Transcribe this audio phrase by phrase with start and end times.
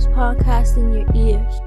[0.00, 1.60] dopest podcast in your ears.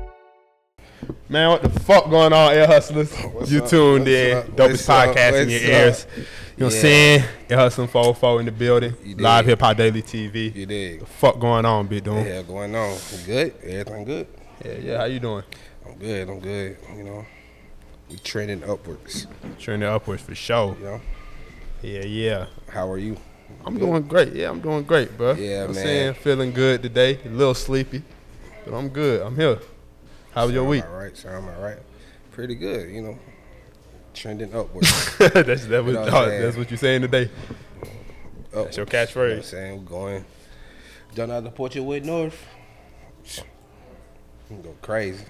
[1.30, 3.14] Man, what the fuck going on, Ear Hustlers?
[3.18, 3.70] Oh, what's you up?
[3.70, 4.38] tuned What's in.
[4.38, 4.46] up?
[4.48, 5.16] Dopest What's up?
[5.16, 6.08] podcast in your What's ears.
[6.16, 6.26] You know
[6.58, 6.82] what I'm Yeah.
[6.82, 7.24] saying?
[7.50, 8.96] Ear Hustling 404 in the building.
[9.18, 9.46] Live.
[9.46, 10.52] Hip Hop Daily TV.
[10.56, 11.00] You dig?
[11.02, 12.26] The fuck going on, big dude?
[12.26, 12.98] Yeah, going on.
[13.26, 13.54] Good.
[13.64, 14.28] Everything good.
[14.64, 14.98] Yeah, yeah.
[15.00, 15.44] How you doing?
[15.86, 16.30] I'm good.
[16.30, 16.78] I'm good.
[16.96, 17.26] You know,
[18.10, 19.28] we trending upwards.
[19.60, 20.76] Trending upwards for sure.
[20.80, 21.02] You know,
[21.82, 22.46] Yeah, yeah.
[22.70, 23.18] how are you?
[23.66, 24.34] I'm doing great.
[24.34, 25.34] Yeah, I'm doing great, bro.
[25.34, 25.84] Yeah, I'm man.
[25.84, 27.20] saying feeling good today.
[27.26, 28.04] A little sleepy,
[28.66, 29.22] but I'm good.
[29.22, 29.60] I'm here.
[30.32, 30.86] How was your week?
[30.86, 31.16] All right.
[31.16, 31.36] sir.
[31.36, 31.78] I'm all right.
[32.32, 32.90] Pretty good.
[32.90, 33.20] You know,
[34.14, 35.18] trending upwards.
[35.18, 36.42] that's that was know what saying?
[36.42, 37.30] that's what you saying today.
[38.54, 38.78] upwards.
[38.78, 40.26] your You know I'm saying we're going
[41.16, 42.46] down out the way North.
[44.50, 45.26] We Go crazy.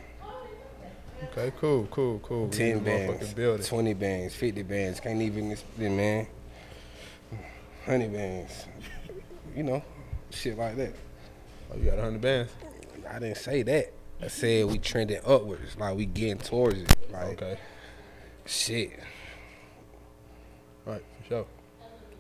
[1.32, 2.50] Okay, cool, cool, cool.
[2.50, 5.00] Ten bands, twenty bands, fifty bands.
[5.00, 6.28] Can't even explain, man.
[7.86, 8.66] Hundred bands.
[9.56, 9.84] You know,
[10.32, 10.94] shit like that.
[11.72, 12.52] Oh, you got 100 bands.
[13.10, 13.94] I didn't say that.
[14.22, 16.96] I said we trending upwards, like we getting towards it.
[17.12, 17.58] Like Okay,
[18.46, 18.92] shit.
[20.86, 21.46] right, for sure.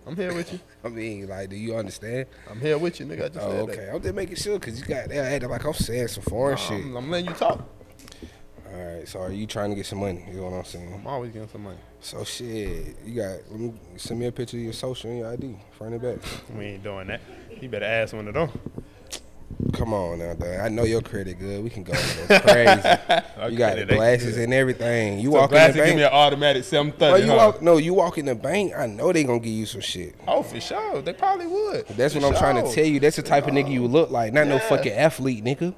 [0.05, 0.59] I'm here with you.
[0.83, 2.25] I mean, like, do you understand?
[2.49, 3.25] I'm here with you, nigga.
[3.25, 3.89] I just Oh, said okay.
[3.93, 6.61] I'm just making sure because you got there acting like I'm saying some foreign that.
[6.61, 6.81] shit.
[6.83, 7.63] I'm, I'm letting you talk.
[8.73, 10.25] All right, so are you trying to get some money?
[10.27, 10.93] You know what I'm saying?
[10.93, 11.77] I'm always getting some money.
[12.01, 13.37] So shit, you got.
[13.49, 16.17] Let me send me a picture of your social and your ID, front and back.
[16.57, 17.21] We ain't doing that.
[17.61, 18.49] You better ask one of them.
[19.71, 20.59] Come on now, dog.
[20.59, 21.63] I know your credit good.
[21.63, 21.93] We can go,
[22.27, 22.89] crazy.
[23.49, 25.19] you got the glasses and everything.
[25.19, 27.23] You So walk in the give me an automatic Oh, 730.
[27.23, 27.37] you huh?
[27.37, 28.73] walk, no, you walk in the bank.
[28.75, 30.15] I know they gonna give you some shit.
[30.27, 31.01] Oh, for sure.
[31.01, 31.87] They probably would.
[31.89, 32.99] That's For what I'm trying to tell you.
[32.99, 34.33] That's the type of nigga you look like.
[34.33, 35.73] Not no fucking athlete, nigga.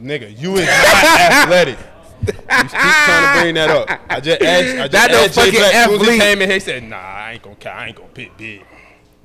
[0.00, 1.78] Nigga, you is not athletic.
[2.20, 4.00] You keep trying to bring that up.
[4.10, 4.76] I just asked.
[4.78, 5.74] I just no asked Jay fucking Black.
[5.74, 6.20] As as he athlete.
[6.20, 7.56] came in, he said, "Nah, I ain't gonna.
[7.70, 8.64] I ain't gonna pick big.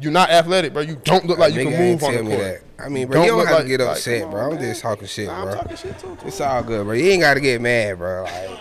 [0.03, 0.81] You not athletic, bro.
[0.81, 2.37] You don't look like you can move on the court.
[2.39, 2.61] that.
[2.85, 4.41] I mean, bro, you don't look have like- to get upset, come bro.
[4.47, 4.61] I'm man.
[4.61, 5.51] just talking shit, Nah, bro.
[5.53, 6.17] I'm talking shit too.
[6.25, 6.93] It's all good, bro.
[6.93, 8.23] You ain't gotta get mad, bro.
[8.23, 8.59] Like,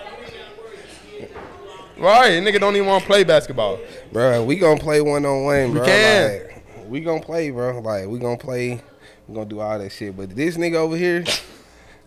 [1.98, 3.78] Right, nigga don't even want to play basketball.
[4.12, 5.72] bro, we gonna play one on one, bro.
[5.72, 5.86] We bro.
[5.86, 6.32] can.
[6.32, 7.80] Like, we gonna play, bro.
[7.80, 8.80] Like, we gonna play.
[9.28, 10.16] We gonna do all that shit.
[10.16, 11.24] But this nigga over here,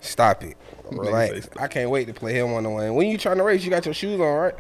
[0.02, 0.58] stop it.
[0.92, 1.50] Relax.
[1.60, 2.96] I can't wait to play him one on one.
[2.96, 4.56] When you trying to race, you got your shoes on, right?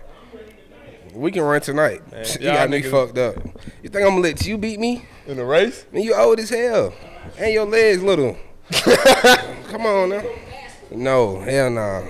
[1.16, 2.12] We can run tonight.
[2.12, 3.36] Man, you got me fucked up.
[3.82, 5.06] You think I'm gonna let you beat me?
[5.28, 6.94] In the race, Man, you old as hell.
[7.38, 8.38] And your legs little.
[8.72, 10.24] Come on now.
[10.92, 12.08] No, hell no.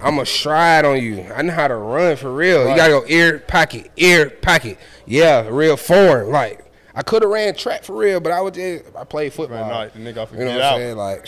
[0.00, 1.22] I'ma stride on you.
[1.34, 2.68] I know how to run for real.
[2.68, 4.78] You gotta go ear pocket, ear pocket.
[5.06, 6.30] Yeah, real form.
[6.30, 9.62] Like I could have ran track for real, but I was just I played football.
[9.62, 10.62] Right, nah, the nigga off you know what.
[10.62, 10.96] I'm saying?
[10.96, 11.26] Like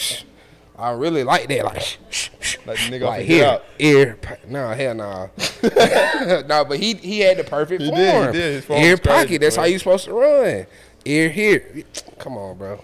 [0.78, 1.64] I really like that.
[1.64, 2.58] Like shh, shh, shh.
[2.66, 4.18] Like the nigga like here, ear.
[4.20, 5.28] po- Nah, hell nah.
[6.46, 8.00] nah, but he he had the perfect He form.
[8.00, 8.52] did, he did.
[8.56, 9.40] His form Ear was crazy, pocket.
[9.40, 9.62] That's bro.
[9.64, 10.66] how you supposed to run.
[11.06, 11.84] Ear here.
[12.18, 12.82] Come on, bro.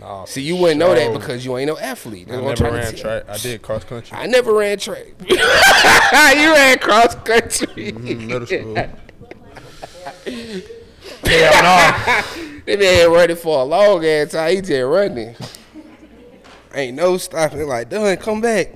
[0.00, 2.28] Nah, See, you wouldn't know that because you ain't no athlete.
[2.30, 3.24] I That's I'm never ran track.
[3.30, 4.16] I did cross country.
[4.18, 5.06] I never ran track.
[5.26, 7.92] you ran cross country.
[7.92, 8.74] Mhm, middle school.
[11.24, 12.22] Hell no.
[12.66, 14.56] That man running for a long ass time.
[14.56, 15.34] He just running.
[16.76, 17.66] Ain't no stopping.
[17.66, 18.68] Like, done, come back.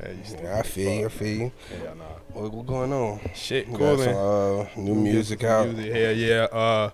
[0.00, 1.06] Hey, Yeah, I feel you.
[1.06, 1.52] I feel you.
[1.84, 2.04] Hell nah.
[2.32, 3.20] What, what going on?
[3.34, 4.66] Shit, We cool, got some man.
[4.66, 5.68] uh, new music out.
[5.68, 6.42] Music, hell yeah.
[6.44, 6.90] Uh,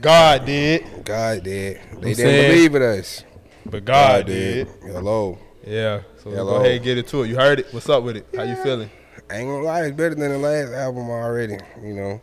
[0.00, 1.76] God did, God did.
[1.76, 3.24] They I'm didn't saying- believe in us.
[3.64, 4.68] but God did.
[4.82, 5.38] Hello.
[5.66, 6.02] Yeah.
[6.22, 6.44] So Hello.
[6.44, 7.28] go ahead and get into it.
[7.28, 7.72] You heard it.
[7.72, 8.26] What's up with it?
[8.36, 8.90] How you feeling?
[9.30, 11.56] I ain't gonna lie, it's better than the last album already.
[11.82, 12.20] You know,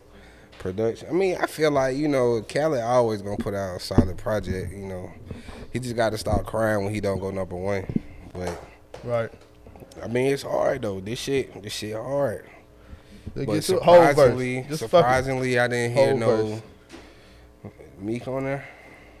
[0.60, 1.08] production.
[1.10, 4.72] I mean, I feel like you know, Khaled always gonna put out a solid project.
[4.72, 5.10] You know,
[5.72, 7.86] he just got to stop crying when he don't go number one.
[8.32, 8.62] But
[9.04, 9.30] Right.
[10.02, 11.00] I mean, it's hard though.
[11.00, 12.46] This shit, this shit hard.
[13.34, 13.82] Let's But get to it.
[13.82, 14.66] Whole surprisingly.
[14.68, 16.62] Just surprisingly, I didn't hear no verse.
[17.98, 18.68] Meek on there.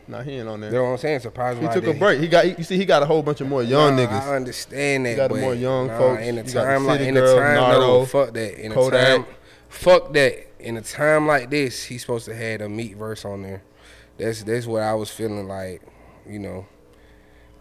[0.08, 0.70] Nah, he ain't on there.
[0.70, 1.20] You know what I'm saying?
[1.20, 2.20] Surprisingly, He took a break.
[2.20, 2.58] He got.
[2.58, 4.22] You see, he got a whole bunch of more young Nah, niggas.
[4.22, 5.10] I understand that.
[5.10, 6.22] You got but more young nah, folks.
[6.22, 8.64] In the You time like in the time, no, fuck that.
[8.64, 9.16] In a Kodak.
[9.16, 9.26] time,
[9.68, 10.46] fuck that.
[10.58, 13.62] In a time like this, he's supposed to have a Meek verse on there.
[14.18, 15.82] That's that's what I was feeling like.
[16.28, 16.66] You know,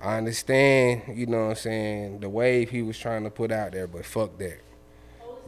[0.02, 1.18] I understand.
[1.18, 2.20] You know what I'm saying?
[2.20, 4.60] The wave he was trying to put out there, but fuck that.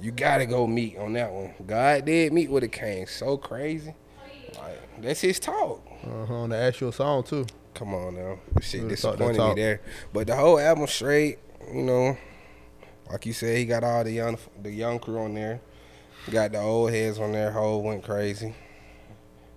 [0.01, 1.53] You gotta go meet on that one.
[1.65, 3.95] God did meet with a came so crazy.
[4.57, 5.81] Like that's his talk.
[6.03, 7.45] Uh-huh, on the actual song too.
[7.73, 8.39] Come on now.
[8.61, 9.81] Shit thought disappointed me there.
[10.11, 11.39] But the whole album straight,
[11.73, 12.17] you know,
[13.09, 15.61] like you said, he got all the young the young crew on there.
[16.29, 18.55] Got the old heads on there, whole went crazy.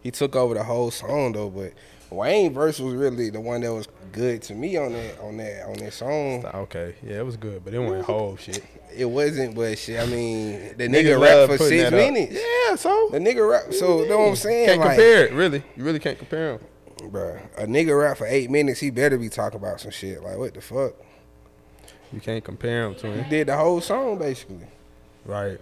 [0.01, 1.73] He took over the whole song though, but
[2.11, 5.67] Wayne verse was really the one that was good to me on that on that
[5.67, 6.45] on that song.
[6.47, 8.63] Okay, yeah, it was good, but it wasn't whole shit.
[8.97, 10.01] It wasn't, but shit.
[10.01, 11.99] I mean, the nigga rap for six that up.
[12.15, 12.35] minutes.
[12.35, 13.73] Yeah, so The nigga rap.
[13.75, 14.67] So you know what I'm saying?
[14.69, 15.33] can't Like, compare it.
[15.33, 16.61] Really, you really can't compare him.
[17.11, 20.23] Bruh, a nigga rap for eight minutes, he better be talking about some shit.
[20.23, 20.95] Like, what the fuck?
[22.13, 23.29] You can't compare him to He him.
[23.29, 24.67] did the whole song, basically.
[25.25, 25.59] Right.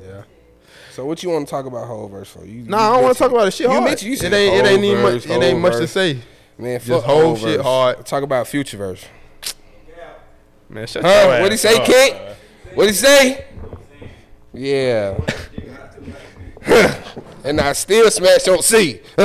[0.00, 0.22] Yeah.
[0.92, 2.44] So what you want to talk about whole verse for?
[2.44, 3.84] You, Nah, I don't want to talk about the shit You hard.
[3.84, 5.26] mentioned- you it ain't, it ain't even much.
[5.26, 6.18] It ain't much to say.
[6.58, 7.62] Man, Just whole whole shit verse.
[7.64, 8.06] hard.
[8.06, 9.04] Talk about future verse.
[10.68, 11.08] Man, shut Huh?
[11.08, 12.16] your What'd he say, up, Kent?
[12.74, 13.44] What'd he say?
[14.52, 15.16] Yeah.
[17.44, 19.00] and I still smash on C.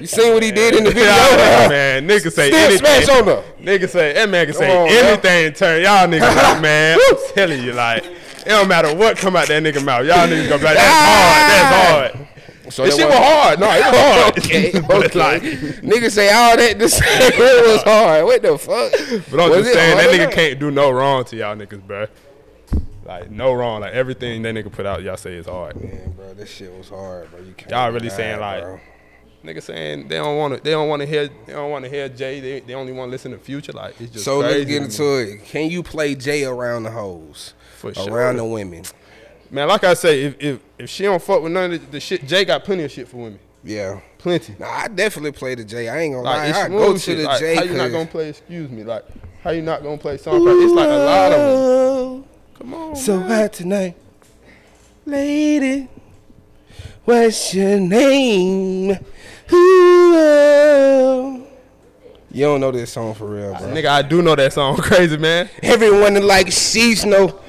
[0.00, 1.04] you seen what he did in the video?
[1.12, 2.78] Yeah, man, nigga say Still anything.
[2.78, 3.44] smash on her.
[3.60, 5.52] Nigga say that man can say on, anything.
[5.54, 6.98] Turn y'all niggas out, man.
[7.08, 8.04] I'm telling you, like
[8.42, 10.04] it don't matter what come out that nigga mouth.
[10.06, 11.98] Y'all niggas gonna be like that's ah!
[11.98, 12.12] hard.
[12.12, 12.28] That's hard.
[12.72, 13.60] So This shit was hard.
[13.60, 14.38] No, it was hard.
[14.38, 15.18] Okay, But okay.
[15.18, 18.24] like, Niggas say all that to say it was hard.
[18.24, 18.92] What the fuck?
[19.30, 22.08] but I'm Was just saying that nigga can't do no wrong to y'all niggas, bruh.
[23.04, 23.80] Like no wrong.
[23.80, 25.82] Like everything that nigga put out, y'all say is hard.
[25.82, 27.40] Man, bro, this shit was hard, bro.
[27.40, 28.80] You can't Y'all really deny saying like bro.
[29.44, 30.62] nigga saying they don't want to.
[30.62, 31.28] They don't want to hear.
[31.28, 32.40] They don't want to hear Jay.
[32.40, 33.72] They, they only want to listen to Future.
[33.72, 35.44] Like it's just So crazy let's get into it.
[35.44, 37.54] Can you play Jay around the hoes?
[37.82, 38.12] For sure.
[38.12, 38.84] Around the women.
[39.50, 42.00] Man, like I say, if if, if she don't fuck with none of the, the
[42.00, 43.40] shit, Jay got plenty of shit for women.
[43.64, 44.00] Yeah.
[44.18, 44.54] Plenty.
[44.58, 45.88] Nah, I definitely play the J.
[45.88, 46.62] I ain't gonna Like lie.
[46.62, 47.18] I go to shit.
[47.18, 47.56] the Like, J.
[47.56, 48.28] How you not gonna play?
[48.28, 48.84] Excuse me.
[48.84, 49.04] Like
[49.42, 50.36] how you not gonna play song?
[50.36, 52.24] It's like a lot of them.
[52.58, 52.96] Come on.
[52.96, 53.28] So man.
[53.28, 53.96] hot tonight,
[55.04, 55.88] lady.
[57.04, 58.96] What's your name?
[59.52, 61.46] Ooh, um?
[62.30, 63.68] you don't know this song for real, bro.
[63.68, 64.76] Nigga, I do know that song.
[64.78, 65.50] Crazy man.
[65.64, 67.40] Everyone like she's know.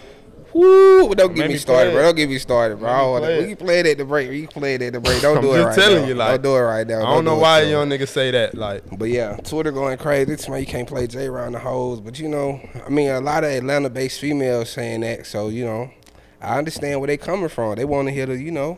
[0.54, 1.14] Woo!
[1.16, 2.02] Don't get me me started, bro.
[2.04, 2.90] Don't get me started, bro.
[3.20, 4.30] Don't play we can play it at the break.
[4.30, 5.22] We can play it at the break.
[5.22, 6.08] Don't I'm do it just right telling now.
[6.08, 7.00] you, like, don't do it right now.
[7.00, 8.56] I don't know do why young niggas say that.
[8.56, 10.32] Like But yeah, Twitter going crazy.
[10.34, 12.00] It's man, you can't play J around the hoes.
[12.02, 15.26] But you know, I mean, a lot of Atlanta-based females saying that.
[15.26, 15.92] So you know,
[16.42, 17.76] I understand where they coming from.
[17.76, 18.78] They want to hear the, you know,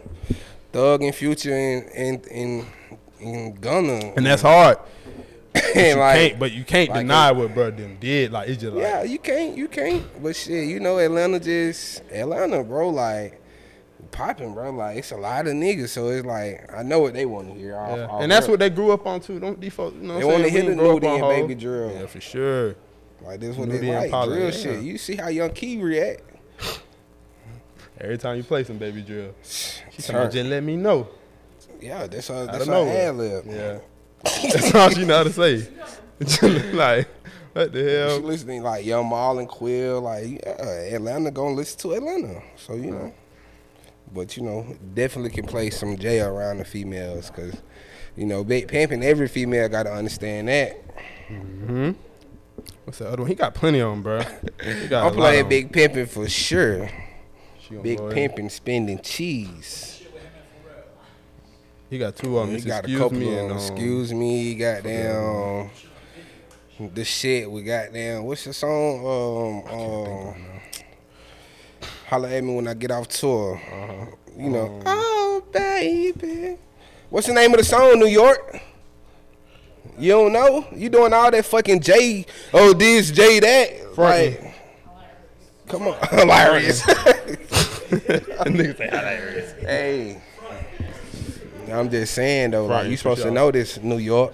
[0.71, 2.65] Thug and Future and and and,
[3.19, 4.13] and Gunna.
[4.15, 4.77] and that's hard.
[5.75, 8.31] You like, can't, but you can't like deny what bro them did.
[8.31, 10.23] Like it's just like yeah, you can't, you can't.
[10.23, 12.89] But shit, you know, Atlanta just Atlanta, bro.
[12.89, 13.41] Like
[14.11, 14.71] popping, bro.
[14.71, 15.89] Like it's a lot of niggas.
[15.89, 17.75] So it's like I know what they want to hear.
[17.77, 18.05] Off, Yeah.
[18.05, 19.39] off and that's what they grew up on too.
[19.39, 19.95] Don't default.
[19.95, 20.51] You know They saying?
[20.51, 21.47] hear We the Nudie and.
[21.47, 21.91] Baby Drill.
[21.91, 22.75] Yeah, for sure.
[23.21, 24.11] like this one, they like.
[24.29, 24.51] Real yeah.
[24.51, 24.83] shit.
[24.83, 26.21] You see how Young Key react.
[27.99, 31.07] Every time you play some baby drill, she just let me know.
[31.79, 32.29] Yeah, that's.
[32.29, 33.09] Out That's nowhere.
[33.09, 33.45] ad lib.
[33.47, 33.77] Yeah,
[34.25, 35.67] that's all she know how to say.
[36.73, 37.07] like
[37.53, 38.19] what the She hell?
[38.19, 42.41] listening like Young Maul and Quill, like yeah, Atlanta gonna listen to Atlanta.
[42.57, 43.13] So you know,
[44.13, 47.55] but you know, definitely can play some J around the females because
[48.15, 50.77] you know, big pimping every female got to understand that.
[51.27, 51.91] Mm-hmm.
[52.85, 53.29] What's the other one?
[53.29, 54.21] He got plenty on, bro.
[54.21, 56.89] I'm playing big pimping for sure.
[57.81, 59.94] Big pimping, spending cheese.
[61.89, 62.57] He got two of them.
[62.57, 63.51] He got a couple me of them.
[63.51, 65.69] um, Excuse me, goddamn.
[66.93, 68.23] The shit we got down.
[68.25, 69.63] What's the song?
[69.69, 70.35] Um, um,
[72.07, 73.55] holla at me when I get off tour.
[73.55, 74.05] Uh-huh.
[74.37, 74.65] You know.
[74.79, 76.57] Um, oh baby.
[77.09, 77.99] What's the name of the song?
[77.99, 78.59] New York.
[79.97, 80.67] You don't know?
[80.75, 82.25] You doing all that fucking J?
[82.53, 83.97] Oh, this J that.
[83.97, 84.41] right?
[84.41, 84.55] Like,
[85.69, 86.81] come on, hilarious.
[87.85, 89.53] Niggas say hilarious.
[89.61, 90.21] hey.
[91.71, 94.33] I'm just saying though, Right, like you supposed to know this, New York.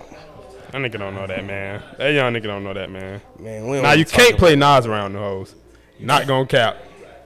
[0.72, 1.84] That nigga don't know that, man.
[1.98, 3.22] That young nigga don't know that, man.
[3.40, 5.54] Man, we don't Now you can't play Nas around the hoes.
[6.00, 6.78] Not gonna cap.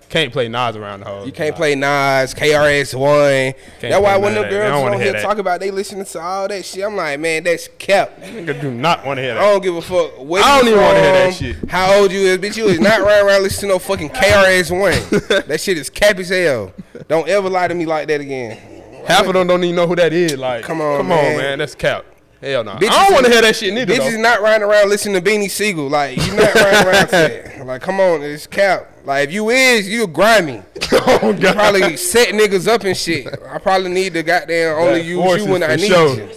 [0.10, 1.26] Can't play Nas around the hoes.
[1.26, 3.54] You can't play Nas, KRS One.
[3.82, 4.50] That's why when the of that.
[4.50, 5.22] They girls don't on hear here that.
[5.22, 8.20] talk about they listening to all that shit, I'm like, man, that's cap.
[8.22, 9.44] Nigga do not want to hear that.
[9.44, 10.20] I don't give a fuck.
[10.20, 11.70] Where I don't even wanna hear that shit.
[11.70, 12.58] How old you is, bitch?
[12.58, 15.44] You is not running around listening to no fucking KRS One.
[15.48, 16.74] that shit is cap as hell.
[17.08, 18.75] Don't ever lie to me like that again.
[19.08, 20.38] Half of them don't even know who that is.
[20.38, 21.32] Like, Come on, come man.
[21.34, 21.60] on, man.
[21.60, 22.06] That's cap.
[22.42, 22.74] Hell no.
[22.76, 23.94] Bitches I don't want to hear that shit neither.
[23.94, 24.22] Bitches though.
[24.22, 25.88] not riding around listening to Beanie Sigel.
[25.90, 27.66] Like you not riding around that.
[27.66, 28.92] Like come on, it's cap.
[29.06, 30.62] Like if you is, you grimy.
[30.92, 33.28] oh You probably set niggas up and shit.
[33.50, 36.16] I probably need to goddamn only That use you when I need sure.
[36.18, 36.30] you.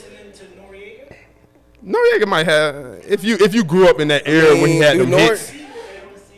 [1.84, 2.76] Noreaga might have.
[3.06, 5.52] If you if you grew up in that era when he had them hits,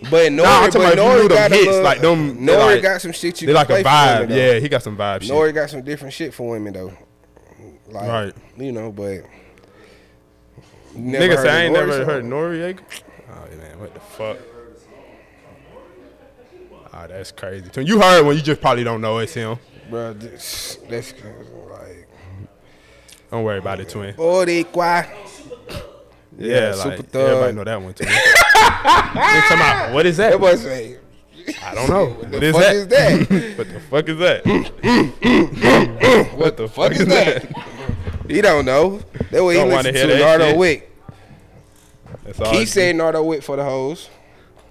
[0.03, 2.83] But Nori, Nah, I'm talking but about Nori got hits, little, like them, Nori like-
[2.83, 4.21] got some shit you they like a vibe.
[4.23, 4.37] women.
[4.37, 5.31] Yeah, he got some vibe shit.
[5.31, 6.93] Nori got some different shit for women though.
[7.89, 8.35] Like, Right.
[8.57, 9.23] You know, but
[10.97, 12.05] Nigga I ain't Nori never song?
[12.07, 12.81] heard Noreaga.
[13.31, 14.39] Oh man, what the fuck?
[16.93, 17.67] Ah, that's crazy.
[17.85, 19.59] You heard when you just probably don't know it's him.
[19.91, 21.13] Bro, this, that's
[21.71, 22.09] like
[23.31, 24.15] Don't worry about it, twin.
[24.15, 25.07] Boricua.
[26.39, 27.23] Yeah, Super like Thug.
[27.23, 28.05] everybody know that one too.
[28.05, 30.31] Nigga talking about, what is that?
[30.33, 30.97] That boy say,
[31.63, 32.07] I don't know.
[32.21, 32.75] What the is fuck that?
[32.77, 33.29] is that?
[33.59, 34.47] what the fuck is that?
[36.37, 37.45] what the fuck fuck is that?
[38.29, 39.01] He don't know.
[39.31, 40.57] That way he Don't wanna listen hear to that Nardo shit.
[40.59, 40.97] Wick.
[42.25, 42.53] That's all.
[42.53, 44.09] He said Nardo Wick for the hoes.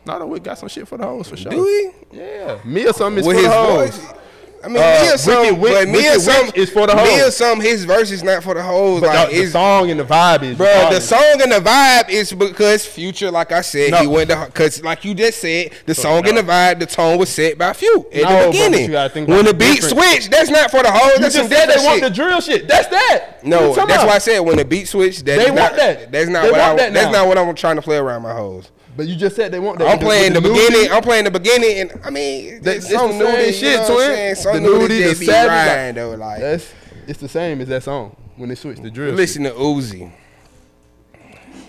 [0.06, 1.52] Nardo Wick got some shit for the hoes for sure.
[1.52, 2.18] Do he?
[2.18, 3.98] Yeah, me or something is With for his the hoes.
[3.98, 4.14] voice.
[4.62, 6.96] I mean, Uh, me or some, Wick- but me Wicked or some is for the
[6.96, 7.28] Me hoes.
[7.28, 9.00] or some, his verse is not for the hoes.
[9.00, 10.58] But like the, the song and the vibe is.
[10.58, 13.98] Bro, the song and the vibe is because Future, like I said, No.
[14.02, 16.30] he went because like you just said, the song no.
[16.30, 18.92] and the vibe, the tone was set by Few at No, the beginning.
[19.28, 19.90] when the beat difference.
[19.90, 21.14] switched, that's not for the hoes.
[21.14, 22.68] You That's just some said they different want the drill shit.
[22.68, 23.26] That's that.
[23.44, 24.08] No, What you talking that's about?
[24.10, 26.12] why I said when the beat switched, that's They not, want that.
[26.12, 28.34] That's not They what I, that that's not what I'm trying to play around my
[28.34, 28.70] hoes.
[28.98, 29.88] But you just said they want that.
[29.88, 30.72] I'm playing the with beginning.
[30.74, 30.92] nudity.
[30.92, 33.62] I'm playing the beginning, and I mean, That- it's it's some the same nudity, shit,
[33.64, 34.36] you know what I'm twin.
[34.36, 36.16] Some The nudity nudity, the be savage, like- though.
[36.16, 36.74] Like, That's
[37.08, 39.10] it's the same as that song when they switch the drill.
[39.12, 39.16] shit.
[39.18, 40.12] listen to Uzi.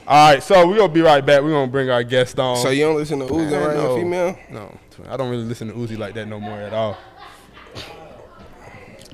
[0.09, 1.43] All right, so we're gonna be right back.
[1.43, 2.57] We're gonna bring our guest on.
[2.57, 3.77] So you don't listen to Uzi, Man, right?
[3.77, 3.97] no.
[3.97, 4.39] Female.
[4.51, 6.97] No, I don't really listen to Uzi like that no more at all.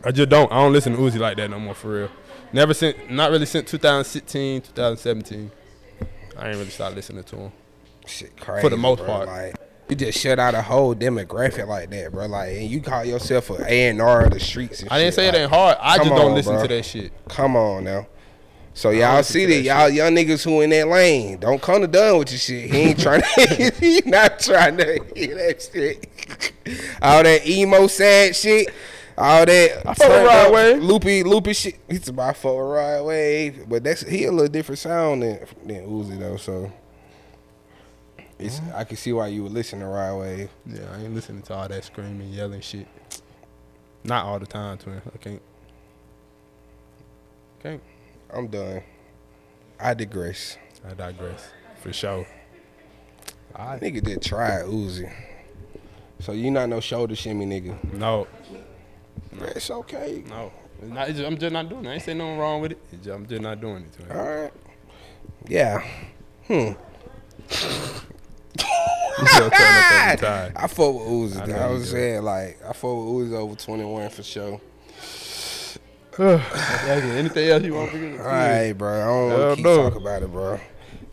[0.04, 0.50] I just don't.
[0.52, 2.08] I don't listen to Uzi like that no more for real.
[2.52, 5.50] Never since, not really since 2016, 2017.
[6.38, 7.52] I ain't really started listening to him.
[8.06, 8.62] Shit, crazy.
[8.62, 9.06] For the most bro.
[9.06, 9.26] part.
[9.26, 9.54] like
[9.88, 12.26] you just shut out a whole demographic like that, bro.
[12.26, 14.82] Like, and you call yourself a A and R of the streets.
[14.82, 15.14] And I didn't shit.
[15.14, 15.76] say it ain't hard.
[15.80, 16.62] I just don't on, listen bro.
[16.62, 17.12] to that shit.
[17.28, 18.06] Come on now.
[18.75, 21.86] So y'all see that, that y'all young niggas who in that lane, don't come to
[21.86, 22.70] done with your shit.
[22.70, 26.06] He ain't trying to, he not trying to hear that shit.
[27.00, 28.68] All that emo sad shit,
[29.16, 30.82] all that I fuck with Rod Wave.
[30.82, 31.78] loopy loopy shit.
[31.88, 35.86] He's about fuck with Rod Wave, but that's he a little different sound than than
[35.86, 36.36] Uzi though.
[36.36, 36.70] So
[38.38, 40.50] it's I can see why you would listen to Rod Wave.
[40.66, 42.87] Yeah, I ain't listening to all that screaming, yelling shit.
[44.05, 45.00] Not all the time, twin.
[45.12, 45.43] I can't.
[47.62, 47.83] Can't.
[48.33, 48.83] I'm done.
[49.81, 50.59] I digress.
[50.88, 51.49] I digress.
[51.83, 52.26] For sure.
[53.59, 53.81] Right.
[53.81, 55.11] Nigga did try Uzi.
[56.21, 57.93] So you not no shoulder shimmy nigga.
[57.95, 58.26] No,
[59.40, 60.23] It's okay.
[60.28, 60.52] no.
[60.83, 61.88] It's not, it's I'm just not doing it.
[61.88, 62.78] I ain't saying nothing wrong with it.
[63.02, 63.93] Just, I'm just not doing it.
[63.95, 64.12] Twin.
[64.19, 64.52] All right.
[65.49, 65.83] Yeah.
[66.47, 66.73] Hmm.
[69.18, 70.52] You still turn up every time.
[70.56, 71.54] I fuck with Uzi.
[71.54, 74.60] I I, was saying like I fuck with Uzi over 21 for sure.
[76.18, 79.02] Anything else you want to All right, bro.
[79.02, 79.76] I don't want to keep no.
[79.76, 80.60] talking about it, bro.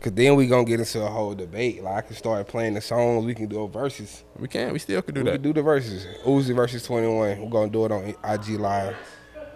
[0.00, 1.82] Cause then we gonna get into a whole debate.
[1.82, 3.24] Like I can start playing the songs.
[3.24, 4.22] We can do a verses.
[4.38, 4.72] We can.
[4.74, 5.30] We still can do We that.
[5.30, 6.06] We can do the verses.
[6.24, 7.40] Uzi versus 21.
[7.40, 8.96] We're gonna do it on IG Live.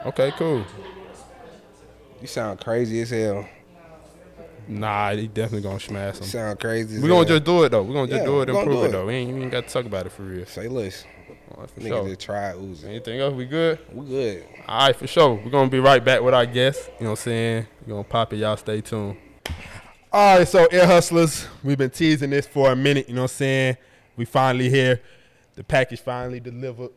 [0.06, 0.64] Okay, cool.
[2.22, 3.46] You sound crazy as hell.
[4.68, 6.24] Nah, he definitely gonna smash him.
[6.24, 7.00] sound crazy.
[7.00, 7.82] We gonna just do it though.
[7.82, 8.92] We gonna just Yeah, do it we and gonna prove do it it.
[8.92, 9.06] though.
[9.06, 10.44] We ain't even got to talk about it for real.
[10.46, 11.04] say less.
[11.52, 12.08] All right, for Niggas sure.
[12.08, 12.84] just try Uzi.
[12.84, 13.32] Anything else?
[13.34, 13.78] We good?
[13.92, 14.44] We good.
[14.68, 15.34] All right, for sure.
[15.42, 16.90] We're gonna be right back with our guest.
[16.98, 17.66] You know what I'm saying?
[17.86, 18.36] We're gonna pop it.
[18.36, 19.16] Y'all stay tuned.
[20.12, 23.08] All right, so Ear Hustlers, we've been teasing this for a minute.
[23.08, 23.76] You know what I'm saying?
[24.16, 25.00] We finally here.
[25.54, 26.90] The package finally delivered.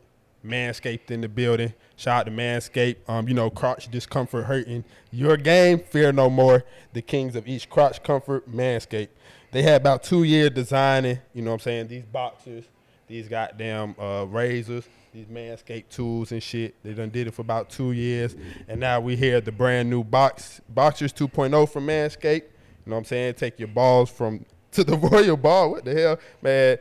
[0.44, 1.72] Manscaped in the building.
[2.02, 2.96] Shout out to Manscaped.
[3.06, 4.82] Um, you know, crotch discomfort hurting
[5.12, 5.78] your game.
[5.78, 6.64] Fear no more.
[6.94, 9.10] The kings of each crotch comfort, Manscaped.
[9.52, 12.64] They had about two years designing, you know what I'm saying, these boxers,
[13.06, 16.74] these goddamn uh, razors, these Manscaped tools and shit.
[16.82, 18.34] They done did it for about two years.
[18.66, 22.24] And now we hear the brand new box Boxers 2.0 from Manscaped.
[22.34, 23.34] You know what I'm saying?
[23.34, 25.70] Take your balls from to the royal ball.
[25.70, 26.78] What the hell, man?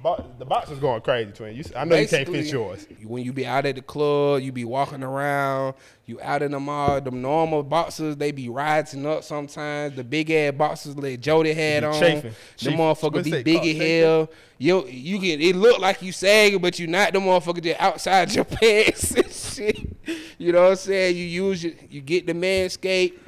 [0.00, 1.54] The, bo- the box is going crazy, twin.
[1.54, 2.86] You, I know you can't fit yours.
[3.04, 5.74] When you be out at the club, you be walking around,
[6.06, 9.96] you out in the mall, them normal boxers, they be rising up sometimes.
[9.96, 12.00] The big ass boxers that Jody had on.
[12.00, 12.32] chafing.
[12.62, 14.30] The motherfucker be big as hell.
[14.56, 18.34] You you can it look like you sagging, but you not the motherfucker just outside
[18.34, 19.86] your pants and shit.
[20.38, 21.14] You know what I'm saying?
[21.14, 23.18] You use your, you get the manscape.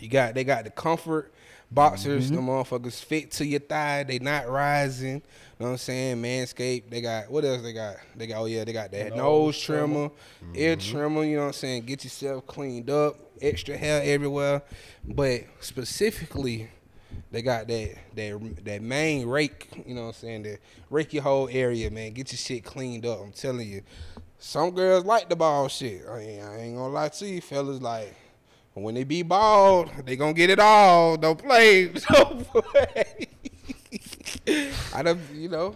[0.00, 1.32] You got they got the comfort
[1.74, 2.26] boxers.
[2.26, 2.34] Mm-hmm.
[2.34, 4.02] The motherfuckers fit to your thigh.
[4.02, 5.22] They not rising.
[5.62, 6.16] You know what I'm saying?
[6.20, 6.90] Manscaped.
[6.90, 7.94] They got what else they got?
[8.16, 10.10] They got oh yeah, they got that nose, trimmer,
[10.56, 10.90] ear Mm-hmm.
[10.90, 11.22] trimmer.
[11.22, 11.84] You know what I'm saying?
[11.84, 13.14] Get yourself cleaned up.
[13.40, 14.62] Extra hair everywhere,
[15.06, 16.68] but specifically.
[17.30, 20.42] They got that that that main rake, you know what I'm saying?
[20.42, 20.58] That
[20.90, 22.10] rake your whole area, man.
[22.12, 23.20] Get your shit cleaned up.
[23.22, 23.82] I'm telling you.
[24.40, 26.02] Some girls like the bald shit.
[26.10, 27.80] I ain't, I ain't gonna lie to you, fellas.
[27.80, 28.16] Like
[28.74, 31.16] when they be bald, they gonna get it all.
[31.16, 31.86] Don't play.
[32.10, 33.01] Don't play.
[34.94, 35.74] I don't, you know,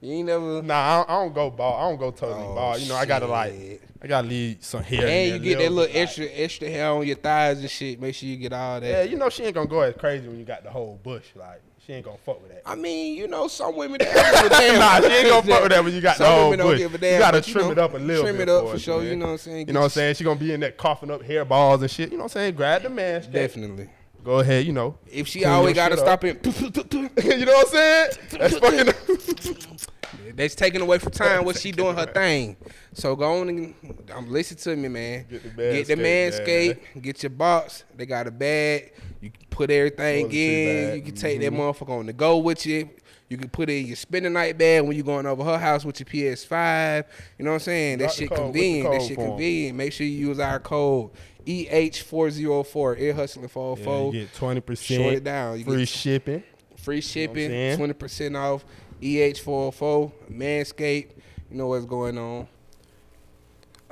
[0.00, 0.62] you ain't never.
[0.62, 1.76] Nah, I don't, I don't go ball.
[1.84, 2.80] I don't go totally Oh, bald.
[2.80, 3.80] You know, I gotta like.
[4.02, 5.06] I gotta leave some hair.
[5.06, 8.00] And you get that little bit, like- extra extra hair on your thighs and shit.
[8.00, 8.86] Make sure you get all that.
[8.88, 11.26] Yeah, you know she ain't gonna go as crazy when you got the whole bush.
[11.36, 12.62] Like she ain't gonna fuck with that.
[12.66, 14.78] I mean, you know, some women don't give a damn.
[14.80, 16.68] Nah, she ain't gonna fuck with that when you got the Some whole women don't
[16.72, 16.78] bush.
[16.78, 18.64] give a You gotta but, trim know, it up a little Trim bit it up
[18.70, 18.98] for us, sure.
[19.02, 19.08] man.
[19.10, 19.66] You know what I'm saying?
[19.68, 20.14] You know what I'm saying?
[20.16, 22.10] She gonna be in that coughing up hair balls and shit.
[22.10, 22.54] You know what I'm saying?
[22.56, 23.24] Grab the man.
[23.30, 23.88] Definitely.
[24.24, 24.66] Go ahead.
[24.66, 24.98] You know.
[25.10, 26.44] If she always gotta stop it.
[27.24, 28.10] you know what I'm saying?
[28.30, 29.68] That's fucking.
[30.34, 32.56] That's taking away from time what she doing her thing.
[32.94, 33.74] So go on and
[34.14, 35.26] um, listen to me, man.
[35.28, 37.02] Get the Get the Manscaped, manscape.
[37.02, 37.84] Get your box.
[37.96, 38.92] They got a bag.
[39.20, 40.86] You can put everything Toiletry in.
[40.90, 40.96] bag.
[40.96, 41.56] You can take that Mhm.
[41.58, 42.88] motherfucker on the go with you.
[43.28, 45.84] You can put it in your spending night bag when you're going over her house
[45.86, 47.04] with your PS5.
[47.38, 47.98] You know what I'm saying?
[47.98, 48.30] That Drop shit.
[48.30, 48.90] Convenient.
[48.90, 49.76] That shit convenient.
[49.76, 51.10] Make sure you use our code
[51.46, 54.14] EH404 Ear Hustling Yeah, 404.
[54.14, 55.58] you get twenty Short percent it down.
[55.58, 56.42] You free get shipping.
[56.76, 57.76] free shipping, saying?
[57.76, 58.64] twenty percent off.
[59.00, 61.10] E EH404 Manscaped.
[61.50, 62.46] You know what's going on.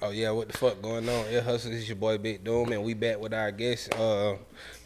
[0.03, 1.27] Oh yeah, what the fuck going on?
[1.31, 3.95] Ear Hustlers is your boy Bigg Doom, and we back with our guest.
[3.95, 4.37] Uh,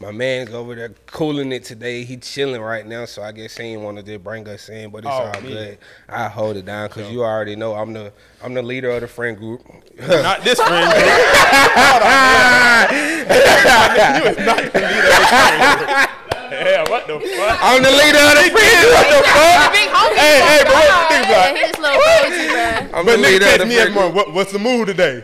[0.01, 2.03] my man's over there cooling it today.
[2.03, 4.89] He chilling right now, so I guess he ain't want to just bring us in,
[4.91, 5.77] but it's Oh, all good.
[6.09, 8.11] I hold it down because you already know I'm the
[8.43, 9.61] I'm the leader of the friend group.
[9.97, 10.91] Not this friend.
[10.91, 11.05] group.
[12.91, 16.09] you is not the leader of this friend group.
[16.51, 17.59] Yeah, what the fuck?
[17.61, 18.93] I'm the leader of the friend group.
[18.93, 19.71] What the fuck?
[19.73, 20.15] Big homie.
[20.15, 21.55] Hey, hey, bro, what the nigga Yeah, like?
[21.55, 22.99] he little crazy, bro.
[22.99, 24.15] I'm But the leader of the me every morning.
[24.15, 25.23] What, what's the mood today?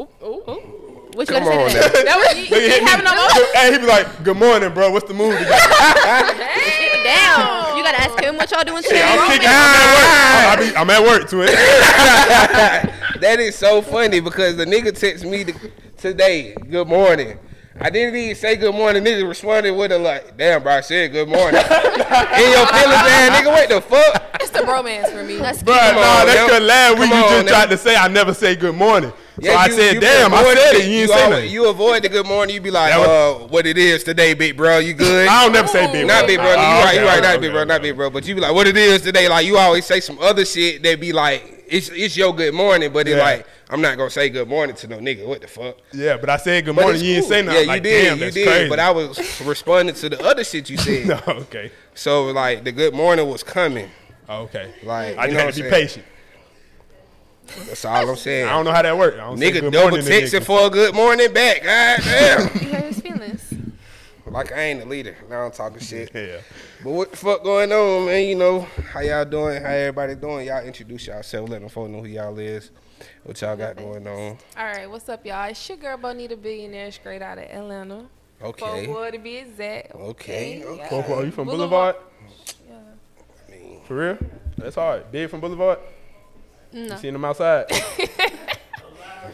[0.00, 0.74] Ooh, ooh, ooh.
[1.14, 1.72] What you Come on now.
[1.74, 1.92] that?
[2.06, 3.26] That was, you, Nigga you having no more?
[3.54, 4.92] Hey, he be like, "Good morning, bro.
[4.92, 5.50] What's the mood today?"
[7.02, 7.76] Damn.
[7.76, 9.02] You gotta ask him what y'all doing today.
[9.02, 9.48] I'm kicking.
[9.50, 10.06] I'm at work.
[10.06, 11.50] I'm, I be, I'm at work to it.
[13.20, 15.44] that is so funny because the nigga text me
[15.96, 17.38] today, good morning.
[17.80, 19.04] I didn't even say good morning.
[19.04, 21.60] Nigga responded with a like, damn, bro, I said good morning.
[21.60, 24.24] In your feelings, man, nigga, what the fuck?
[24.40, 25.36] It's the bromance for me.
[25.36, 26.46] That's Bro, Come nah, on, that's now.
[26.46, 27.52] because last week you just now.
[27.52, 29.12] tried to say I never say good morning.
[29.40, 30.74] So I you- said, you damn, I said it.
[30.76, 30.88] it.
[30.88, 31.50] You didn't say al- nothing.
[31.50, 32.54] You avoid the good morning.
[32.56, 34.78] You be like, That uh, what it is today, big bro.
[34.78, 35.28] You good?
[35.28, 36.26] I don't never say big Not bro.
[36.26, 36.50] big bro.
[36.50, 36.86] You Oh, right.
[36.88, 37.18] okay, You right.
[37.18, 37.60] okay, Not big bro.
[37.60, 38.10] okay, Not big bro.
[38.10, 39.28] But you be like, what it is today?
[39.28, 42.92] Like you always say some other shit that be like, it's it's your good morning,
[42.92, 43.22] but it's Yeah.
[43.22, 45.26] like I'm not gonna say good morning to no nigga.
[45.26, 45.76] What the fuck?
[45.92, 47.00] Yeah, but I said good But morning.
[47.00, 47.60] it's You didn't say nothing.
[47.62, 48.04] Yeah, like, you did.
[48.08, 48.46] Damn, you did.
[48.48, 48.68] crazy.
[48.70, 51.06] But I was responding to the other shit you said.
[51.08, 51.70] no, okay.
[51.94, 53.90] So like the good morning was coming.
[54.28, 54.72] Okay.
[54.82, 56.04] Like, I you just know had to be patient.
[57.66, 58.46] That's all I'm saying.
[58.46, 59.16] I don't know how that works.
[59.16, 60.44] I don't say Nigga good double morning to texting niggas.
[60.44, 61.62] for a good morning back.
[61.62, 62.40] God damn.
[62.62, 63.54] You hurt his feelings.
[64.26, 65.16] like I ain't the leader.
[65.30, 66.10] Now I'm talking shit.
[66.14, 66.38] Yeah.
[66.84, 68.26] But what the fuck going on, man?
[68.28, 68.60] You know,
[68.92, 69.62] how y'all doing?
[69.62, 70.46] How everybody doing?
[70.46, 71.48] Y'all introduce yourself.
[71.48, 72.70] Let them folks know who y'all is.
[73.24, 74.38] What y'all got going on.
[74.56, 75.48] All right, what's up, y'all?
[75.50, 78.06] It's your girl Bonita Billionaire, straight out of Atlanta.
[78.42, 78.86] Okay.
[78.86, 79.94] Forward to be exact.
[79.94, 80.76] Okay, okay.
[80.76, 80.88] yeah.
[80.88, 81.96] Four, four, you from Boulevard.
[81.96, 82.98] Boulevard?
[83.48, 84.18] I mean, For real?
[84.56, 85.10] That's hard.
[85.10, 85.78] Big from Boulevard?
[86.72, 86.82] No.
[86.82, 87.66] You seen them outside?
[87.70, 87.76] I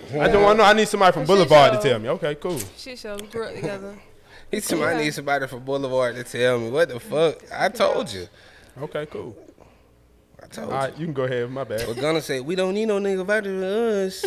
[0.02, 0.64] just want to know.
[0.64, 2.08] I need somebody from shit Boulevard to tell me.
[2.10, 2.58] Okay, cool.
[2.76, 3.16] Shit show.
[3.16, 3.96] We grew up together.
[4.50, 6.70] he said, I need somebody from Boulevard to tell me.
[6.70, 7.42] What the fuck?
[7.52, 8.26] I told you.
[8.80, 9.36] Okay, cool.
[10.58, 10.94] All you.
[10.98, 11.50] you can go ahead.
[11.50, 11.86] My bad.
[11.86, 14.24] We're gonna say, we don't need no nigga voucher for us.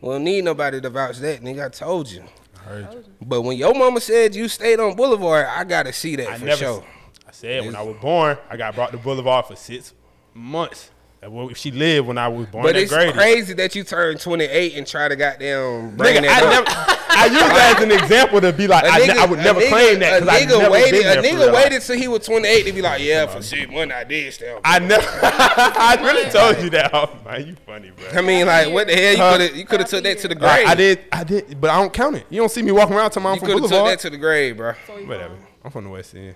[0.00, 1.66] we don't need nobody to vouch that, nigga.
[1.66, 2.22] I told you.
[2.54, 3.04] I heard you.
[3.20, 6.44] But when your mama said you stayed on Boulevard, I gotta see that I for
[6.44, 6.58] never.
[6.58, 6.84] sure.
[7.26, 9.94] I said when I was born, I got brought to Boulevard for six
[10.34, 10.91] months.
[11.22, 13.12] And well, She lived when I was born But it's Grady.
[13.12, 16.66] crazy that you turned 28 and try to goddamn bring Nigga, that I up.
[16.66, 16.98] never.
[17.14, 19.38] I use that as an example to be like, A I, ne- nigga- I would
[19.38, 20.90] never nigga- claim that A because I nigga never waited.
[20.92, 21.52] been there A nigga real.
[21.54, 24.50] waited till he was 28 to be like, yeah, for shit, when I did stay.
[24.52, 25.06] on I never.
[25.22, 26.90] I really told you that.
[26.92, 28.08] Oh, man, you funny, bro.
[28.18, 29.12] I mean, like, what the hell?
[29.12, 29.32] You Huh?
[29.32, 30.64] could have you could have took that to the grave.
[30.64, 31.00] Like, I did.
[31.12, 32.26] I did, but I don't count it.
[32.30, 34.00] You don't see me walking around talking about I'm You from could have took that
[34.00, 34.72] to the grave, bro.
[34.88, 35.36] So Whatever.
[35.36, 36.34] from- I'm from the West End.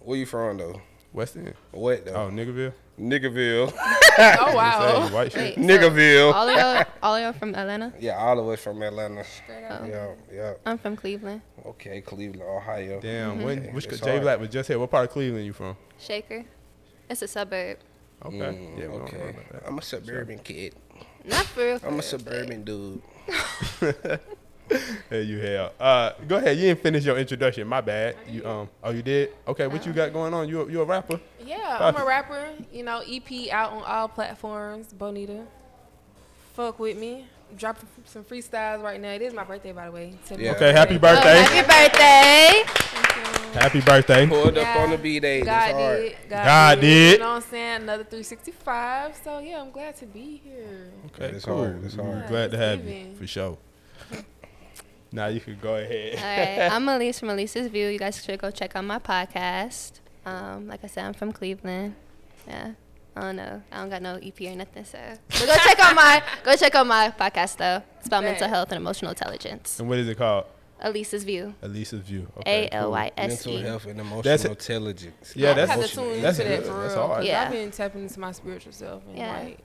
[0.00, 0.80] Where you from though?
[1.14, 1.54] West End.
[1.70, 2.12] What though?
[2.12, 2.32] Oh, though?
[2.32, 2.72] Niggerville.
[3.00, 3.72] Niggerville.
[4.16, 5.08] Oh wow.
[5.08, 5.40] Say, white shit.
[5.40, 6.32] Wait, so Niggerville.
[6.32, 7.92] all of y'all, all of y'all from Atlanta?
[7.98, 9.24] Yeah, all of us from Atlanta.
[9.24, 9.88] Straight up.
[9.88, 10.52] Yeah, yeah.
[10.64, 11.40] I'm from Cleveland.
[11.66, 13.00] Okay, Cleveland, Ohio.
[13.00, 13.42] Damn.
[13.42, 13.74] When?
[13.74, 14.20] Which It's Jay.
[14.20, 14.78] Black was just here.
[14.78, 15.76] What part of Cleveland you from?
[15.98, 16.44] Shaker.
[17.10, 17.78] It's a suburb.
[18.24, 18.36] Okay.
[18.36, 18.86] Mm, yeah.
[18.86, 19.36] We don't know okay.
[19.66, 20.76] I'm a suburban kid.
[21.24, 21.80] Not for real.
[21.84, 23.02] I'm a suburban dude.
[25.10, 25.72] There you have.
[25.78, 26.56] Uh, go ahead.
[26.56, 27.68] You didn't finish your introduction.
[27.68, 28.16] My bad.
[28.28, 28.68] You um.
[28.82, 29.30] Oh, you did.
[29.46, 29.66] Okay.
[29.66, 30.48] What you got going on?
[30.48, 31.20] You a- you a rapper?
[31.44, 32.48] Yeah, Fuck I'm a rapper.
[32.72, 34.92] You know, EP out on all platforms.
[34.92, 35.44] Bonita.
[36.54, 37.26] Fuck with me.
[37.56, 39.10] Drop some freestyles right now.
[39.10, 40.14] It is my birthday, by the way.
[40.36, 40.52] Yeah.
[40.52, 40.72] Okay.
[40.72, 41.42] Happy Oh, birthday.
[41.42, 43.60] happy birthday.
[43.60, 44.26] Happy birthday.
[44.26, 44.82] Pulled up Yeah.
[44.82, 45.40] on the B day.
[45.40, 45.96] God That's hard.
[46.00, 46.16] did.
[46.28, 47.12] God, God did.
[47.12, 47.82] You know what I'm saying?
[47.82, 49.20] Another 365.
[49.22, 50.90] So yeah, I'm glad to be here.
[51.14, 51.36] Okay.
[51.36, 51.58] It's cool.
[51.58, 52.28] hard, it's We're hard.
[52.28, 53.58] Glad to have it's you for sure.
[55.14, 56.16] Now you can go ahead.
[56.18, 56.22] All
[56.64, 57.86] right, I'm Alyse from Alyse's View.
[57.86, 60.00] You guys should go check out my podcast.
[60.26, 61.94] Um, like I said, I'm from Cleveland.
[62.48, 62.72] Yeah.
[63.16, 63.62] I don't know.
[63.70, 64.98] I don't got no EP or nothing, so
[65.28, 67.80] but go check out my go check out my podcast though.
[67.98, 69.78] It's about mental health and emotional intelligence.
[69.78, 70.46] And what is it called?
[70.82, 71.54] Alyse's View.
[71.62, 72.26] Elisa's View.
[72.38, 73.62] A Okay, L Y S Mental E.
[73.62, 75.32] health and emotional That's intelligence.
[75.36, 76.64] Yeah, I that's have to Emotional tune into that's that good.
[76.66, 77.22] for That's real.
[77.24, 77.44] Yeah.
[77.44, 79.38] I've been tapping into my spiritual self and Yeah.
[79.44, 79.58] like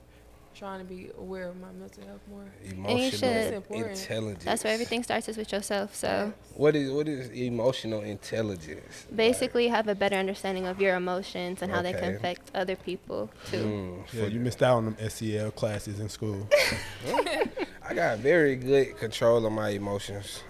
[0.60, 2.44] trying to be aware of my mental health more.
[2.70, 3.22] Emotional should.
[3.24, 3.98] It's important.
[3.98, 4.44] intelligence.
[4.44, 5.94] That's where everything starts is with yourself.
[5.94, 9.06] So What is what is emotional intelligence?
[9.14, 13.30] basically, have a better understanding of your emotions and how they can affect other people
[13.50, 13.56] too.
[13.56, 16.46] Mm, Yeah, you missed out on them SEL classes in school.
[17.88, 20.42] I got very good control of my emotions,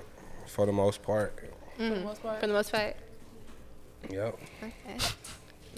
[0.49, 1.33] for the most part.
[1.77, 2.41] For the most part.
[2.41, 2.97] For the most part.
[4.11, 4.39] Yep.
[4.65, 4.97] Okay.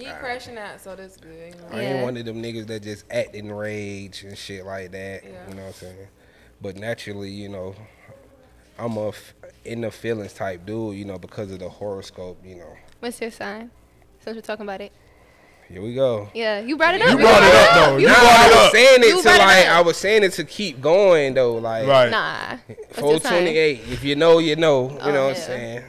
[0.06, 1.54] He crashing out, so that's good.
[1.54, 1.68] You know?
[1.70, 1.88] I Yeah.
[1.90, 5.22] ain't oh, one of them niggas that just act in rage and shit like that.
[5.24, 5.30] Yeah.
[5.48, 6.08] You know what I'm saying?
[6.60, 7.74] But naturally, you know,
[8.78, 9.34] I'm a f-
[9.64, 10.96] in the feelings type dude.
[10.96, 12.38] You know, because of the horoscope.
[12.44, 12.76] You know.
[13.00, 13.70] What's your sign?
[14.20, 14.92] Since we're talking about it.
[15.68, 16.28] Here we go.
[16.34, 17.10] Yeah, you brought it up.
[17.10, 17.96] You brought it up though.
[17.96, 18.72] You Nah, brought I it was up.
[18.72, 19.72] saying You it to brought it like up.
[19.72, 21.54] I was saying it to keep going though.
[21.54, 22.10] Like Right.
[22.10, 22.56] Nah.
[22.98, 23.80] What's your twenty eight.
[23.88, 24.90] If you know, you know.
[24.90, 25.42] You Oh, know what yeah.
[25.42, 25.84] I'm saying?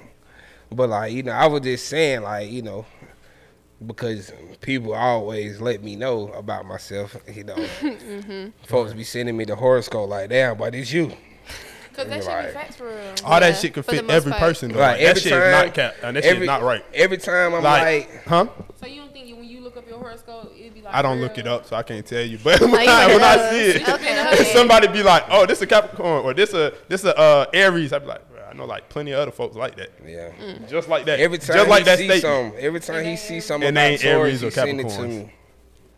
[0.72, 2.86] But like, you know, I was just saying like, you know,
[3.88, 7.16] because people always let me know about myself.
[7.34, 8.48] You know, Mm-hmm.
[8.66, 11.12] folks be sending me the horoscope like, damn, but it's you.
[11.94, 13.14] Cause that shit be facts for real.
[13.24, 14.42] All that shit could for fit every part.
[14.42, 14.72] person.
[14.72, 14.80] Though.
[14.80, 15.96] Like, Like, that shit time- is not cap.
[16.02, 16.84] And that shit every, not right.
[16.92, 18.48] Every time I'm Like, like, huh?
[18.80, 21.04] So you don't think you, when you look up your horoscope, it'd be like I
[21.04, 21.28] don't real?
[21.28, 22.40] look it up, so I can't tell you.
[22.44, 24.44] But when, you I, when it I see it, Okay, okay.
[24.54, 28.00] somebody be like, "Oh, this a Capricorn," or "This a this a uh, Aries," I'd
[28.00, 30.30] be like, "Bro, "I know like plenty of other folks like that." yeah.
[30.42, 30.70] Mm.
[30.70, 31.20] Just like that.
[31.20, 32.54] Every time just like he that see statement.
[32.54, 34.90] some, every time he see something And about they Taurus, you or send it to
[34.90, 35.10] Capricorns.
[35.26, 35.34] me.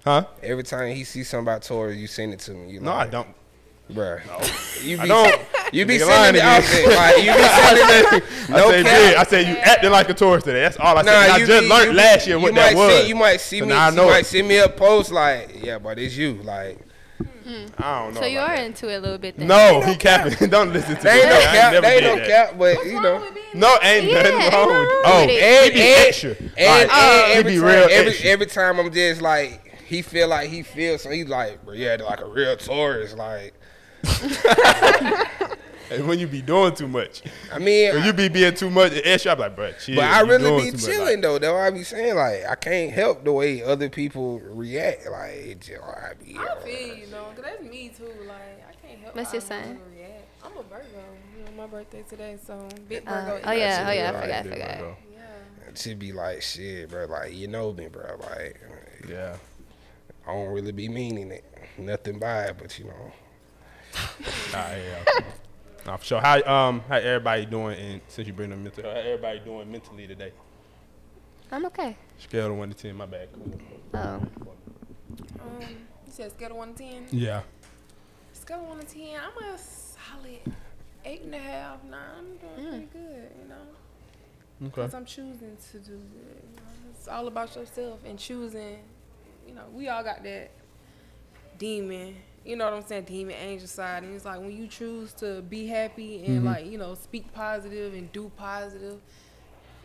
[0.04, 0.26] Huh?
[0.44, 2.72] Every time he see something about Taurus, you send it to me.
[2.74, 3.28] You No, I don't.
[3.92, 4.20] Bruh.
[4.84, 5.42] You I be, don't.
[5.72, 6.44] You be sending to me you.
[6.44, 8.28] out there, like you be sending me.
[8.56, 8.98] I No say, cap.
[8.98, 9.16] big.
[9.18, 10.62] I said you acting like a Taurus today.
[10.62, 11.12] That's all I said.
[11.12, 13.02] Nah, And I just be- learned you be- last year what you that might was.
[13.02, 13.70] See, you might see So me.
[13.70, 14.26] now I you know might it.
[14.26, 16.34] send me a post like, yeah, but it's you.
[16.44, 16.80] Like,
[17.22, 17.70] Mm.
[17.78, 18.22] I don't know.
[18.22, 18.66] So you are that.
[18.66, 19.48] into it a little bit then.
[19.48, 20.50] No, he capping.
[20.50, 21.30] don't listen to they ain't me.
[21.30, 21.72] no I ain't cap.
[21.84, 22.28] They ain't did no that.
[22.50, 22.58] cap.
[22.58, 25.44] But you know, No, ain't Yeah, nothing ain't wrong with wrong Oh, with it.
[25.44, 26.30] Oh, he And- be and- extra.
[26.32, 28.30] and, Like, and he every be time, real every extra.
[28.32, 31.98] every time I'm just like, he feel like he feels so he's like, bro, yeah,
[32.04, 33.54] like a real tourist Like,
[35.92, 37.22] And when you be doing too much,
[37.52, 39.96] I mean, when you be being too much extra, I'm like, bro, chill.
[39.96, 41.40] But I really be too much." chilling Like, though.
[41.40, 45.06] Though I be saying like I can't help the way other people react.
[45.10, 46.38] Like it just, I be.
[46.38, 48.06] I feel you know, cause that's me too.
[48.28, 49.16] Like I can't help.
[49.16, 49.80] What's your other sign?
[49.96, 50.28] React.
[50.44, 50.86] I'm a Virgo.
[51.38, 53.42] You know, my birthday today, so big Uh, Virgo.
[53.46, 54.78] oh yeah, oh shit yeah, I forgot, I forgot.
[54.78, 54.98] Virgo.
[55.14, 55.70] Yeah.
[55.70, 57.06] It should be like shit, bro.
[57.06, 58.18] Like you know me, bro.
[58.20, 58.60] Like
[59.10, 59.36] Yeah.
[60.28, 61.46] I don't really be meaning it,
[61.78, 63.12] nothing by it, but you know.
[64.52, 65.04] Nah, yeah.
[65.86, 66.22] Nah, for sure.
[66.22, 67.78] How um how everybody doing?
[67.78, 70.32] And since you bring them mental, how everybody doing mentally today?
[71.52, 71.96] I'm okay.
[72.18, 72.96] Scale of one to ten.
[72.96, 73.30] My bad.
[73.94, 74.30] Oh, Um,
[75.62, 77.06] you said scale of one to ten.
[77.12, 77.42] Yeah.
[78.34, 79.20] Scale of one to ten.
[79.20, 80.40] I'm a solid
[81.06, 82.00] eight and a half, nine.
[82.18, 83.32] I'm doing pretty good.
[83.42, 83.56] You know.
[84.62, 84.70] Okay.
[84.70, 86.42] Because I'm choosing to do good.
[86.50, 86.92] You know?
[86.98, 88.80] It's all about yourself and choosing.
[89.48, 90.50] You know, we all got that
[91.60, 92.16] demon.
[92.46, 93.04] You know what I'm saying?
[93.06, 94.04] Demon, angel side.
[94.04, 96.46] And it's like when you choose to be happy and Mm-hmm.
[96.46, 99.00] like you know speak positive and do positive,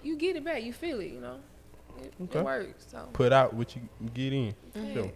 [0.03, 0.63] you get it back.
[0.63, 1.11] You feel it.
[1.11, 1.37] You know,
[2.03, 2.39] it, Okay.
[2.39, 2.87] it works.
[2.91, 3.09] So.
[3.13, 3.83] Put out what you
[4.15, 4.55] get in.
[4.77, 4.93] Mm-hmm.
[4.95, 5.11] Sure.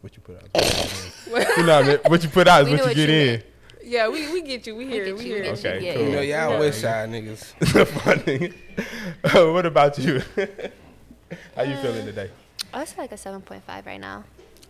[0.00, 0.48] What you put out.
[1.58, 3.26] you know what What you put out is what you what get you in.
[3.26, 3.44] meant.
[3.82, 4.76] Yeah, we, we get you.
[4.76, 5.16] We hear get it.
[5.18, 5.58] We you, hear it.
[5.58, 6.02] Okay, Yeah, cool.
[6.04, 6.58] You know, y'all Yeah.
[6.58, 7.86] West Side niggas.
[9.22, 9.52] Funny.
[9.52, 10.20] what about you?
[11.56, 12.30] How you feeling today?
[12.74, 14.24] I was like a seven point five right now.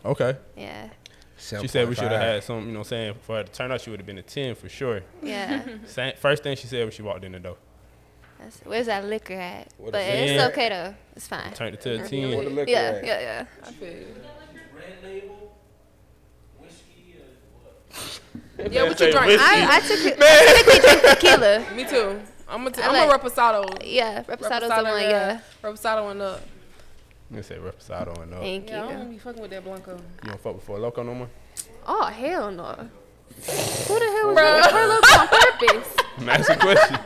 [0.04, 0.36] Okay.
[0.56, 0.88] Yeah,
[1.40, 3.50] She said we should have had some, you know, what I'm saying for her to
[3.52, 5.00] turn out, she would have been a ten for sure.
[5.22, 5.62] yeah.
[5.86, 7.56] Same, first thing she said when she walked in the door,
[8.38, 9.68] That's, where's that liquor at?
[9.78, 10.50] What but it's it?
[10.52, 10.94] okay though.
[11.16, 11.52] It's fine.
[11.54, 12.54] turned it to a ten.
[12.54, 13.44] liquor Yeah, yeah, yeah.
[13.64, 14.06] I feel you.
[14.74, 15.56] Red label,
[16.58, 17.16] whiskey,
[18.56, 18.72] what?
[18.72, 19.26] Yeah, what you drink?
[19.26, 19.44] whiskey.
[19.44, 21.66] I, I took I typically drink tequila.
[21.76, 22.20] Me too.
[22.48, 23.78] I'm a, t- I I'm like- a reposado.
[23.84, 25.02] Yeah, reposado's the Reposado, one.
[25.02, 25.40] Yeah.
[25.62, 26.40] Reposado and up.
[27.32, 28.40] You say reposado and no.
[28.40, 28.98] Thank Yeah, I you.
[28.98, 29.96] don't be fucking with that Blanco.
[30.24, 31.28] You don't fuck with Four Loko no more.
[31.86, 32.88] Oh hell no.
[33.46, 35.96] Who the hell was with her look on purpose?
[36.18, 36.98] I'm a question.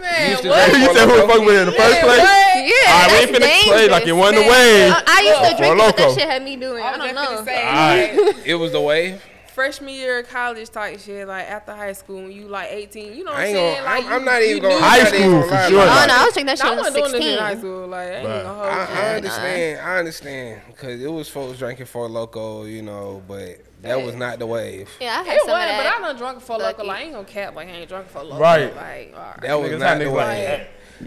[0.00, 0.68] Man, used to what?
[0.76, 2.18] you said who the fuck with it in the first Man, place?
[2.18, 2.56] what?
[2.56, 4.18] Yeah, All right, we ain't that's finna play like it dangerous.
[4.18, 4.92] wasn't the wave.
[4.92, 6.82] I, I used to drink it, but that shit had me doing.
[6.82, 7.44] I I don't know.
[7.44, 8.46] say, Alright.
[8.46, 9.22] It was the wave.
[9.60, 13.24] Freshman year of college type shit, like after high school, when you like 18, you
[13.24, 13.74] know what I I'm ain't saying?
[13.76, 13.84] gonna.
[13.94, 14.74] like, I'm, I'm you- not even gonna.
[14.74, 15.54] do- High I'm not even school, for sure.
[15.56, 16.06] about Oh it.
[16.08, 17.50] no, I was drinking that shit I when I wasn't was doing this in high
[17.50, 17.60] 16.
[17.60, 17.86] school.
[17.88, 18.42] Like, I ain't Bruh.
[18.42, 18.70] gonna hold I.
[18.70, 19.80] I Yeah, understand.
[19.80, 24.38] I understand because it was folks drinking for loco, you know, but that was not
[24.38, 24.88] the wave.
[24.98, 25.98] Yeah, I had It some of was, but I that.
[26.00, 26.64] done drunk for Lucky.
[26.64, 26.86] local.
[26.86, 28.38] Like, I ain't gonna cap like I ain't drunk for local.
[28.38, 28.74] Right.
[28.74, 29.40] Like, all right.
[29.42, 30.60] That was Niggas not the niggas wave.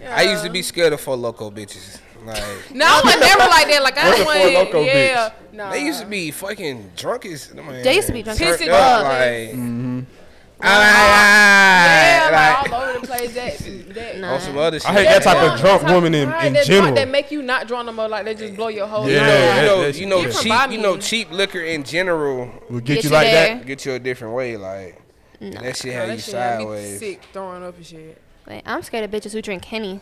[0.04, 1.98] like, I used to be scared of Four Loko bitches.
[2.24, 3.80] Like No, I was never like that.
[3.82, 5.32] Like I What's a went, Four Loko yeah.
[5.52, 5.70] No.
[5.70, 7.52] they used to be fucking drunk as.
[7.54, 9.02] Man, They used to be drunk turned as up, fuck.
[9.04, 10.06] Like,
[10.66, 12.30] Ah, Yeah,
[12.62, 13.34] like, like, all over the place.
[13.34, 14.18] That, that.
[14.18, 14.32] Nah.
[14.34, 14.88] on some other shit.
[14.88, 16.84] I hate that type of drunk type- woman in, right, in that general.
[16.86, 18.08] drunk That make you not drunk no more.
[18.08, 19.60] Like they just blow your whole Yeah, You know, night.
[19.60, 20.42] you know, that- you know, that shit.
[20.42, 23.54] cheap, you know, cheap liquor in general Will get, Get you you like there.
[23.56, 23.66] that.
[23.66, 24.56] get you a different way.
[24.56, 25.00] Like
[25.40, 26.98] that shit Bro, have that you shit had me sideways.
[26.98, 28.20] sick, throwing up and shit.
[28.46, 30.00] Wait, I'm scared of bitches who drink Henny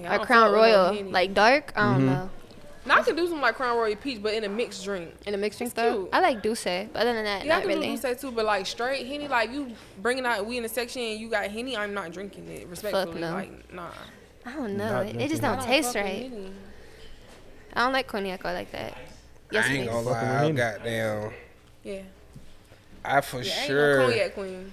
[0.00, 1.72] Yeah, I or Crown fuck Royal, like dark.
[1.76, 2.06] I don't Mm-hmm.
[2.06, 2.30] know.
[2.84, 5.14] Now I can do some like Crown Royal peach, but in a mixed drink.
[5.24, 6.08] In a mixed drink It's though, cute.
[6.12, 7.86] I like Douce, but other than that, Yeah, I not can really.
[7.92, 11.00] do say too, but like straight henny, like you bringing out we in the section
[11.02, 12.66] and you got henny, I'm not drinking it.
[12.66, 13.32] Respectfully, no.
[13.32, 13.90] like nah.
[14.44, 15.00] I don't know.
[15.02, 16.22] It, it just don't I taste fuck right.
[16.22, 16.50] Henny.
[17.74, 18.98] I don't like cognac or like that.
[19.52, 19.92] Yes, I ain't please.
[19.92, 20.52] gonna lie, I Henny.
[20.52, 21.32] goddamn.
[21.84, 22.02] Yeah,
[23.04, 24.72] I for yeah, ain't sure, no cognac queen.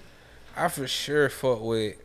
[0.57, 1.95] I for sure fuck with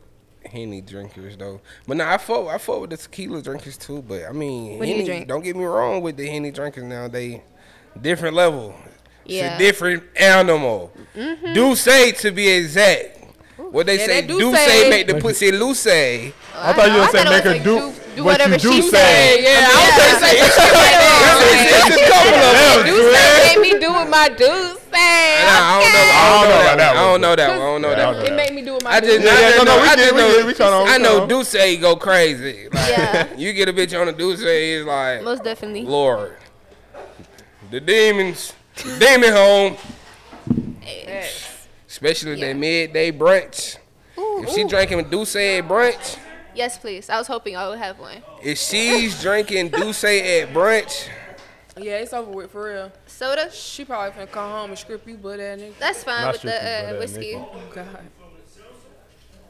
[0.47, 1.61] henny drinkers though.
[1.87, 4.01] But now I fuck, I fuck with the tequila drinkers too.
[4.01, 5.05] But I mean, What do you henny.
[5.07, 5.27] drink?
[5.27, 7.07] Don't get me wrong with the henny drinkers now.
[7.07, 7.43] They
[8.01, 8.75] Different level.
[9.25, 9.47] Yeah.
[9.51, 9.55] Mm-hmm.
[9.55, 10.91] a different animal.
[11.15, 13.19] D'ussé to be exact.
[13.57, 15.87] What they Yeah, say, do Douce- say make the pussy loose.
[15.87, 16.99] I thought you know.
[16.99, 18.89] were saying thought make it her do, like, do what whatever you do she say.
[18.91, 19.43] said.
[19.43, 21.11] Yeah, I was gonna say some shit like that.
[21.87, 22.95] It's a couple of them.
[22.95, 25.45] D'ussé made me do what my dudes say.
[25.45, 26.11] Nah, I don't know.
[26.15, 26.95] I don't know that.
[26.95, 26.97] one.
[26.97, 27.49] I don't know that.
[27.49, 27.59] one.
[27.59, 27.99] I don't know that.
[27.99, 28.15] I one.
[28.15, 29.63] don't It know made me do what my I just, Yeah, I yeah, just no,
[29.63, 31.21] no, know, we I get it, just we know, get we tryna- we I know
[31.21, 31.29] tryna.
[31.29, 32.69] Duce go crazy.
[32.71, 33.27] Like, Yeah.
[33.37, 35.83] you get a bitch on the Duce, it's like, Most definitely.
[35.83, 36.37] Lord,
[37.71, 39.77] the demons, the demon home,
[41.87, 42.47] especially Yeah.
[42.47, 43.77] that midday brunch.
[44.17, 44.67] Ooh, If she ooh.
[44.69, 46.17] drinking Duce at brunch,
[46.53, 47.09] Yes, please.
[47.09, 48.23] I was hoping I would have one.
[48.41, 51.09] if she's drinking Duce at brunch,
[51.77, 52.91] Yeah, it's over with for real.
[53.05, 53.51] Soda?
[53.51, 55.73] She probably finna come home and script you, but that nigga.
[55.79, 57.35] That's fine Not with the uh, whiskey.
[57.35, 57.99] Oh God.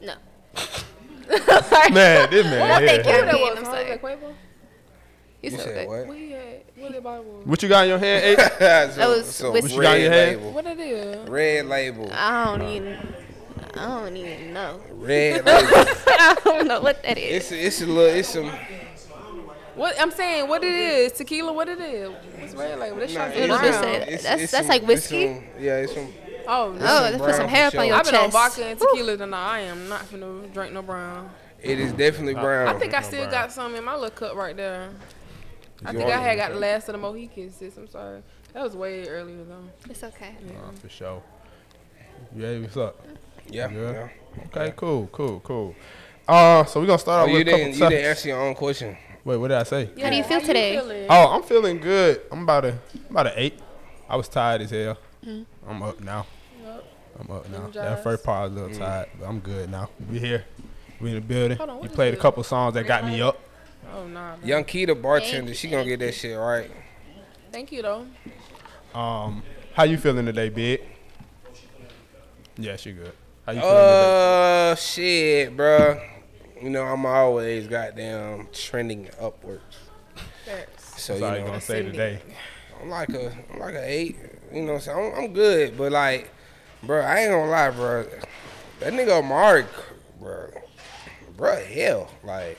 [0.02, 0.14] No.
[0.56, 1.90] Sorry.
[1.90, 2.60] Man, this man.
[2.60, 3.14] Well, thank here.
[3.14, 3.20] you.
[3.20, 3.58] Who that Mean, was?
[3.58, 3.70] I'm Huh?
[3.70, 3.84] sorry.
[3.88, 4.20] That Quavo?
[4.22, 4.34] You
[5.42, 5.88] you so said good.
[5.88, 6.06] what?
[6.08, 6.62] What he had?
[6.76, 7.46] What that bottle was?
[7.46, 8.36] What you got in your hand, eight?
[8.58, 9.48] that was whiskey.
[9.50, 10.36] What you got in your hand?
[10.38, 10.52] label.
[10.52, 11.28] What that is?
[11.28, 12.10] Red label.
[12.12, 12.98] I don't even.
[13.74, 14.80] I don't even know.
[14.92, 15.68] Red label.
[16.08, 17.50] I don't know what that is.
[17.50, 18.50] It's a, it's a little, it's some.
[19.76, 21.12] What I'm saying, what it is?
[21.12, 22.10] Tequila, what it is?
[22.38, 22.96] What's red label?
[22.96, 23.82] That Nah, shit Little brown.
[23.82, 25.26] bit it's- that's- it's that's some- like it's whiskey?
[25.34, 26.12] some- yeah, it's some.
[26.48, 26.78] Oh, no.
[26.86, 28.32] Oh, let's put some for hair up on your I've been on chest.
[28.32, 29.52] vodka and tequila tonight.
[29.56, 31.30] I am not gonna drink no brown.
[31.62, 32.68] It is definitely brown.
[32.68, 33.30] I think I still brown.
[33.32, 34.88] got some in my little cup right there.
[35.84, 37.76] I You think I had got the last of the Mohicans, sis.
[37.76, 38.22] I'm sorry.
[38.54, 39.64] That was way earlier though.
[39.90, 40.34] It's okay.
[40.46, 41.22] Nah, for sure.
[42.34, 42.96] Yeah, what's up?
[43.48, 43.68] Yeah.
[43.70, 43.92] Yeah.
[43.92, 44.08] yeah.
[44.46, 45.74] Okay, cool, cool, cool.
[46.26, 47.96] Uh, so we're gonna start Oh, off you with a couple didn't, you topics.
[48.00, 48.96] didn't answer your own question.
[49.26, 49.90] Wait, what did I say?
[50.00, 50.76] How do you feel today?
[50.78, 51.06] feeling?
[51.10, 52.20] Oh, I'm feeling good.
[52.30, 52.78] I'm about a
[53.10, 53.58] about an eight.
[54.08, 54.96] I was tired as hell.
[55.26, 55.68] Mm-hmm.
[55.68, 56.26] I'm up now.
[56.62, 56.84] Yup.
[57.18, 57.66] I'm up now.
[57.72, 59.90] That first part I was a little tired, but I'm good now.
[60.08, 60.44] We here.
[61.00, 61.56] We in the building.
[61.56, 63.40] Hold on, you is played a couple songs that got me up.
[63.92, 64.36] Oh nah.
[64.36, 64.46] man.
[64.46, 66.70] Young Keita bartender, Thank she gonna get that shit right.
[67.50, 68.06] Thank you though.
[68.94, 69.42] Um,
[69.74, 70.82] how you feeling today, big?
[72.56, 73.12] Yeah, she good.
[73.44, 74.70] How you feeling today?
[74.70, 76.15] Uh, shit, bruh.
[76.60, 79.76] You know I'm always goddamn trending upwards.
[80.44, 81.02] Facts.
[81.02, 82.22] So That's you all know, you gonna say today.
[82.80, 84.16] I'm like a I'm like a eight.
[84.52, 85.76] You know, so I'm, I'm good.
[85.76, 86.30] But like,
[86.82, 88.06] bro, I ain't gonna lie, bro.
[88.80, 89.66] That nigga Mark,
[90.18, 90.50] bro,
[91.36, 92.58] bro, hell, like,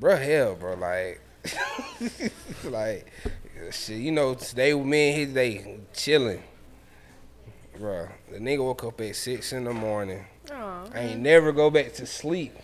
[0.00, 1.20] bro, hell, bro, like,
[2.64, 3.10] like,
[3.70, 3.98] shit.
[3.98, 6.42] You know, today with me and his day chilling,
[7.78, 8.08] bro.
[8.30, 10.24] The nigga woke up at six in the morning.
[10.50, 10.84] Aw.
[10.94, 12.54] I ain't never go back to sleep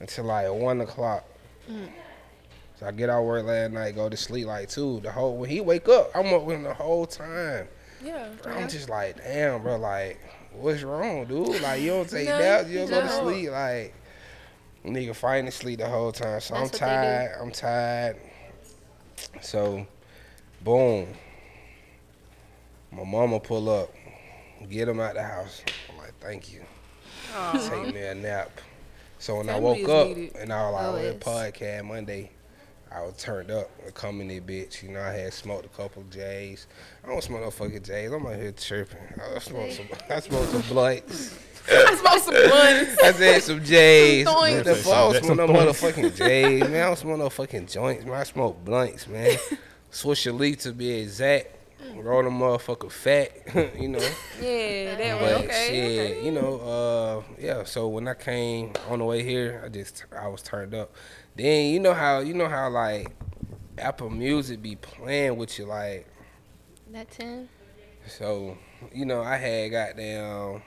[0.00, 1.24] until like one o'clock.
[1.70, 1.88] Mm.
[2.78, 5.00] So I get out work last night, go to sleep like two.
[5.00, 7.68] The whole when he wake up, I'm up with him the whole time.
[8.02, 8.28] Yeah.
[8.46, 10.18] I'm just like, damn, bro, like,
[10.54, 11.60] what's wrong, dude?
[11.60, 13.94] Like, you don't take No, naps, you don't go to sleep, like.
[14.82, 16.84] Nigga fighting to sleep the whole time, so That's I'm what they do.
[16.84, 17.38] tired.
[17.38, 18.16] I'm tired.
[19.42, 19.86] So,
[20.64, 21.06] boom.
[22.90, 23.90] My mama pull up,
[24.70, 25.62] get him out the house.
[25.90, 26.62] I'm like, thank you.
[27.68, 28.50] Take me a nap.
[29.18, 30.36] So when I woke up needed.
[30.36, 31.14] and I was like, oh, Always.
[31.16, 32.30] podcast Monday,
[32.90, 34.82] I was turned up and come in there, bitch.
[34.82, 36.66] You know, I had smoked a couple J's.
[37.04, 38.10] I don't smoke no fucking J's.
[38.10, 38.98] I'm out here tripping.
[39.34, 41.38] I smoked some, I smoked some blunts.
[41.70, 43.02] I smoked some blunts.
[43.02, 44.26] I said some J's.
[44.26, 44.92] Some the fuck?
[44.92, 46.74] I don't Some smoke no motherfucking J's, man.
[46.82, 48.14] I don't smoke no fucking joints, man.
[48.14, 49.36] I smoke blunts, man.
[49.92, 51.54] Swisher leaf to be exact.
[51.96, 53.30] Roll the motherfucker fat,
[53.80, 53.98] you know.
[54.40, 55.44] Yeah, that But one.
[55.44, 55.66] Okay.
[55.68, 56.24] shit, okay.
[56.24, 57.64] you know, uh, yeah.
[57.64, 60.94] So when I came on the way here, I just I was turned up.
[61.36, 63.08] Then you know how you know how like
[63.78, 66.06] Apple Music be playing with you, like
[66.92, 67.48] That 10?
[68.06, 68.56] so.
[68.94, 70.62] You know, I had goddamn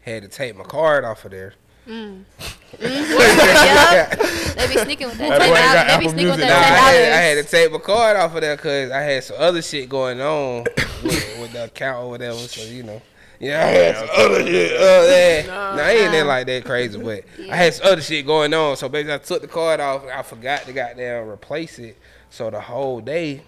[0.00, 1.54] had to take my card off of there.
[2.80, 4.10] Yup.
[4.54, 5.98] They be sneaking with that That boy ain't got $10.
[5.98, 8.34] They be sneaking with Music Nah, I, had, I had to take my card off
[8.34, 10.64] of there because I had some other shit going on
[11.02, 12.36] with, with the account or whatever.
[12.38, 13.02] So you know,
[13.38, 14.72] Yeah, I had some other shit.
[14.80, 15.46] Uh, yeah.
[15.46, 15.76] Nah.
[15.76, 18.76] Nah, I ain't that like that crazy, but I had some other shit going on.
[18.76, 20.04] So basically, I took the card off.
[20.06, 21.98] I forgot to goddamn replace it.
[22.30, 23.42] So the whole day,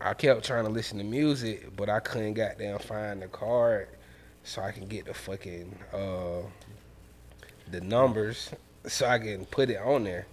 [0.00, 3.88] I kept trying to listen to music, but I couldn't goddamn find the card,
[4.44, 6.42] so I can get the fucking uh
[7.72, 8.50] the numbers,
[8.86, 10.26] so I can put it on there,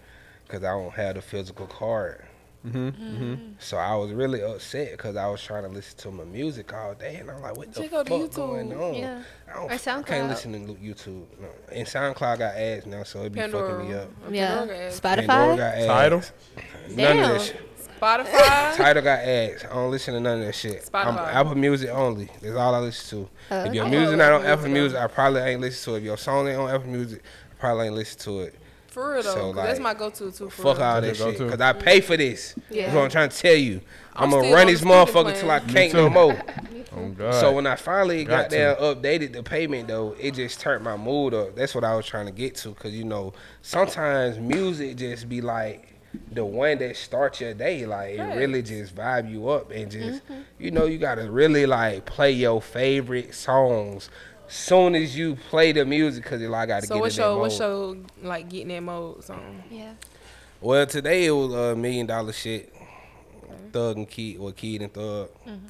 [0.47, 2.25] cause I don't have the physical card.
[2.67, 3.53] Mm-hmm.
[3.59, 6.93] So I was really upset because I was trying to listen to my music all
[6.93, 8.35] day, and I'm like, "What the fuck the YouTube.
[8.35, 9.23] going on?" Yeah.
[9.47, 11.25] I, don't, Or I can't listen to YouTube.
[11.39, 11.47] No.
[11.71, 14.09] And SoundCloud got ads now, so it be fucking me up.
[14.29, 14.57] Yeah.
[14.59, 15.57] Pandora, Pandora Spotify.
[15.57, 15.85] got ads.
[15.87, 16.19] Tidal?
[16.19, 17.15] None of Damn.
[17.15, 17.68] that shit.
[17.99, 18.75] Spotify.
[18.77, 19.65] Title got ads.
[19.65, 20.89] I don't listen to none of that shit.
[20.93, 21.33] I'm Spotify.
[21.33, 22.29] Apple Music only.
[22.41, 23.29] That's all I listen to.
[23.51, 23.95] Oh, if your okay.
[23.97, 25.99] music I not love on Apple Apple Music, I probably ain't listen to it.
[25.99, 28.55] If your song ain't on Apple Music, I probably ain't listen to it.
[28.87, 30.49] For real though, So, 'cause that's my go-to too.
[30.49, 30.85] For Fuck real.
[30.87, 31.37] all That's that shit.
[31.37, 31.51] go-to.
[31.51, 32.55] Cause I pay for this.
[32.71, 32.83] Yeah.
[32.85, 33.81] That's what I'm trying to tell you.
[34.15, 36.41] I'm I'm, gonna run on this the student motherfucker till I can't no more.
[36.91, 37.35] Oh God.
[37.35, 38.57] So when I finally Got got, to.
[38.57, 41.55] down updated the payment though, it just turned my mood up.
[41.55, 43.31] That's what I was trying to get to, cause you know
[43.61, 45.88] sometimes music just be like
[46.31, 47.85] the one that starts your day.
[47.85, 50.41] Like it really just vibe you up and just mm-hmm.
[50.57, 54.09] you know you gotta really like play your favorite songs.
[54.47, 57.29] Soon as you play the music, cause you like, gotta So get what's in that
[57.29, 59.63] your what's your like getting that mode song?
[59.69, 59.93] Yeah.
[60.61, 62.73] Well, today it was a million dollar shit.
[63.71, 65.29] Thug and Key, or Kid and Thug.
[65.47, 65.67] Mm-hmm.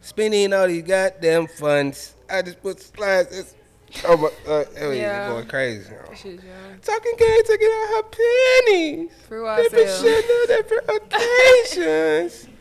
[0.00, 2.14] Spending all these goddamn funds.
[2.30, 3.54] I just put slides.
[3.88, 4.92] It's, oh my, uh, oh, yeah.
[4.92, 5.28] Yeah.
[5.30, 5.90] going crazy.
[5.90, 6.76] That shit, yeah.
[6.82, 9.10] Talking gay, taking out her pennies.
[9.28, 10.02] Free Different ourselves.
[10.02, 12.48] shit, no different occasions.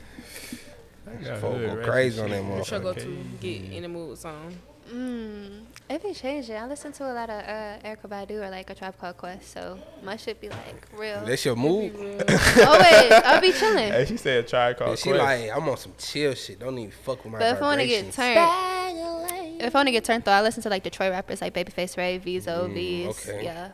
[1.24, 2.84] Yeah, Folk go crazy on that What's your motherfucker.
[2.84, 4.54] go-to get in the mood song?
[4.92, 6.56] Mm, it be changing.
[6.58, 9.52] I listen to a lot of uh, Erykah Badu or like a Tribe Called Quest,
[9.54, 11.24] so my shit be like real.
[11.26, 11.94] That's your mood.
[11.96, 13.92] Always, I'll be chilling.
[13.92, 15.24] Hey, she said try called And she Quest.
[15.24, 16.60] like, I'm on some chill shit.
[16.60, 18.16] Don't even fuck with my But if I want to get vibrations.
[18.16, 21.54] turned, if I want to get turned though, I listen to like Detroit rappers like
[21.54, 23.08] Babyface Ray, Vizo, Mm, Veeze.
[23.30, 23.44] okay.
[23.46, 23.72] Yeah.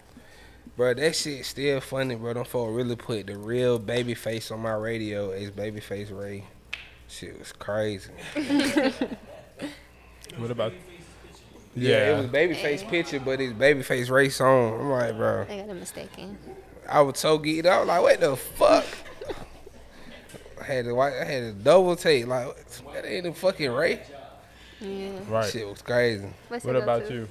[0.78, 2.34] Bro, that shit still funny, bro.
[2.34, 6.46] Them folk really put the real baby face on my radio as Babyface Ray.
[7.08, 8.12] Shit was crazy.
[10.38, 10.74] What about?
[11.76, 12.32] Yeah, it was Yeah.
[12.32, 14.80] Babyface picture, but it's Babyface Ray song.
[14.80, 15.46] I'm like, bro.
[15.50, 16.38] I got a mistaken.
[16.90, 17.74] I was so geeked out.
[17.74, 18.86] I was like, what the fuck?
[20.62, 22.28] I had to, wa- I had to double take.
[22.28, 22.56] Like,
[22.94, 24.02] that ain't the fucking Ray.
[24.80, 25.12] Yeah.
[25.28, 25.50] Right.
[25.52, 26.28] Shit was crazy.
[26.50, 27.28] What's What about you?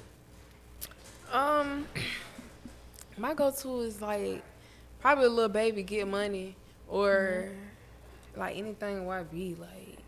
[1.33, 1.87] Um,
[3.17, 4.43] my go-to is like
[5.01, 6.57] probably a little baby get money
[6.89, 7.49] or
[8.37, 9.99] like anything YB like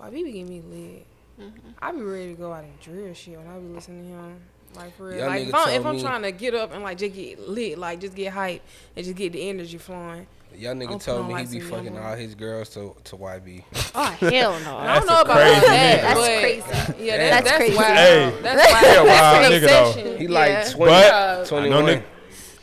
[0.00, 1.06] YB be getting me lit.
[1.40, 1.68] Mm-hmm.
[1.80, 4.36] I be ready to go out and drill shit when I be listening to him.
[4.76, 5.18] Like for real.
[5.18, 7.48] Young like if I'm, if I'm me- trying to get up and like just get
[7.48, 8.62] lit, like just get hype
[8.96, 10.26] and just get the energy flowing.
[10.52, 13.16] The young nigga I'm told me on he be fucking all his girls to, to
[13.16, 13.64] YB.
[13.94, 14.76] Oh hell no.
[14.78, 16.00] I don't know about that.
[16.02, 17.04] That's crazy.
[17.04, 17.76] Yeah, That's that's, that's, crazy.
[17.76, 17.96] wild.
[17.96, 18.38] Hey.
[18.42, 18.84] That's wild.
[18.84, 19.88] He a wild nigga, though.
[19.88, 20.18] obsession.
[20.18, 20.70] He like Yeah.
[20.72, 21.84] 20, But- 21.
[21.84, 22.02] nigga-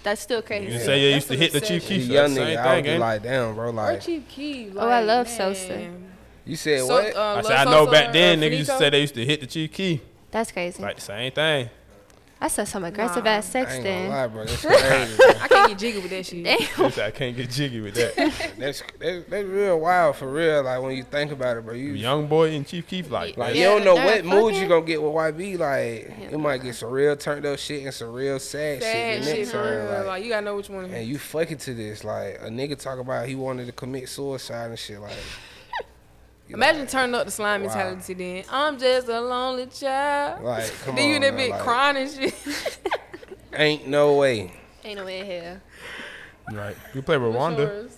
[0.03, 0.73] That's still crazy.
[0.73, 2.01] You say you used to hit the Chief obsession.
[2.03, 2.09] Keef.
[2.11, 3.67] Young nigga, I would be like, damn, bro.
[3.69, 4.73] Or Like, Chief Keef.
[4.77, 5.37] Oh, I love man.
[5.37, 5.91] Sosa.
[6.47, 7.15] You said So- what?
[7.15, 9.15] uh, I said I know Sosa back or then niggas used to say they used
[9.15, 10.01] to hit the Chief Keef.
[10.31, 10.81] That's crazy.
[10.81, 11.69] Like the same thing.
[12.39, 14.45] I said some aggressive Nah, ass I ain't lie, bro.
[14.45, 15.17] That's crazy.
[15.17, 15.25] bro.
[15.41, 16.43] I can't get jiggy with that shit.
[16.43, 16.85] Damn.
[17.03, 18.15] I can't get jiggy with that.
[18.59, 20.61] That's, that's that's real wild for real.
[20.61, 21.73] Like when you think about it, bro.
[21.73, 24.69] You YoungBoy and Chief Keef like, like Yeah, you don't know what mood you fucking-
[24.69, 25.57] gonna get with YB.
[25.57, 26.29] Like Yeah.
[26.29, 29.29] you might get some real turned up shit and some real sad, Sad shit the
[29.31, 29.85] shit next real.
[29.85, 30.85] Like, Like you gotta know which one.
[30.85, 32.03] and you fucking to this.
[32.03, 34.99] Like a nigga talk about he wanted to commit suicide and shit.
[35.01, 35.17] Like you
[36.49, 37.67] Imagine like, turning up the slime Wow.
[37.67, 38.13] mentality.
[38.13, 40.43] Then I'm just a lonely child.
[40.43, 42.33] Like come then you on, in that bit like, crying and shit.
[43.53, 44.51] Ain't no way.
[44.85, 45.59] Ain't no way in hell.
[46.53, 46.75] right.
[46.93, 47.89] You play Rwanda.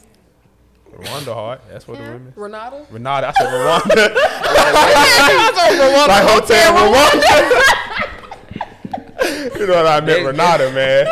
[0.91, 1.59] Rwanda hard.
[1.69, 2.13] That's what the Yeah.
[2.13, 2.33] women.
[2.35, 2.85] Renata.
[2.89, 3.27] Renata.
[3.27, 4.15] I said Rwanda.
[6.07, 7.41] like Hotel Rwanda.
[9.59, 10.25] you know what I meant?
[10.25, 11.05] Renata, man.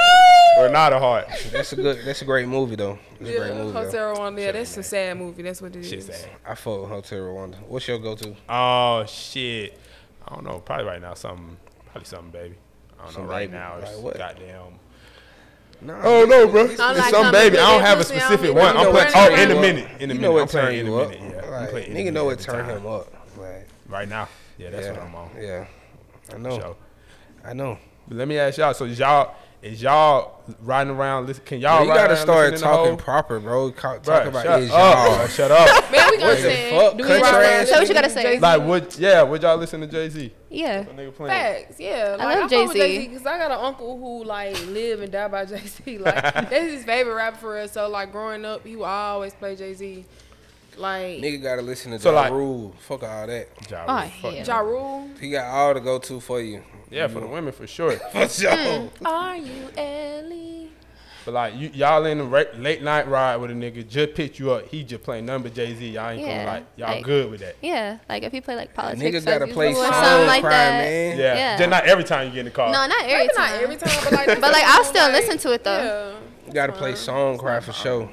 [0.68, 1.28] Renata heart.
[1.52, 2.06] That's a good.
[2.06, 2.98] That's a great movie though.
[3.20, 3.72] That's a Yeah, great movie.
[3.72, 3.84] Though.
[3.86, 4.40] Hotel Rwanda.
[4.42, 5.44] Yeah, that's a sad movie.
[5.44, 5.90] That's what it is.
[5.90, 6.30] Shit sad.
[6.46, 7.56] I fuck Hotel Rwanda.
[7.68, 8.36] What's your go to?
[8.50, 9.78] Oh shit.
[10.28, 10.60] I don't know.
[10.60, 11.58] Probably right now something.
[11.92, 12.56] Probably something, baby.
[13.00, 13.30] I don't Some know.
[13.30, 13.60] Right baby.
[13.60, 14.18] now, it's Like what?
[14.18, 14.74] goddamn.
[15.80, 16.66] Nah, Oh no, bro.
[16.66, 17.58] It's I'm like, some baby.
[17.60, 18.76] I don't have a specific one.
[18.76, 19.12] I'm playing.
[19.16, 19.90] Oh, in a minute.
[20.02, 20.22] In a you minute.
[20.22, 21.10] know what I'm playing in a you up.
[21.12, 21.34] minute.
[21.36, 21.46] Yeah.
[21.46, 23.14] I'm Like, playing in a nigga know what at the turn him up.
[23.38, 24.28] Like, Right now.
[24.58, 25.30] Yeah, that's yeah, what I'm on.
[25.40, 25.66] Yeah,
[26.34, 26.50] I know.
[26.60, 26.76] So,
[27.46, 27.78] I know.
[28.08, 28.74] but let me ask y'all.
[28.74, 29.36] So y'all
[29.72, 31.28] is y'all riding around?
[31.28, 31.86] Listen, can y'all?
[31.86, 33.72] you gotta start talking proper, bro.
[33.72, 35.18] Co- Talk Bruh, about shut is up.
[35.20, 35.28] y'all.
[35.28, 35.92] Shut up.
[35.92, 36.70] Man, we What gonna the say.
[36.72, 36.98] fuck?
[36.98, 38.36] Do we Country around So what you gotta listening say?
[38.38, 39.00] to Like what?
[39.00, 40.32] Yeah, would y'all listen to Jay Z?
[40.50, 40.84] Yeah.
[40.86, 42.16] Facts, yeah.
[42.18, 42.74] Like, I I love love Jay-Z.
[42.80, 45.98] Jay Z because I got an uncle who like live and die by Jay Z.
[46.00, 47.74] Like that's his favorite rapper for us.
[47.74, 50.06] So like growing up, he would always play Jay Z.
[50.78, 52.74] Like Nigga gotta listen to So, Ja like- Rule.
[52.80, 53.48] Fuck all that.
[53.70, 54.46] Ja Oh, fuck hell.
[54.46, 55.10] Ja Rule.
[55.20, 56.64] He got all to go to for you.
[56.90, 57.92] Yeah, for the women for sure.
[58.14, 58.52] For sure.
[58.56, 59.06] Hmm.
[59.06, 60.70] Are you Ellie?
[61.26, 64.40] But like you, y'all in the ra- late night ride with a nigga, just picked
[64.40, 64.68] you up.
[64.70, 65.86] He just playing number Jay Z.
[65.90, 67.56] Y'all ain't Yeah, gonna like y'all like- good with that.
[67.62, 70.42] Yeah, like if you play like politics, Niggas or gotta play or song something like
[70.42, 70.78] cry, that.
[70.80, 71.18] man.
[71.20, 71.58] Yeah, Yeah.
[71.58, 72.68] just not every time you get in the car.
[72.72, 73.52] No, not every Maybe time.
[73.52, 74.28] not every time, but like.
[74.42, 76.14] But like I'll still listen to it though.
[76.14, 76.48] Yeah.
[76.48, 78.10] You gotta play song cry for sure.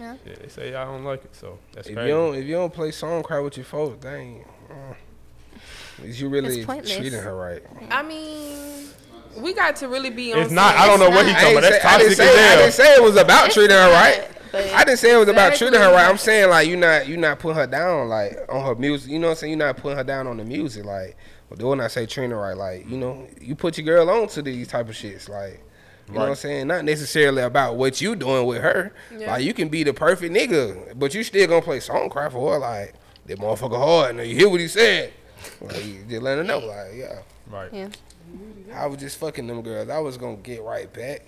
[0.00, 0.16] Yeah.
[0.26, 2.08] Yeah, they say y'all don't like it, so that's If crazy.
[2.08, 4.44] you don't if you don't play song cry with your folks, dang.
[4.70, 4.94] Uh,
[6.02, 7.62] is you really treating her right?
[7.90, 8.88] I mean,
[9.36, 10.40] we got to really be on.
[10.40, 10.74] it's not.
[10.76, 11.40] I don't know what he not.
[11.40, 11.70] talking about.
[11.70, 13.90] That's I toxic didn't, as say, I didn't say it was about It's treating her
[13.92, 14.28] right.
[14.74, 16.08] I didn't say it was about treating her right.
[16.08, 19.10] I'm saying like you not you not putting her down like on her music.
[19.10, 19.50] You know what I'm saying?
[19.58, 20.84] You're not putting her down on the music.
[20.84, 21.16] Like,
[21.50, 24.28] well, when I say treating her right, like you know, you put your girl on
[24.28, 25.28] to these type of shits.
[25.28, 25.62] Like,
[26.10, 26.66] you know what I'm saying?
[26.66, 28.92] Not necessarily about what you doing with her.
[29.16, 29.32] Yeah.
[29.32, 32.52] Like, you can be the perfect nigga, but you still gonna play song cry for
[32.52, 32.58] her.
[32.58, 32.94] Like,
[33.26, 34.16] that motherfucker hard.
[34.16, 35.12] Now you hear what he said.
[35.60, 36.58] Like, you just let her know.
[36.58, 37.20] Like, yeah.
[37.48, 37.72] Right.
[37.72, 37.88] Yeah.
[38.74, 39.88] I was just fucking them girls.
[39.88, 41.26] I was gonna get right back.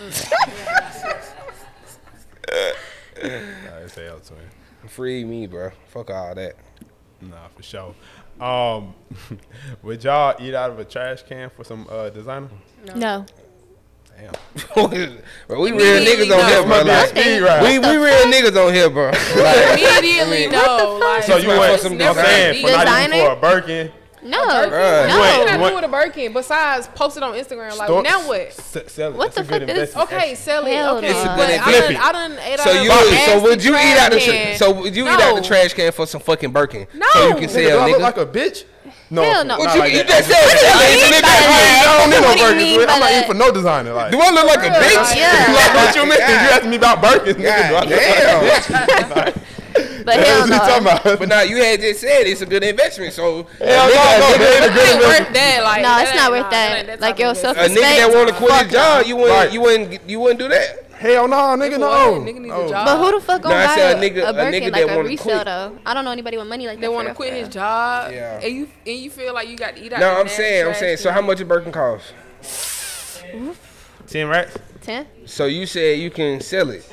[0.00, 0.06] Nah,
[3.84, 4.50] it's hell to him.
[4.86, 5.70] Free me, bro.
[5.88, 6.54] Fuck all that.
[7.20, 7.94] Nah, for sure.
[8.40, 8.94] Um,
[9.82, 12.48] would y'all eat out of a trash can for some uh, designer?
[12.94, 13.26] No.
[14.16, 14.32] Damn.
[15.46, 16.46] bro, we real Immediately niggas on no.
[16.48, 16.84] here, bro.
[16.84, 17.62] Must be a Like, speed ride.
[17.62, 19.06] we we real niggas on here, bro.
[19.10, 20.98] Like, Immediately, no.
[21.00, 23.24] Like, So you It's went, for some I'm saying, for not even Designer?
[23.26, 23.92] for a Birkin.
[24.22, 24.38] No.
[24.38, 25.08] Bruh.
[25.08, 27.34] No, You what ain't- you gotta what- do with a Birkin besides post it on
[27.34, 27.76] Instagram?
[27.76, 28.40] Like store- now what?
[28.40, 29.16] S- sell it.
[29.16, 30.12] What That's the good fuck is- investment.
[30.12, 30.72] Okay, sell it.
[30.74, 31.14] Hell okay, no.
[31.16, 31.94] It's a but good I investment.
[31.98, 34.18] done, I done ate so out you of a so would you eat out the
[34.18, 34.46] can.
[34.46, 36.86] tra- so would you eat out the trash can for some fucking Birkin?
[36.94, 37.06] No.
[37.14, 38.00] So you can Nigga, sell, do I look nigga.
[38.00, 38.64] like a bitch?
[39.10, 39.22] No.
[39.22, 39.56] Hell no.
[39.58, 40.08] what you, like you that.
[40.08, 40.88] just said sell it.
[40.92, 41.84] mean It's by a that?
[41.88, 42.78] I don't need no What do you Birkins.
[42.80, 43.92] mean I'm not eating for no designer.
[43.94, 45.16] Like, Do I look like a bitch?
[45.16, 45.48] Yeah.
[45.56, 46.18] like, what you mean?
[46.18, 47.34] You asking me about Birkins?
[47.40, 49.42] nigga, do I God look like a bitch?
[50.16, 50.90] But hell what talking no.
[50.92, 51.18] about.
[51.18, 53.12] But now you had just said it's a good investment.
[53.12, 55.34] So Hell no, no, a nigga, that ain't a a good investment.
[55.34, 55.60] that.
[55.64, 56.86] Like, No, it's not worth that.
[56.86, 59.16] that Like, type your of self- a nigga that want to quit his job, you
[59.16, 59.52] wouldn't Right.
[59.52, 60.84] you wouldn't you wouldn't do that.
[60.98, 62.20] Hell no, nigga, Nigga, no.
[62.20, 62.68] Nigga needs a No.
[62.68, 62.88] job.
[62.88, 62.96] Oh.
[62.98, 64.86] But who the fuck gonna Nah, buy a a, nigga- a a Birkin nigga like
[64.88, 65.44] that a resale quit.
[65.44, 65.78] though?
[65.86, 66.80] I don't know anybody with money like that.
[66.80, 68.40] They want to quit his job, Yeah.
[68.42, 70.00] and you and you feel like you got to eat out.
[70.00, 70.96] No, the I'm saying, I'm saying.
[70.96, 72.12] So how much a Birkin cost?
[74.08, 74.56] Ten racks?
[74.80, 75.06] Ten?
[75.26, 76.84] So you said you can sell it.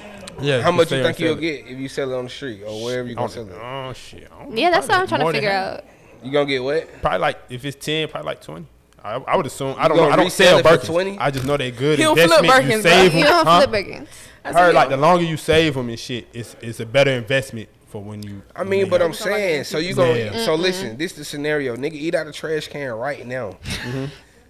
[0.41, 0.61] Yeah.
[0.61, 3.07] How much you think you'll get if you sell it on the street or wherever
[3.07, 3.53] you gonna sell it?
[3.55, 4.27] Oh shit.
[4.31, 5.83] I don't Yeah, that's what I'm trying to figure out.
[6.23, 7.01] You gonna get what?
[7.01, 8.65] Probably like if it's ten, probably like twenty.
[9.03, 9.75] I, I would assume.
[9.77, 10.09] I don't know.
[10.09, 10.85] I don't resell sell it for Birkins.
[10.87, 11.19] 20?
[11.19, 12.51] I just know they're good He'll flip investment.
[12.51, 12.91] Birkins, you bro.
[12.91, 13.19] save them.
[13.19, 13.61] You don't huh?
[13.67, 14.07] flip Birkins.
[14.43, 17.69] I heard like the longer you save them and shit, it's it's a better investment
[17.87, 18.41] for when you.
[18.55, 20.43] I mean, but I'm saying, so you gonna Yeah.
[20.45, 20.97] so listen.
[20.97, 21.93] This is the scenario, nigga.
[21.93, 24.05] Eat out a trash can right now, Mm-hmm.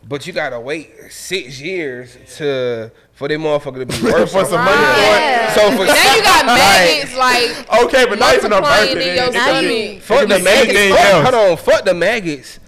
[0.07, 4.63] But you gotta wait six years to for them motherfucker to be worth For some
[4.63, 4.81] money.
[4.81, 5.53] Yeah.
[5.53, 9.05] So for Now you got maggots like Okay, but not even a multiplying in your
[9.05, 10.95] It- it- Now you- it fuck could the maggots.
[11.01, 12.59] Fuck, hold on, fuck the maggots.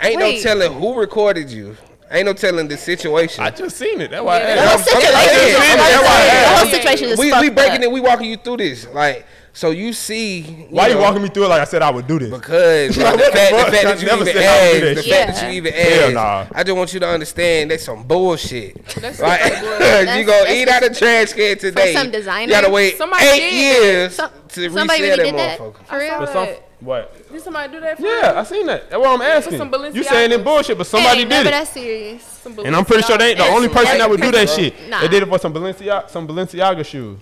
[0.00, 0.36] Ain't Wait.
[0.36, 1.76] no telling who recorded you.
[2.10, 3.42] Ain't no telling the situation.
[3.42, 4.10] I just seen it.
[4.10, 4.38] That's why.
[4.38, 4.90] Yeah, I The asked.
[4.90, 6.70] whole I'm- I'm situation, saying, the I'm whole situation- the whole yeah.
[6.72, 7.82] situation is we we breaking up.
[7.82, 7.90] it.
[7.92, 8.86] We walking you through this.
[8.92, 10.40] Like so, you see.
[10.40, 12.28] You Why you know, walking me through it like I said I would do this?
[12.30, 14.40] Because Like, the fact, the fact that you even said I
[14.80, 16.14] do asked, the that fact that you even Hell asked,
[16.52, 16.58] nah.
[16.58, 18.84] I just want you to understand that's some bullshit.
[18.96, 20.18] That's Like, some bullshit.
[20.18, 21.92] you gonna That's- eat out of trash can today.
[21.94, 22.42] For some designer?
[22.42, 23.52] You gotta wait Somebody eight did.
[23.54, 25.86] years Some- to resell somebody that really did that motherfucker.
[25.86, 26.26] for real.
[26.26, 26.48] Some,
[26.80, 27.32] what?
[27.32, 27.96] Did somebody do that?
[27.96, 28.38] For Yeah, you?
[28.38, 28.90] I seen that.
[28.90, 29.58] That's what I'm asking.
[29.58, 31.52] some You saying it bullshit, but somebody Ain't did never it.
[31.52, 32.22] that serious.
[32.24, 34.74] Some And I'm pretty sure they ain't the only person that would do that shit.
[34.90, 35.00] Nah.
[35.00, 37.18] They did it for some Balenciaga, some Balenciaga shoes.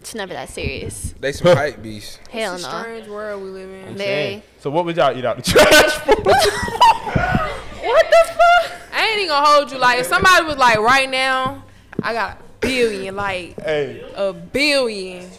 [0.00, 1.14] It's never that serious.
[1.20, 2.18] They some hype beasts.
[2.30, 2.80] Hell It's a no.
[2.82, 3.94] strange world we live in.
[3.96, 4.42] Very.
[4.60, 6.14] So what would y'all eat out the trash for?
[7.80, 8.72] What the fuck?
[8.92, 9.78] I ain't even gonna hold you.
[9.78, 11.62] Like, if somebody was like, right now,
[12.02, 15.30] I got a billion, like hey, a billion,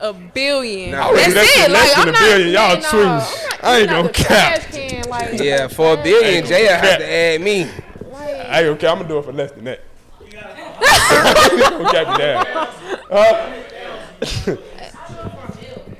[0.00, 0.92] a billion.
[0.92, 1.72] Nah, I would That's do that shit it.
[1.72, 2.20] less Like, than I'm a not.
[2.20, 2.48] billion.
[2.52, 2.88] Y'all yeah, no.
[3.00, 4.60] I'm not I ain't eating out gonna the cap.
[4.70, 7.66] can, like, Yeah, for a billion, Jay have to add me.
[8.14, 9.80] hey, okay, I'm gonna do it for less than that.
[10.30, 12.46] Don't cap it down.
[13.10, 13.52] Huh?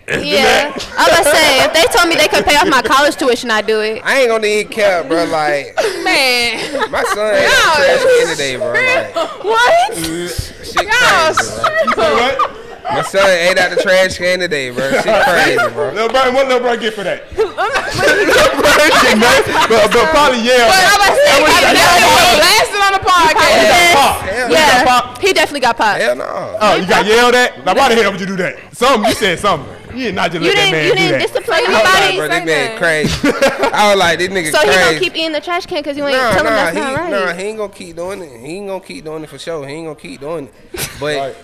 [0.07, 0.70] Yeah.
[0.75, 3.16] I was about to say, if they told me they could pay off my college
[3.16, 4.03] tuition, I'd do it.
[4.05, 5.25] I ain't gonna eat cap, bro.
[5.25, 6.91] Like man.
[6.91, 8.72] my son had a trash can today, bro.
[8.72, 9.95] Like What?
[9.97, 12.05] shit Y'all crazy, bro.
[12.05, 12.63] Say what?
[12.85, 14.91] My son ate out the trash can today, bro.
[14.91, 15.93] Shit crazy, bro.
[15.93, 17.24] Lil Brian, what Lil Brian get for that?
[17.39, 20.68] Lil Brian get nothing, but, but probably yeah.
[20.68, 23.03] But I'm about to say, That was- like, that that was- was blasted on the
[23.09, 23.57] podcast.
[23.57, 23.95] He Yeah.
[23.95, 24.20] Pop.
[24.22, 24.85] Hell You got Yeah.
[24.85, 25.18] pop?
[25.22, 26.01] He definitely got popped.
[26.01, 26.57] Hell no.
[26.61, 27.64] Oh, you got yelled at?
[27.64, 28.76] Like, why the hell would you do that?
[28.76, 29.70] Something, you said something.
[29.97, 31.20] You did not just You let that didn't, man you do didn't that.
[31.22, 32.16] discipline I was like, anybody.
[32.18, 32.78] bro, this man that.
[32.82, 33.72] crazy.
[33.72, 34.85] I was like, this nigga So he crazy.
[34.85, 36.82] gonna keep eating the trash can because you ain't Nah, telling him nah, that's he,
[36.82, 37.11] not right.
[37.11, 38.41] nah, he ain't gonna keep doing it.
[38.41, 39.66] He ain't gonna keep doing it for sure.
[39.68, 40.89] He ain't gonna keep doing it.
[40.99, 41.37] But Right.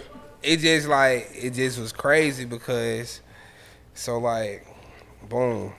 [0.43, 3.21] It just like it just was crazy because
[3.95, 4.67] so like
[5.29, 5.73] boom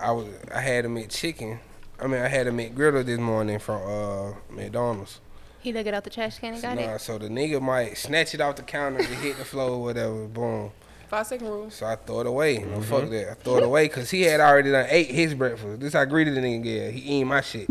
[0.00, 1.58] I was I had a McChicken.
[2.00, 5.20] I mean I had a McGriddle this morning from uh McDonald's.
[5.60, 7.00] He dug it out the trash can and got Nah, it.
[7.00, 10.26] so the nigga might snatch it off the counter to hit the floor or whatever,
[10.26, 10.70] boom.
[11.08, 11.70] Five second rule.
[11.70, 12.58] So I throw it away.
[12.58, 13.30] No, fuck that.
[13.30, 15.80] I throw it away because he had already done ate his breakfast.
[15.80, 16.92] This how greedy the nigga get.
[16.92, 17.68] He eating my shit.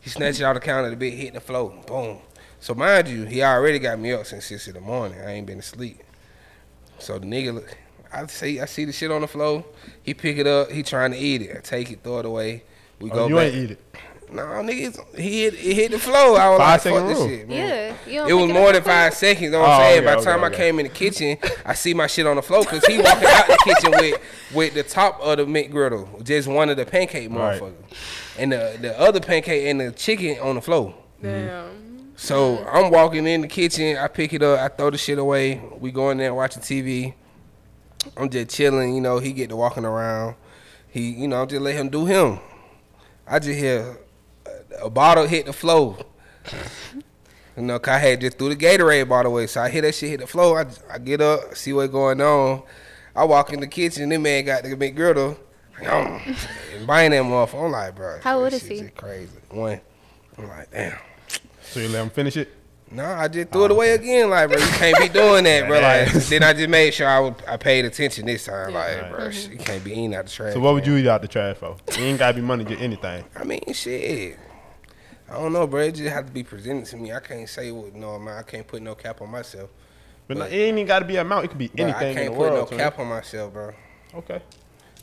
[0.00, 1.70] He snatched it out the counter, the bit hit the floor.
[1.86, 2.18] Boom.
[2.66, 5.20] So mind you, he already got me up since six in the morning.
[5.20, 6.00] I ain't been asleep.
[6.98, 7.76] So the nigga, look,
[8.12, 9.64] I see, I see the shit on the floor.
[10.02, 10.72] He pick it up.
[10.72, 11.56] He trying to eat it.
[11.56, 12.64] I take it, throw it away.
[12.98, 13.44] We Oh, go you back.
[13.52, 13.80] ain't eat it.
[14.32, 16.40] No, nigga, he hit, it hit the floor.
[16.40, 17.96] I was Five like, second fuck this shit, man.
[18.08, 18.26] Yeah.
[18.26, 19.18] It was more than five food?
[19.18, 19.42] seconds.
[19.44, 19.98] You know what Oh, I'm saying?
[19.98, 20.56] okay, By the okay, time I okay.
[20.56, 23.46] came in the kitchen, I see my shit on the floor because he walking out
[23.46, 24.20] the kitchen with
[24.52, 27.60] with the top of the McGriddle, just one of the pancake Right.
[27.62, 27.74] motherfuckers,
[28.40, 30.92] and the the other pancake and the chicken on the floor.
[31.22, 31.85] Damn.
[32.16, 33.98] So I'm walking in the kitchen.
[33.98, 34.58] I pick it up.
[34.58, 35.60] I throw the shit away.
[35.78, 37.14] We go in there watching TV.
[38.16, 38.94] I'm just chilling.
[38.94, 40.34] You know, he get to walking around.
[40.88, 42.38] He, you know, I'm just let him do him.
[43.26, 43.98] I just hear
[44.80, 45.98] a, a bottle hit the floor.
[47.56, 49.46] You know, I had just threw the Gatorade bottle away.
[49.46, 50.60] So I hear that shit hit the floor.
[50.60, 52.62] I, I get up, see what's going on.
[53.14, 54.08] I walk in the kitchen.
[54.08, 55.36] This man got the.
[55.90, 56.20] Um,
[56.74, 57.66] and buying that motherfucker.
[57.66, 58.20] I'm like, bro.
[58.22, 58.88] How old is he?
[58.88, 59.36] Crazy.
[59.50, 59.80] One.
[60.38, 60.98] I'm like, damn.
[61.76, 62.48] So you let him finish it?
[62.90, 64.30] No, I just threw it away again.
[64.30, 65.78] Like, bro, you can't be doing that, bro.
[65.78, 68.72] Like, then I just made sure I would, I paid attention this time.
[68.72, 69.10] Like, Right.
[69.10, 70.54] bro, shit, you can't be eating out the trash.
[70.54, 70.94] So what would man.
[70.94, 71.76] you eat out the trash for?
[71.98, 73.24] You ain't gotta be money to get anything.
[73.36, 74.38] I mean, shit.
[75.28, 75.82] I don't know, bro.
[75.82, 77.12] It just have to be presented to me.
[77.12, 78.38] I can't say what no man.
[78.38, 79.68] I can't put no cap on myself.
[80.26, 81.44] But, But- it ain't even gotta be an amount.
[81.44, 82.54] It could be Bro, anything I can't the put world.
[82.54, 82.78] no twin.
[82.80, 83.74] cap on myself, bro.
[84.14, 84.40] Okay.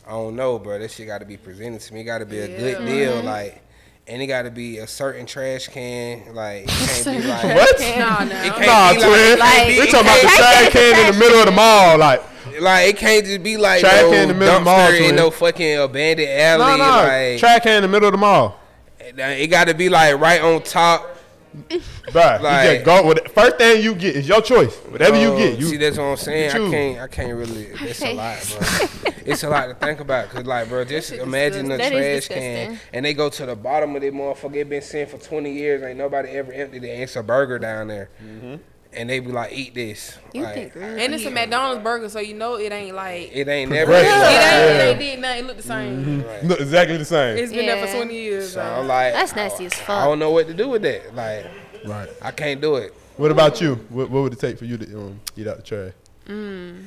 [0.07, 0.79] I don't know, bro.
[0.79, 2.01] That shit got to be presented to me.
[2.01, 3.27] It got to be a good deal, Mm-hmm.
[3.27, 3.61] like,
[4.07, 6.33] and it got to be a certain trash can.
[6.33, 7.79] Like, can't be like What?
[7.79, 8.65] Nah, It nah.
[8.65, 9.39] Nah, be twin.
[9.39, 11.97] like, we it talking about the can't- trash can in the middle of the mall,
[11.97, 12.21] like.
[12.59, 14.77] Like it can't just be like Trash no can in the middle of the mall,
[14.91, 15.15] dumpster in twin.
[15.15, 16.77] no fucking abandoned alley.
[16.77, 17.07] No, no.
[17.07, 18.59] Like trash can in the middle of the mall.
[18.99, 21.12] it got to be like right on top.
[21.53, 23.31] Bruh, you Like- just go with it.
[23.31, 24.75] First thing you get is your choice.
[24.89, 26.49] Whatever you Uh, get, you see that's what I'm saying.
[26.51, 26.99] I can't.
[27.01, 27.67] I can't really.
[27.81, 29.11] It's a lot, bro.
[29.25, 30.29] it's a lot to think about.
[30.29, 31.99] Cause like, bro, just shit imagine the disgusting.
[32.01, 34.55] That is trash can, and they go to the bottom of that motherfucker.
[34.55, 35.83] It been sitting for 20 years.
[35.83, 36.89] Ain't nobody ever emptied it.
[36.89, 38.55] And it's a burger down there, Mm-hmm.
[38.95, 40.17] And they be like, eat this.
[40.33, 41.03] You like, think really?
[41.03, 43.91] And it's a McDonald's burger, so you know it ain't like it it ain't never.
[43.91, 44.05] Right.
[44.05, 45.43] ain't, like, it ain't did nothing.
[45.43, 45.99] It look the same.
[45.99, 46.21] Mm-hmm.
[46.21, 46.47] Mm-hmm.
[46.47, 47.37] look exactly the same.
[47.37, 48.53] It's been there for 20 years.
[48.53, 49.89] So like, I'm like, That's nasty as fuck.
[49.89, 51.15] I don't know what to do with that.
[51.15, 51.45] Like,
[51.85, 52.09] Right.
[52.21, 52.93] I can't do it.
[53.17, 53.75] What about you?
[53.89, 55.93] What, what would it take for you to um, eat out the trash?
[56.27, 56.85] Mm.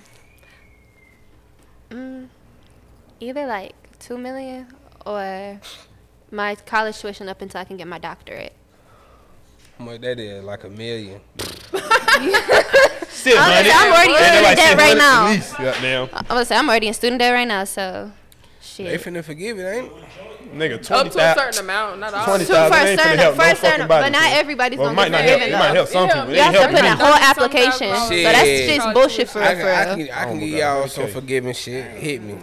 [1.91, 2.29] Mm.
[3.21, 4.67] Either like two million
[5.05, 5.61] or
[6.31, 8.55] my college tuition up until I can get my doctorate.
[9.79, 10.45] How that is?
[10.45, 11.21] Like a million.
[13.09, 13.73] Still, I'm, hundred.
[13.73, 15.27] I'm already in student debt right 600 now.
[15.27, 16.09] At least, goddamn.
[16.31, 18.13] I was say I'm already in student debt right now, so
[18.61, 18.87] shit.
[18.87, 19.15] They shit.
[19.15, 19.93] finna forgive it, ain't?
[20.55, 21.53] Nigga, up twenty to a thousand.
[21.53, 22.25] certain amount, not all.
[22.25, 24.05] Twenty So for a thousand ain't finna certain, help for no a certain, fucking body.
[24.05, 24.33] but not twin.
[24.39, 25.41] everybody's Well, it gonna might get not help.
[25.41, 25.59] It forgiven.
[25.59, 26.31] might help some people.
[26.35, 29.49] You have to put in a whole application, thousand so that's just bullshit for real.
[29.49, 30.89] I can, I can, I can my give God, y'all okay.
[30.89, 31.85] some forgiving shit.
[31.97, 32.39] Hit me.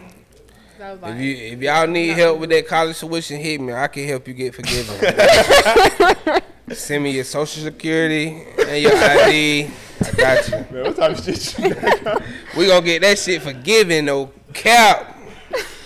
[0.80, 3.72] If you if y'all need help with that college tuition, hit me.
[3.74, 5.00] I can help you get forgiven.
[6.76, 9.70] Send me your social security and your ID.
[10.02, 10.56] I got you.
[10.72, 11.76] Man, what type of shit you
[12.58, 15.18] We gonna get that shit forgiven, no cap.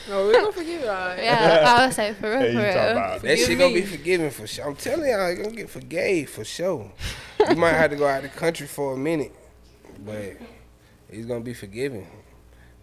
[0.10, 0.88] no, we're gonna forgive it.
[0.88, 1.20] All right.
[1.24, 2.92] Yeah, I would say for real, Hey, for talking real.
[2.92, 3.22] about?
[3.22, 4.66] That shit Forgive gonna be forgiven for sure.
[4.68, 6.92] I'm telling y'all, you gonna get forgave for sure.
[7.50, 9.34] You might have to go out of the country for a minute,
[10.06, 10.38] but
[11.12, 12.08] he's gonna be forgiven.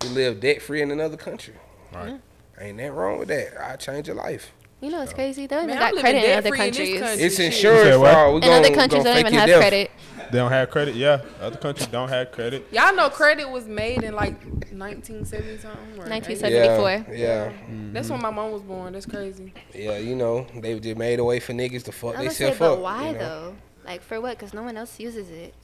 [0.04, 1.54] You live debt free in another country.
[1.92, 2.20] Right.
[2.60, 3.60] Ain't that wrong with that?
[3.60, 4.52] I change your life.
[4.80, 5.46] You know it's crazy.
[5.46, 7.00] They don't even got credit in other debt-free in countries.
[7.00, 7.24] country.
[7.24, 7.46] It's shit.
[7.46, 8.28] insurance said fraud.
[8.30, 9.60] We In gonna, other countries, they don't even have death.
[9.60, 9.90] credit.
[10.30, 10.94] They don't have credit.
[10.94, 12.66] Yeah, other countries don't have credit.
[12.72, 15.80] Y'all know credit was made in like 1970 something.
[15.98, 16.90] or 1974.
[16.90, 17.20] 80.
[17.20, 17.92] Yeah, yeah, mm-hmm.
[17.92, 18.92] That's when my mom was born.
[18.94, 19.52] That's crazy.
[19.74, 19.96] yeah.
[19.98, 22.58] You know, they just made a way for niggas to fuck I would say, themselves
[22.58, 22.78] but up.
[22.80, 23.18] why you know?
[23.18, 23.56] though?
[23.86, 24.36] Like for what?
[24.38, 25.54] Because no one else uses it.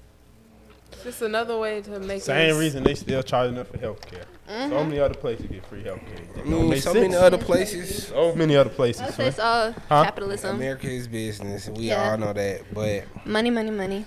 [0.92, 4.04] It's just another way to make Same us- reason they still charging us for health
[4.10, 4.24] care.
[4.48, 4.70] Mm-hmm.
[4.70, 6.42] So many other places get free health care.
[6.44, 8.08] I mean, so many other places.
[8.08, 9.02] So many other places.
[9.02, 10.04] I would it's all Huh?
[10.04, 10.56] capitalism.
[10.56, 11.68] America is business.
[11.68, 12.10] We Yeah.
[12.10, 12.62] all know that.
[12.74, 14.04] But Money, money, money.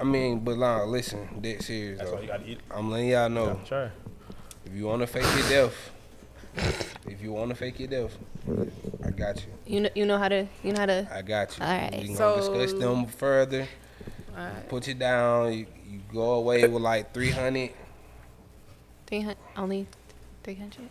[0.00, 2.20] I mean, but nah, listen, dead serious That's though.
[2.20, 2.60] you gotta eat.
[2.72, 3.46] I'm letting y'all know.
[3.54, 3.90] gotta try.
[4.66, 5.92] If you wanna fake your death,
[7.06, 8.18] if you wanna fake your death,
[9.04, 9.52] I got you.
[9.74, 11.08] You know, you know how to, you know how to.
[11.12, 11.64] I got you.
[11.64, 11.92] Alright.
[11.92, 13.68] We can So- discuss them further.
[14.36, 14.68] Alright.
[14.68, 15.52] Put you down.
[15.52, 15.66] You,
[15.96, 17.70] you go away with like 300.
[19.06, 19.86] Three hundred, only
[20.42, 20.88] three hundred.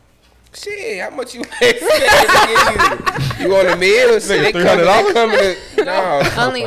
[0.53, 1.73] Shit, how much you pay?
[1.73, 3.45] you?
[3.45, 4.41] you want a meal or shit?
[4.41, 6.31] They Nigga, coming, they coming to, no.
[6.37, 6.65] Only,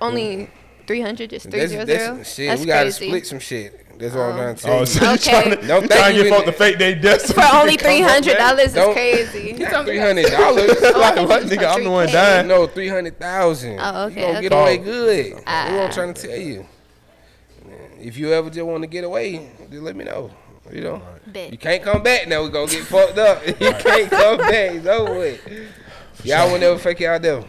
[0.00, 0.50] only
[0.88, 2.22] 300, just three That's, that's, zero.
[2.24, 3.06] shit, That's we gotta crazy.
[3.06, 3.78] split some shit.
[3.98, 4.36] That's what I'm Oh.
[4.36, 4.86] trying to tell Oh, you.
[4.86, 5.30] so you Okay.
[5.30, 7.76] trying to, Don't trying think to get folk in- to fake they death For only
[7.76, 8.48] come three up hundred back?
[8.50, 9.52] dollars is Don't- crazy.
[9.58, 10.68] Not three hundred dollars.
[10.82, 11.72] Like, what, nigga?
[11.76, 12.48] I'm the one dying.
[12.48, 13.78] No, three hundred thousand.
[13.80, 14.60] Oh, You okay, gonna get okay.
[14.60, 15.26] away good.
[15.26, 15.84] That's what Ah.
[15.86, 16.66] I'm trying to tell you.
[18.02, 20.30] If you ever just want to get away, just let me know.
[20.70, 21.50] You know, Bet.
[21.50, 22.42] you can't come back now.
[22.44, 23.44] We gonna get fucked up.
[23.46, 24.70] you can't come back.
[24.72, 25.40] It's over with.
[26.24, 27.46] Y'all will never fake y'all devil.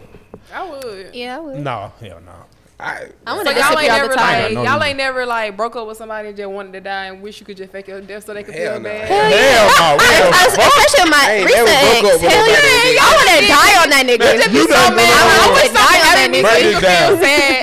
[0.52, 1.14] I would.
[1.14, 1.58] Yeah, I would.
[1.60, 2.32] No, hell no.
[2.74, 4.54] I, I want So y'all ain't disappear all never the like time.
[4.54, 4.88] No y'all reason.
[4.90, 7.46] ain't never like broke up with somebody and just wanted to die and wish you
[7.46, 8.88] could just fake your death so they could Hell feel no.
[8.90, 9.06] bad.
[9.06, 9.94] Hell Hell no.
[9.94, 10.74] I, Hell I, fuck.
[10.74, 12.02] especially my ain't recent never broke ex.
[12.02, 14.26] up with Hell nobody yeah, that I want to die on that nigga.
[14.52, 15.54] You So done man, done I wrong.
[15.54, 17.62] wish Die on somebody that made Break me feel sad.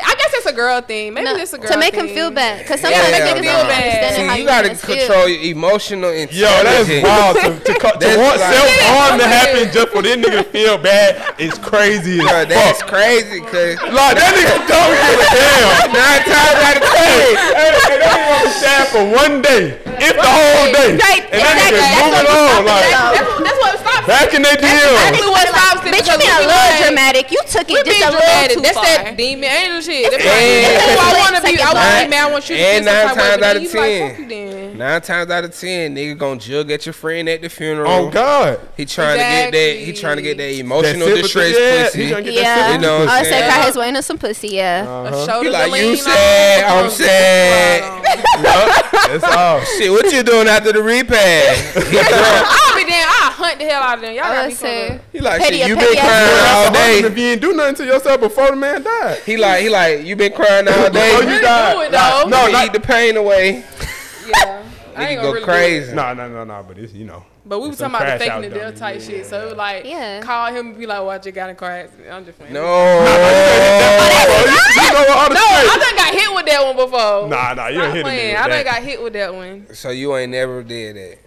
[0.52, 1.14] I guess it's a girl thing.
[1.14, 2.08] Maybe No, it's a girl to make thing.
[2.08, 3.64] him feel bad, because sometimes yeah, niggas nah.
[3.64, 4.98] don't understand See, how you you gotta must feel.
[4.98, 6.36] control your emotional intelligence.
[6.36, 7.36] Yo, that's wild.
[7.42, 10.44] To, to, co- to That's want like- self harm to happen just for this nigga
[10.44, 12.90] to feel bad is crazy as Bro, that's fuck.
[12.92, 15.72] crazy, cause Like, that nigga don't give a damn.
[15.96, 19.64] nine times out of ten, hey, hey, that nigga gonna be sad for one day,
[20.04, 20.92] if the whole day.
[21.32, 22.60] And that nigga That's moving what on.
[22.60, 23.81] I'm Like, That's, what- that's what stops.
[24.08, 24.70] Back in their deal.
[24.70, 25.94] Exactly what stops it.
[25.94, 27.32] Bitch, you because being a little like- dramatic.
[27.32, 28.56] You took it just being a little dramatic.
[28.58, 28.86] too That's far.
[28.86, 30.12] that demon angel shit.
[30.12, 31.54] That's It's like, like- that's why I want to be.
[31.62, 32.22] I want to be man.
[32.22, 34.10] I want you to And feel some nine type times out of you like, 10.
[34.10, 34.78] fuck you then.
[34.78, 37.92] nine times out of ten, nigga gonna jug at your friend at the funeral.
[37.92, 38.60] Oh God.
[38.78, 39.76] He trying to get that.
[39.86, 42.04] He trying to get that emotional That distress yeah, pussy.
[42.06, 42.56] he get Yeah.
[42.56, 43.52] sympathy You know what I'm I said saying?
[43.52, 44.84] cry his way into some pussy, yeah.
[44.86, 45.26] A Uh-huh.
[45.28, 47.82] shoulder He like, to you lean sad, on, I'm a sad.
[49.12, 49.60] That's all.
[49.78, 51.78] Shit, what you doing after the repast?
[51.78, 53.31] I'll be damn.
[53.52, 54.14] I'll the hell out of them.
[54.14, 55.00] Y'all got would me say.
[55.12, 56.46] He like, Petty- shit, you been crying girl.
[56.56, 57.22] all If day.
[57.22, 59.20] you ain't do nothing to yourself before the man died.
[59.26, 61.12] He like, he like, you been crying all day.
[61.18, 61.86] Before you do died.
[61.88, 62.24] it, though.
[62.30, 63.64] No, no, not, eat the pain away.
[64.28, 64.64] Yeah.
[64.96, 65.94] I ain't go gonna really crazy.
[65.94, 66.66] no, no, no, no.
[66.68, 67.26] But it's you know.
[67.44, 69.26] But we were talking about the crash faking the out death type yeah, shit.
[69.26, 70.22] So it was like, Yeah.
[70.22, 72.54] call him and be like, "Watch, you got in a car accident." I'm just playing.
[72.54, 72.62] No.
[74.72, 77.28] You know what No, I done got hit with that one before.
[77.28, 78.36] Nah, nah, you Stop ain't hit a playing.
[78.36, 79.68] I with done got hit with that one.
[79.74, 81.18] So you ain't never did that.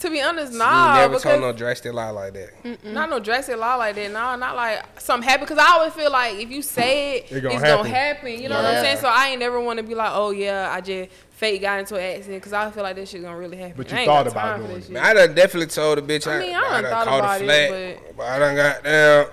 [0.00, 0.64] To be honest, nah.
[0.64, 0.96] you nah.
[0.96, 2.84] never told no drastic lie like that.
[2.84, 4.10] Not no drastic lie like that.
[4.10, 5.46] No, not like something happen.
[5.46, 7.90] Cause I always feel like if you say it, It gonna it's gonna happen.
[8.30, 8.42] happen.
[8.42, 8.98] You know what I'm saying?
[8.98, 11.96] So I ain't never want to be like, oh yeah, I just fake got into
[11.96, 12.42] an accident.
[12.42, 13.74] Cause I feel like this shit gonna really happen.
[13.76, 14.88] But you thought about doing it.
[14.88, 17.18] Man, I done definitely told the bitch I, I mean, I done done thought caught
[17.18, 19.26] about a it, flat, but, I done got down.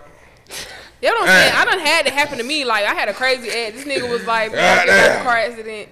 [1.02, 1.54] You know what I'm saying?
[1.56, 2.66] I done had it happen to me.
[2.66, 3.78] Like I had a crazy ex.
[3.78, 5.90] This nigga was like, man, I got a car accident.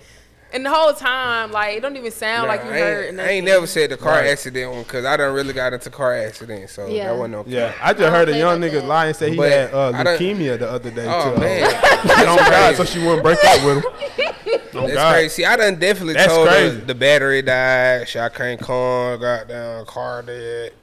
[0.56, 3.06] And the whole time, like, it don't even sound like you I, hurt.
[3.10, 4.28] ain't, or I ain't never said the car Right.
[4.30, 7.08] accident one because I done really got into car accidents, so Yeah.
[7.10, 7.44] that wasn't no.
[7.46, 8.86] Yeah, I just I heard a young nigga like that.
[8.88, 11.06] lie and say he But had uh, leukemia the other day.
[11.10, 11.60] Oh to, man,
[12.06, 13.92] get God, so she wouldn't break up with him.
[14.78, 15.14] Oh that's God.
[15.14, 15.30] crazy.
[15.30, 16.78] See, I done definitely That's told her crazy.
[16.82, 18.10] the battery died.
[18.10, 19.20] Shit, I can't come.
[19.22, 20.74] Got down, car dead,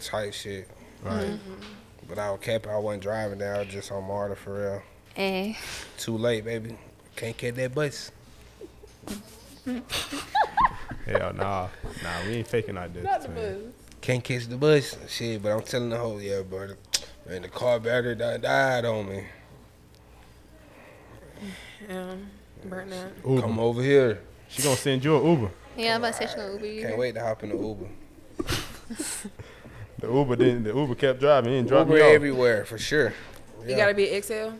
[0.00, 0.68] type shit.
[1.02, 1.38] Right.
[2.08, 2.70] But I was capping.
[2.70, 3.56] I wasn't driving down.
[3.56, 4.82] I was just on Marta for real.
[5.16, 5.54] Eh.
[5.98, 6.76] Too late, baby.
[7.16, 8.12] Can't catch that bus.
[11.06, 11.68] Hell nah,
[12.02, 13.04] nah, we ain't faking our death.
[13.04, 13.62] Not the man.
[13.62, 13.72] buzz.
[14.00, 14.96] Can't catch the bus.
[15.08, 16.76] Shit, but I'm telling the whole yeah, brother.
[17.26, 19.24] Man, the car battery died, died on me.
[21.88, 22.14] Yeah,
[22.64, 23.12] burnt out.
[23.26, 23.40] Uber.
[23.42, 24.20] Come over here.
[24.48, 25.50] She gonna send you an Uber.
[25.76, 26.82] Yeah, I'm about to say she gonna Uber you.
[26.82, 27.86] Can't wait to hop in the Uber.
[29.98, 30.64] The Uber didn't.
[30.64, 31.52] The Uber kept driving.
[31.52, 32.12] He didn't drop Uber me off.
[32.12, 33.14] everywhere for sure.
[33.64, 34.50] You gotta be XL.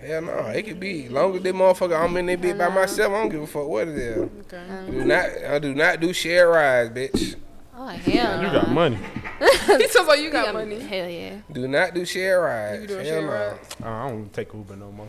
[0.00, 1.08] Hell no, it could be.
[1.08, 3.66] Long as that motherfucker I'm in that bitch by myself, I don't give a fuck
[3.66, 4.30] what it is.
[4.40, 4.58] Okay.
[4.58, 7.36] I do not, I do not do share rides, bitch.
[7.76, 8.36] Oh hell.
[8.42, 8.52] You no.
[8.52, 8.98] got money.
[9.40, 10.78] he sounds like you You got money.
[10.80, 11.36] Hell yeah.
[11.50, 12.82] Do not do share rides.
[12.82, 13.32] You doing Hell share no.
[13.32, 13.76] rides?
[13.82, 15.08] Uh, I don't take Uber no more.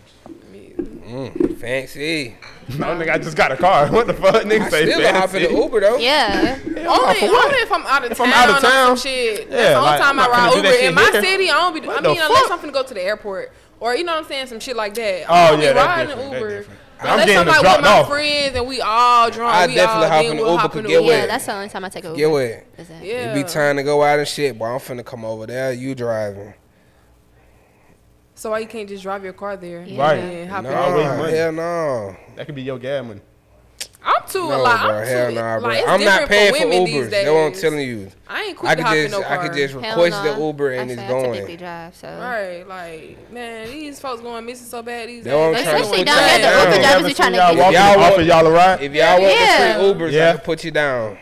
[0.53, 2.37] Mm, fancy.
[2.77, 3.87] No nigga, I just got a car.
[3.91, 4.61] What the fuck, nigga?
[4.61, 5.97] I say still gonna hop in the Uber though.
[5.97, 6.59] Yeah.
[6.65, 9.49] Only, only if I'm out of If town, I'm out of town, some shit.
[9.49, 10.87] yeah, That's the only like, time I'm I not finna ride Uber.
[10.87, 11.21] In my here.
[11.23, 11.87] city, I don't be.
[11.87, 12.51] What I the mean, unless?
[12.51, 13.51] I'm finna go to the airport
[13.81, 15.25] or you know what I'm saying, some shit like that.
[15.27, 16.57] Oh, I don't yeah, be that's riding different, that's Uber.
[16.59, 16.79] different.
[17.01, 18.07] I'm Unless getting I'm like with dropped my off.
[18.07, 19.55] friends and we all drunk.
[19.55, 21.11] I we definitely all, hop in the we'll Uber hop to in get Uber.
[21.13, 22.17] Yeah, that's the only time I take a Uber.
[22.17, 22.41] Get what?
[22.77, 23.31] Is that- Yeah.
[23.31, 25.73] It be time to go out and shit, but I'm finna come over there.
[25.73, 26.53] You driving?
[28.35, 29.83] So why you can't just drive your car there?
[29.83, 29.99] Yeah.
[30.01, 30.17] Right.
[30.19, 31.17] And hop No, in Always Uber?
[31.17, 31.37] money.
[31.37, 32.15] hell no.
[32.35, 33.21] That could be your gas money.
[34.03, 34.81] I'm too No, a lot.
[34.81, 35.67] bro, I'm hell too, nah, bro.
[35.69, 37.09] like, it's I'm not different paying for women these Ubers.
[37.11, 38.11] That's what I'm telling you.
[38.27, 39.47] I ain't quick I to could just, no I car.
[39.47, 40.33] could just request no.
[40.33, 41.57] the Uber I and it's say I going.
[41.57, 42.07] drive, so.
[42.07, 45.63] Right, like man, these folks going missing so bad these That's what I'm days.
[45.63, 46.57] trying Especially put down y'all here, the down.
[46.65, 48.27] Uber You drivers ever be trying to seen y'all get walking Y'all off want- of
[48.27, 48.81] y'all a ride?
[48.81, 49.77] If y'all want Yeah.
[49.77, 50.29] the free Ubers, Yeah.
[50.29, 51.17] I can put you down.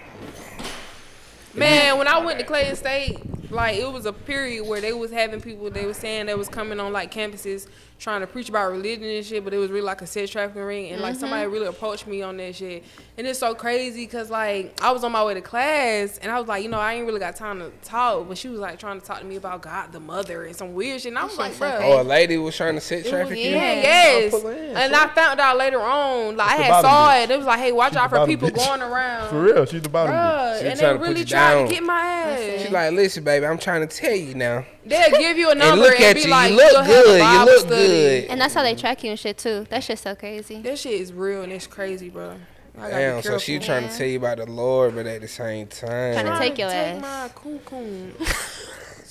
[1.53, 5.11] Man, when I went to Clayton State, like it was a period where they was
[5.11, 5.69] having people.
[5.69, 7.67] They was saying they was coming on like campuses
[7.99, 10.63] trying to preach about religion and shit, but it was really like a sex trafficking
[10.63, 11.53] ring, and like somebody mm-hmm.
[11.53, 12.83] really approached me on that shit,
[13.17, 16.39] and it's so crazy because like I was on my way to class, and I
[16.39, 18.79] was like, you know, I ain't really got time to talk, but she was like
[18.79, 21.25] trying to talk to me about God the Mother and some weird shit, and I
[21.25, 21.77] was like, bro.
[21.81, 23.51] Oh, a lady was trying to sex It was- traffic you.
[23.51, 23.59] yeah.
[23.59, 24.33] Yeah, yes.
[24.33, 24.95] I'll pull in, and.
[24.99, 27.23] I found out later on, like That's I had saw bitch.
[27.23, 27.31] it.
[27.31, 28.55] It was like, hey, watch She's out for people bitch.
[28.55, 29.29] going around.
[29.29, 30.19] For real, she's the bottom bitch.
[30.19, 32.61] Bruh, She and they really you tried to get my ass.
[32.63, 34.65] She like, listen, baby, I'm trying to tell you now.
[34.85, 36.29] They'll give you a number And look and at be you.
[36.29, 37.21] like, you look go have a good.
[37.21, 37.88] You look study.
[37.89, 38.23] Good.
[38.25, 39.65] And that's how they track you and shit too.
[39.69, 40.61] That shit's so crazy.
[40.61, 42.35] That shit is real and it's crazy, bro.
[42.77, 43.39] I Damn, so careful.
[43.39, 46.57] she trying to tell you about the Lord, but at the same Tryna time, take
[46.57, 47.01] your take ass.
[47.01, 48.13] my coon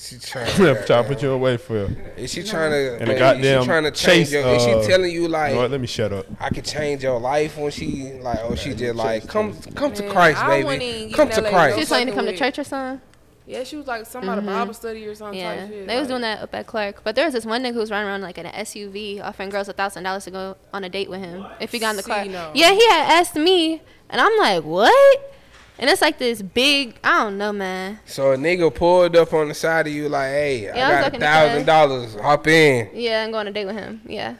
[0.08, 1.04] she trying Try to to.
[1.04, 2.92] put you away for you Is she trying to?
[2.94, 4.46] And the like, goddamn she trying to change chase, your?
[4.48, 5.54] Is uh, she telling you like?
[5.54, 5.66] know?
[5.66, 6.26] Let me shut up.
[6.40, 10.08] I can change your life when she like, oh, she just like, come, come to
[10.08, 11.78] Christ, I wouldn't baby, come to Christ.
[11.78, 13.02] She's telling you to come to church or something.
[13.48, 15.40] Yeah, she was like some out of Bible study or something.
[15.40, 15.86] Yeah, type shit.
[15.86, 17.02] they was doing that up at Clark.
[17.02, 19.48] But there was this one nigga who was running around like in an SUV, offering
[19.48, 21.96] girls a thousand dollars to go on a date with him if he got in
[21.96, 22.24] the See, car.
[22.26, 22.52] no.
[22.54, 23.80] Yeah, he had asked me,
[24.10, 25.34] and I'm like, what?
[25.78, 28.00] And it's like this big, I don't know, man.
[28.04, 31.00] So a nigga pulled up on the side of you like, hey, Yeah, I I
[31.02, 32.90] got a thousand dollars, hop in.
[32.92, 34.02] Yeah, and go on a date with him.
[34.04, 34.34] Yeah,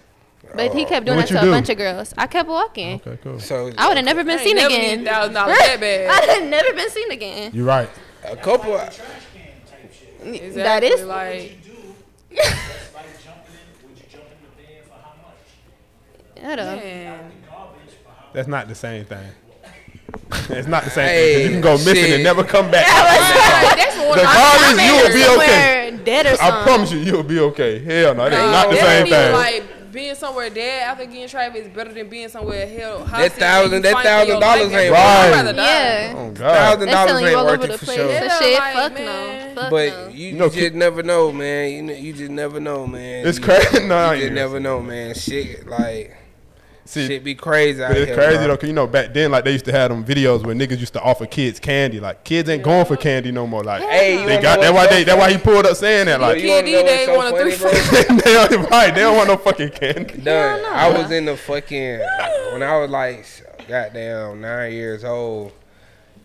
[0.55, 0.89] but he oh.
[0.89, 1.49] kept doing What that to do?
[1.49, 2.13] a bunch of girls.
[2.19, 2.97] I kept walking.
[2.97, 3.41] Okay, cool.
[3.41, 4.99] So I would have never been I seen never again.
[4.99, 6.11] need thousand dollars that bad.
[6.11, 7.53] I'd have never been seen again.
[7.55, 7.89] You're right.
[8.33, 8.75] A couple.
[10.21, 11.53] Exactly, That is like
[12.35, 13.89] That's like jumping in.
[13.89, 16.57] Would you jump in the bed for how much?
[16.57, 16.77] Don't.
[16.85, 17.33] man.
[17.49, 19.29] Garbage for how That's not the same thing.
[20.51, 21.35] it's not the same Hey, thing.
[21.35, 22.15] 'cause You can go missing shit.
[22.15, 22.87] and never come back.
[23.77, 25.99] That's The I'm garbage, you will be okay.
[26.05, 27.79] Dead or I promise you, you'll be okay.
[27.81, 29.33] Hell no, it ain't No, not the same thing.
[29.33, 29.63] Like
[29.99, 33.33] being somewhere dead after getting trafficked is better than being somewhere held That hostage.
[33.33, 35.33] thousand- and that oh, thousand dollars ain't Right.
[35.35, 35.57] I'd.
[35.57, 36.15] Yeah.
[36.17, 36.55] oh God.
[36.79, 37.97] Thousand dollars ain't worth it for place.
[37.97, 38.07] sure.
[38.07, 39.55] That Yeah, shit, like, fuck man.
[39.55, 39.61] no.
[39.63, 40.09] Fuck But no.
[40.15, 41.89] you, know, you just never know, man.
[41.89, 43.27] You, you just never know, man.
[43.27, 43.81] It's crazy.
[43.89, 45.15] No, You just never know, man.
[45.15, 46.15] Shit, like
[46.89, 48.15] See, shit be crazy out But it's here.
[48.17, 48.47] crazy bro.
[48.47, 50.79] though, cause you know back then, like they used to have them videos where niggas
[50.79, 52.01] used to offer kids candy.
[52.01, 53.63] Like kids ain't going for candy no more.
[53.63, 55.37] Like Hey, you they wanna got know that what's why so they that why he
[55.37, 56.19] pulled up saying that.
[56.19, 58.17] Like You wanna Kid know D-Day what's so one three bro?
[58.17, 60.19] they don't, right, they don't want no fucking candy.
[60.23, 60.65] Done.
[60.65, 61.99] I was in the fucking
[62.53, 63.27] when I was like
[63.69, 65.53] goddamn nine years old.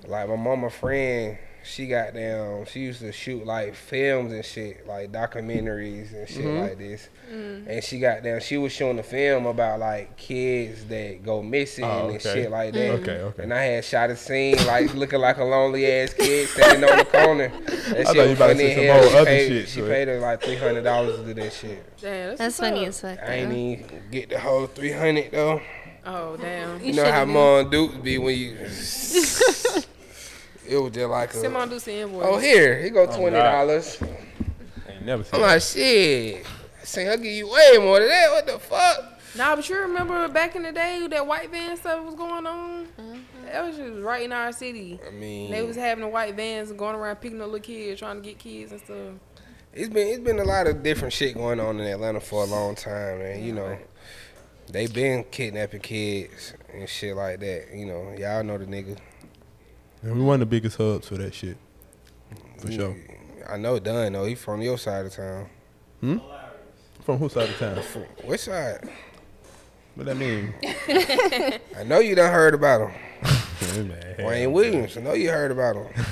[0.07, 2.66] Like my mama friend, she got down.
[2.66, 6.59] She used to shoot like films and shit, like documentaries and shit Mm-hmm.
[6.59, 7.09] like this.
[7.32, 8.41] And she got down.
[8.41, 12.74] She was showing a film about like kids that go missing Oh, and shit like
[12.74, 12.89] that.
[13.01, 13.43] Okay, okay.
[13.43, 16.97] And I had shot a scene like looking like a lonely ass kid standing on
[16.99, 17.51] the corner.
[17.84, 19.03] That thought shit you was about to funny say some hell.
[19.03, 21.34] old She other paid, shit, she so- paid her like three hundred dollars to do
[21.36, 21.97] that shit.
[22.01, 23.20] Damn, that's, That's funny as fuck.
[23.22, 25.61] I ain't even get the whole three hundred though.
[26.05, 26.80] Oh damn.
[26.82, 28.57] You, You know how should've Mon Dukes be when you.
[30.68, 31.49] it was just like Send a.
[31.49, 32.26] my Ducey invoice.
[32.28, 33.51] Oh here, he go twenty God.
[33.51, 34.01] dollars.
[34.89, 35.47] Ain't never seen I'm that.
[35.47, 36.45] like shit.
[36.82, 38.32] I seen her give you way more than that.
[38.32, 39.09] What the fuck?
[39.36, 42.86] Nah, but you remember back in the day that white van stuff was going on?
[42.99, 43.45] Mm-hmm.
[43.45, 44.99] That was just right in our city.
[45.07, 48.22] I mean, They was having the white vans going around picking up little kids, trying
[48.22, 49.14] to get kids and stuff.
[49.74, 52.45] it's been it's been a lot of different shit going on in Atlanta for a
[52.47, 53.43] long time, man.
[53.43, 53.78] You know,
[54.70, 57.68] they been kidnapping kids and shit like that.
[57.74, 58.97] You know, y'all know the nigga.
[60.03, 61.57] And we one of the biggest hubs for that shit.
[62.59, 62.95] For sure.
[63.49, 64.25] I know Dunn though.
[64.25, 65.49] He from your side of town.
[66.01, 66.17] Hmm?
[67.01, 67.81] From whose side of town?
[67.81, 68.89] From which side?
[69.95, 70.53] What that mean?
[71.77, 72.91] I know you done heard about him.
[73.73, 74.15] Hey, man.
[74.27, 74.97] Wayne Williams.
[74.97, 75.87] I know you heard about him.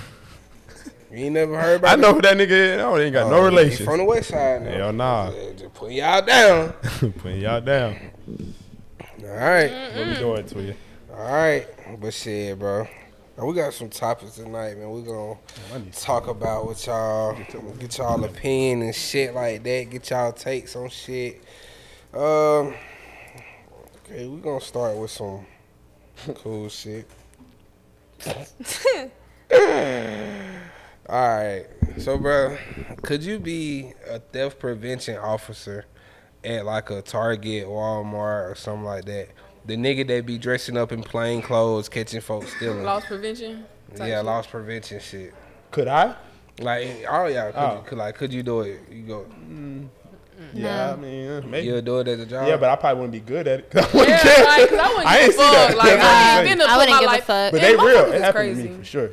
[1.12, 2.00] You ain't never heard about I him?
[2.02, 2.82] know who that nigga is.
[2.82, 3.86] I ain't got no Oh, he relation.
[3.86, 4.62] from the west side.
[4.64, 4.72] Now.
[4.72, 5.32] Hell nah.
[5.58, 6.72] Just putting y'all down.
[7.18, 7.98] Putting y'all down.
[9.22, 9.70] All right.
[9.94, 10.76] What we doing to you?
[11.14, 11.68] All right.
[12.00, 12.88] But shit, bro.
[13.44, 14.92] We got some topics tonight, man.
[14.92, 15.38] We're gonna
[15.94, 17.36] talk about what y'all
[17.80, 19.90] get y'all opinion and shit like that.
[19.90, 21.42] Get y'all takes on shit.
[22.14, 22.76] Um.
[24.06, 25.48] Okay, we're gonna start with some
[26.36, 27.08] cool shit.
[31.10, 31.66] All right.
[31.98, 32.58] So, bro,
[33.02, 35.86] could you be a theft prevention officer
[36.44, 39.30] at like a Target, Walmart, or something like that?
[39.66, 42.84] The nigga that be dressing up in plain clothes, catching folks stealing.
[42.84, 43.66] Loss prevention.
[43.98, 44.26] Yeah, shit.
[44.26, 45.34] loss prevention shit.
[45.70, 46.16] Could I?
[46.60, 47.76] Like, all y'all, could, Oh.
[47.78, 48.80] you, could like, could you do it?
[48.92, 49.26] You go,
[50.54, 51.68] Yeah, I mean, uh, maybe.
[51.68, 52.48] you'll do it as a job.
[52.48, 53.70] Yeah, but I probably wouldn't be good at it.
[53.72, 54.46] 'cause I wouldn't Yeah, care.
[54.46, 55.68] like, 'cause I wouldn't I give ain't a see that.
[55.70, 55.78] fuck.
[55.78, 57.52] Like, That's I I'm ain't I wouldn't my give a life- fuck.
[57.52, 57.86] But Yeah, they real.
[57.86, 59.10] motherfuckers It is happened to me for sure.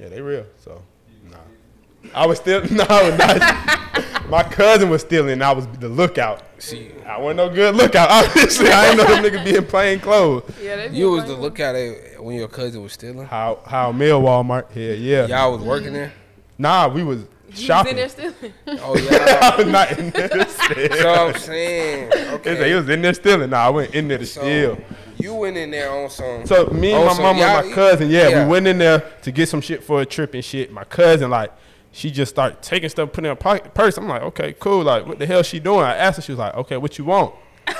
[0.00, 0.46] Yeah, they real.
[0.58, 0.82] So,
[1.30, 1.36] nah.
[2.14, 4.04] I was still no, I was not.
[4.28, 5.32] My cousin was stealing.
[5.34, 6.42] and I was the lookout.
[6.58, 8.10] See, I wasn't no good lookout.
[8.26, 10.42] Obviously, I didn't know them nigga be in plain clothes.
[10.60, 13.26] Yeah, they be you was the lookout at when your cousin was stealing.
[13.26, 14.66] How how mail Walmart?
[14.74, 15.26] Yeah, yeah.
[15.26, 16.12] Y'all was working there.
[16.58, 17.90] Nah, we was shopping.
[17.90, 18.32] in there still.
[18.66, 19.40] Oh yeah.
[19.52, 20.92] I was not in there stealing.
[20.92, 22.10] so I'm saying.
[22.10, 22.68] They say Okay.
[22.70, 23.50] he was in there stealing.
[23.50, 24.78] Nah, I went in there to So steal.
[25.18, 26.46] you went in there on some.
[26.46, 28.44] So me and my mama and my cousin, yeah, yeah.
[28.44, 30.72] we went in there to get some shit for a trip and shit.
[30.72, 31.52] My cousin, like,
[31.96, 33.96] she just started taking stuff, putting in her pocket, purse.
[33.96, 34.84] I'm like, okay, cool.
[34.84, 35.80] Like, what the hell she doing?
[35.80, 36.22] I asked her.
[36.22, 37.34] She was like, okay, what you want?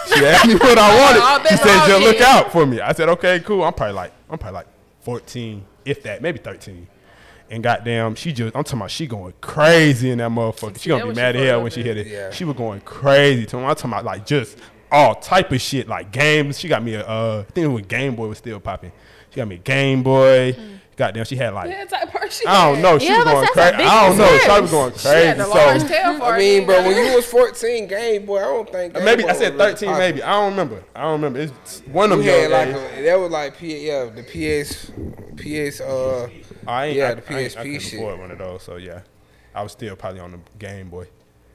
[0.09, 1.51] She asked me what I wanted.
[1.51, 2.81] She said, just look out for me.
[2.81, 3.63] I said, okay, cool.
[3.63, 4.69] I'm probably like, I'm probably like
[5.01, 6.89] 14, if that, maybe 13.
[7.51, 10.81] And goddamn, she just, I'm talking about she going crazy in that motherfucker.
[10.81, 12.07] She gonna be mad at hell when she hit it.
[12.07, 12.31] Yeah.
[12.31, 13.67] She was going crazy to him.
[13.67, 14.57] I'm talking about like just
[14.91, 16.59] all type of shit, like games.
[16.59, 18.93] She got me a, uh, I think it was Game Boy was still popping.
[19.31, 20.57] She got me a Game Boy.
[20.97, 22.47] Goddamn, she had like, Yeah, type person.
[22.49, 22.99] I don't know.
[22.99, 23.75] She Yeah, was going crazy.
[23.77, 24.27] I don't know.
[24.27, 24.61] She difference.
[24.63, 25.39] was going She had crazy.
[25.39, 28.39] the large So tail for I mean, you bro, when you was 14, Game Boy,
[28.39, 28.95] I don't think.
[28.95, 29.99] Game maybe Boy I said was really 13, popular.
[29.99, 30.23] maybe.
[30.23, 30.85] I don't remember.
[30.95, 31.39] I don't remember.
[31.41, 32.27] It's one of them.
[32.27, 32.69] had young like
[32.99, 34.91] a, that was like P, yeah, the PS,
[35.37, 36.29] PS, uh,
[36.67, 37.95] I ain't, yeah, I, the I, ain't- PSP I couldn't shit.
[38.01, 38.63] afford one of those.
[38.63, 39.01] So yeah,
[39.55, 41.09] I was still probably on the Game Boy.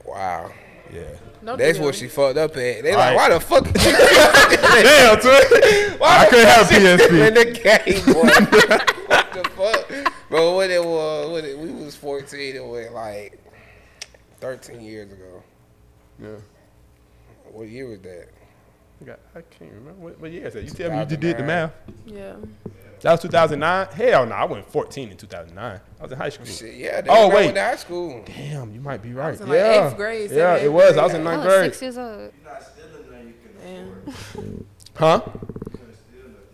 [0.06, 0.52] wow.
[0.94, 1.04] Yeah.
[1.46, 2.58] Don't That's do what she fucked up at.
[2.84, 3.30] They All like, right.
[3.30, 3.64] why the fuck?
[3.74, 6.00] Damn, twin.
[6.00, 7.28] why I couldn't have fuck she PSP.
[7.28, 7.46] In the
[9.06, 9.21] game, boy.
[9.34, 10.56] What the fuck, bro?
[10.56, 11.30] What it was?
[11.30, 12.56] What it, we was 14.
[12.56, 13.40] It was like
[14.40, 15.44] 13 years ago.
[16.22, 16.30] Yeah.
[17.52, 18.28] What year was that?
[19.08, 19.94] I I can't remember.
[19.94, 20.64] What, what year is that?
[20.64, 21.72] You tell me you just did the math.
[22.06, 22.36] Yeah.
[23.02, 23.88] That was 2009?
[23.88, 25.80] Hell no, I went 14 in 2009.
[26.00, 26.46] I was in high school.
[26.46, 27.02] Shit, yeah.
[27.02, 27.36] They Oh, wait.
[27.36, 27.44] wait.
[27.46, 28.24] Went to high school.
[28.26, 29.32] Damn, you might be right.
[29.32, 29.88] was in, like, yeah.
[29.88, 30.98] eighth grade, yeah, seventh, it eighth was.
[30.98, 31.22] I was grade.
[31.22, 31.74] in I ninth was grade.
[31.74, 32.32] six years old.
[33.64, 34.66] Damn.
[34.96, 35.22] Huh?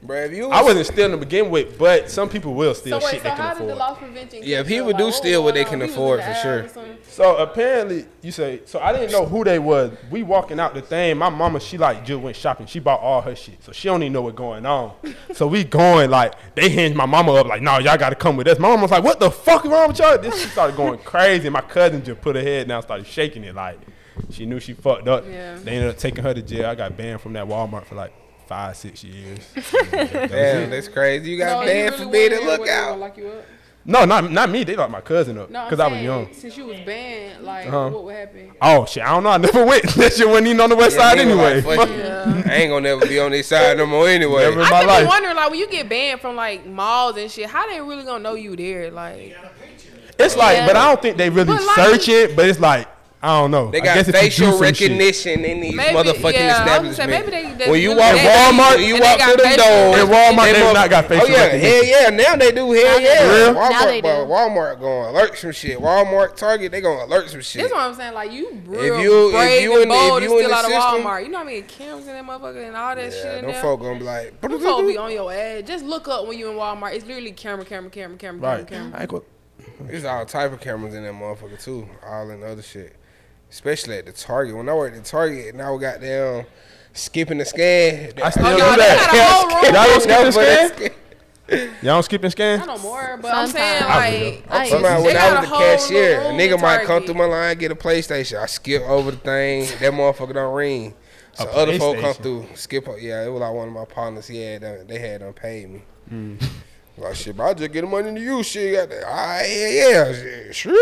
[0.07, 3.05] Bro, if you I wasn't stealing to begin with, but some people will steal So
[3.05, 3.77] wait, shit so they how can did the afford.
[3.77, 4.39] loss prevention?
[4.41, 4.97] Yeah, kick people in?
[4.97, 5.79] do Like, oh, steal what they can on?
[5.79, 6.51] We was afford for sure.
[6.53, 6.97] alley or something?
[7.03, 8.61] So apparently, you say.
[8.65, 9.91] So I didn't know who they was.
[10.09, 11.17] We walking out the thing.
[11.17, 12.67] My mama, she like just went shopping.
[12.67, 14.93] She bought all her shit, so she don't even know what's going on.
[15.33, 18.37] so we going like they hinged my mama up like, no, y'all got to come
[18.37, 18.59] with us.
[18.59, 20.17] My mama was like, what the fuck is wrong with y'all?
[20.17, 21.49] This she started going crazy.
[21.49, 23.77] My cousin just put her head down, started shaking it like
[24.31, 25.25] she knew she fucked up.
[25.29, 25.57] Yeah.
[25.57, 26.69] They ended up taking her to jail.
[26.69, 28.13] I got banned from that Walmart for like
[28.47, 29.39] five, six years.
[29.91, 31.31] Damn, that's crazy.
[31.31, 32.87] You got No, you banned really for being wasn't a there when they lookout.
[32.89, 33.45] gonna lock you up?
[33.85, 34.63] no, not not me.
[34.65, 36.33] They locked my cousin up No, I'm because I was young.
[36.33, 37.89] Since you was banned, like, Uh-huh.
[37.89, 38.51] what would happen?
[38.61, 39.29] Oh shit, I don't know.
[39.29, 39.83] I never went.
[39.95, 41.61] that shit wasn't even on the west Yeah, side anyway.
[41.61, 41.97] like, Fuck fuck it.
[42.45, 42.51] you.
[42.51, 44.43] I ain't gonna never be on this side no more anyway.
[44.43, 45.03] Never- I my just life.
[45.03, 48.03] be wondering, like, when you get banned from like malls and shit, how they really
[48.03, 48.91] gonna know you there?
[48.91, 49.35] Like,
[50.19, 50.67] It's like, Yeah.
[50.67, 52.35] but I don't think they really But like- search it.
[52.35, 52.87] But it's like,
[53.19, 53.71] I don't know.
[53.71, 56.33] They I got guess if you do facial some shit- recognition in these Maybe- motherfucking
[56.33, 56.97] yeah, I was establishments.
[56.99, 59.65] gonna maybe they- they when you walk got Walmart, facial- you walk through them facial
[59.65, 59.99] doors.
[60.01, 61.71] In Walmart, they they not got oh, facial Oh yeah, recognition.
[61.71, 62.09] hell yeah.
[62.15, 62.71] Now they do.
[62.71, 63.23] Hell Now they yeah.
[63.23, 63.57] do.
[63.57, 64.01] Walmart, Now they do.
[64.01, 65.79] bro, Walmart gonna alert some shit.
[65.79, 67.61] Walmart, Target, they gonna alert some shit.
[67.63, 68.13] That's what I'm saying.
[68.13, 70.45] Like, you real you- if brave you and in the- bold if and you in
[70.45, 71.23] still the out of system- Walmart.
[71.23, 71.63] You know what I mean?
[71.63, 74.41] Cameras in that motherfucker and all that shit yeah, in them folk gonna be like,
[74.41, 75.63] Them folk be on your ass.
[75.65, 76.93] Just look up when you in Walmart.
[76.93, 78.91] It's literally camera, camera, camera, camera, camera, camera.
[78.95, 79.23] I ain't go-
[79.81, 81.89] There's all type of cameras in that motherfucker too.
[82.07, 82.93] All in other shit.
[83.49, 84.55] Especially at the Target.
[84.55, 86.45] When I worked at Target, and now we got down
[86.93, 88.13] skipping the scan.
[88.21, 89.09] I still Oh, do y'all, they that.
[89.11, 89.73] got a whole room.
[89.75, 90.91] Y'all don't skip That and was- scan?
[91.81, 92.61] Y'all don't skip and scan?
[92.61, 93.95] I know more, but I'm saying Sometimes.
[94.25, 95.01] like, I used Somebody, to.
[95.05, 97.57] when They I was a the cashier, a nigga in might come through my line,
[97.57, 98.37] get a PlayStation.
[98.41, 99.61] I skip over the thing.
[99.79, 100.93] That motherfucker don't ring.
[101.35, 102.89] So A other folk come through, skip.
[102.89, 104.27] o- Yeah, it was like one of my partners.
[104.27, 105.83] He had done, they had done paid me.
[106.11, 106.43] Mm.
[106.97, 108.43] Like shit, but I just get the money to you.
[108.43, 109.03] Shit, got that.
[109.07, 110.09] All right, yeah,
[110.47, 110.51] yeah.
[110.51, 110.75] Shit,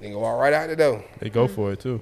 [0.00, 0.12] Shroop.
[0.12, 1.04] go walk right out the door.
[1.20, 2.00] They go for it too.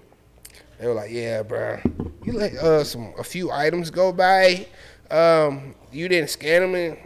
[0.80, 1.78] They were like, "Yeah, bro,
[2.24, 4.66] you let uh some a few items go by.
[5.10, 6.96] Um, you didn't scan them in."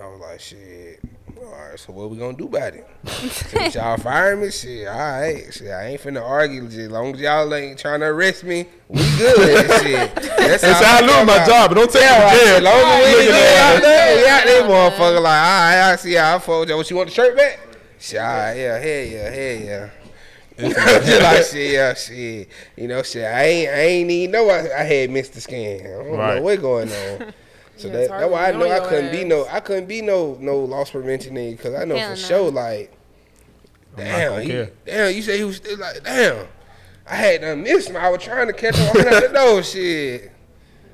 [0.00, 1.00] I was like, "Shit,
[1.36, 1.78] all right.
[1.78, 2.86] So what we gonna do about it?
[3.08, 5.52] Since y'all firing me, shit, all right.
[5.52, 6.64] Shit, I ain't finna argue.
[6.66, 9.68] As long as y'all ain't trying to arrest me, we good.
[9.82, 10.14] shit.
[10.14, 12.32] That's They say how I lose my job, but don't take Yeah, me right.
[12.38, 12.56] to jail.
[12.56, 14.44] As long as we Look ain't at out that.
[14.44, 15.22] there, we out motherfucker.
[15.22, 16.76] Like, all right, I see how I fold you.
[16.76, 17.58] What you want the shirt back?
[18.00, 19.90] Shit, all right, yeah, hell yeah, hell yeah.
[20.60, 22.48] Just like shit, yeah, shit.
[22.76, 23.24] You know, shit.
[23.24, 25.80] I ain't, I ain't even know I, I had missed the scan.
[25.80, 26.36] I don't Right.
[26.36, 27.32] know what going on.
[27.76, 30.02] So Yeah, that, that's why I know I couldn't your be no, I couldn't be
[30.02, 32.28] no no loss prevention nigga because I know Hell for no.
[32.28, 32.92] sure like,
[33.96, 36.46] damn, he, damn, you say he was still like, damn.
[37.06, 37.96] I had done missed him.
[37.96, 39.62] I was trying to catch him walking out the door.
[39.62, 40.30] Shit,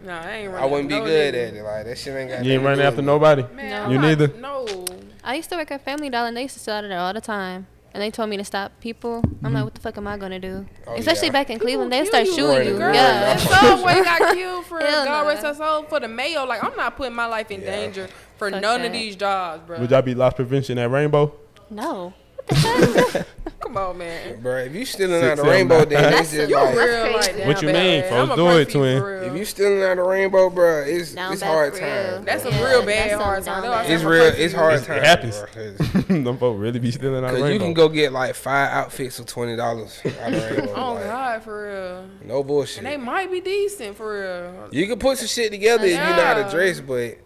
[0.05, 0.63] no, I ain't running.
[0.63, 1.49] I wouldn't be good nigga.
[1.49, 1.63] at it.
[1.65, 2.45] Like that shit ain't got.
[2.45, 3.07] You ain't running after me.
[3.07, 3.43] nobody.
[3.53, 3.83] Man, No.
[3.83, 4.29] I'm You not- neither?
[4.39, 4.85] No.
[5.27, 7.01] I used to work at Family Dollar and they used to sell out of there
[7.01, 7.67] all the time.
[7.93, 9.23] And they told me to stop people.
[9.25, 9.65] I'm like, mm-hmm.
[9.65, 10.67] what the fuck am I gonna do?
[10.87, 11.33] Oh, Especially yeah.
[11.33, 12.35] back in Cleveland, they start you.
[12.35, 12.79] shooting you.
[12.79, 12.95] girl.
[12.95, 13.37] Yeah.
[13.37, 16.45] That subway got killed for God rest her soul for the mayo.
[16.45, 17.71] Like I'm not putting my life in Yeah.
[17.75, 18.87] danger for Fuck none that.
[18.87, 19.81] of these jobs, bro.
[19.81, 21.35] Would y'all be loss prevention at Rainbow?
[21.71, 22.13] No.
[22.49, 23.27] What the heck?
[23.61, 24.41] Come on, man.
[24.43, 25.89] Bro, if you stealing Six, out the rainbow, nine.
[25.89, 27.75] then That's it's just You like real like that What you mean?
[27.75, 28.09] bad.
[28.11, 29.01] Folks I'ma do pray it, you twin.
[29.01, 29.23] for real.
[29.33, 31.83] if you stealing out the rainbow, bro, it's Down it's hard real.
[31.83, 32.25] time.
[32.25, 32.53] That's bro.
[32.53, 33.71] some Yeah, real bad some hard down time.
[33.73, 33.91] bad.
[33.91, 34.23] It's real.
[34.25, 34.59] It's you.
[34.59, 35.03] hard It time.
[35.03, 35.37] happens.
[35.39, 37.53] bro, 'cause- Them folks really be stealing out Cause rainbow.
[37.53, 40.73] you can go get like five outfits for twenty dollars out of rainbow.
[40.77, 42.29] Oh like, God, for real.
[42.29, 42.79] no bullshit.
[42.79, 44.69] And they might be decent for real.
[44.71, 47.19] You can put some shit together if you know how to dress, but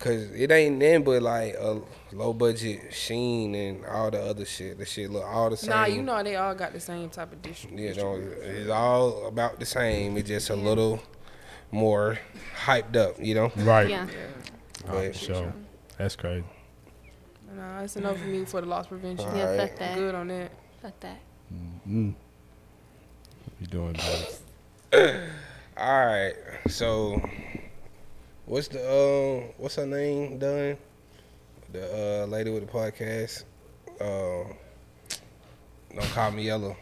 [0.00, 1.80] cause it ain't nothing but like a
[2.12, 4.78] low budget Shein and all the other shit.
[4.78, 5.70] The shit look all the same.
[5.70, 7.66] Nah, you know they all got the same type of dish.
[7.70, 10.16] Yeah, no, it's all about the same.
[10.16, 11.02] It's just a little
[11.70, 12.18] more
[12.64, 13.52] hyped up, you know.
[13.58, 13.88] right.
[13.88, 14.06] Yeah.
[14.88, 15.54] Oh, for sure.
[15.98, 16.44] That's crazy.
[17.54, 19.26] Nah, it's enough for me for the loss prevention.
[19.34, 19.70] Yeah, Alright.
[19.70, 19.94] fuck that.
[19.96, 20.50] Good on that.
[20.82, 21.18] Fuck that.
[21.88, 22.14] Mm.
[23.60, 24.40] You doing that?
[25.76, 26.34] All right,
[26.68, 27.20] so
[28.46, 30.38] what's the uh, what's her name?
[30.38, 30.76] Done
[31.72, 33.44] the uh, lady with the podcast.
[34.00, 34.52] Uh,
[35.94, 36.76] don't call me yellow.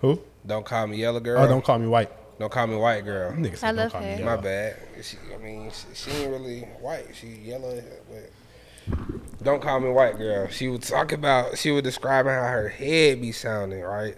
[0.00, 0.20] Who?
[0.46, 1.42] Don't call me yellow girl.
[1.42, 2.10] Oh, don't call me white.
[2.38, 3.32] Don't call me white girl.
[3.32, 4.18] Niggas I don't love call me her.
[4.18, 4.36] yellow.
[4.36, 4.76] My bad.
[5.02, 7.06] She, I mean, she, she ain't really white.
[7.14, 8.98] She yellow, but
[9.42, 10.48] don't call me white girl.
[10.48, 11.58] She would talk about.
[11.58, 13.80] She was describing how her head be sounding.
[13.80, 14.16] Right?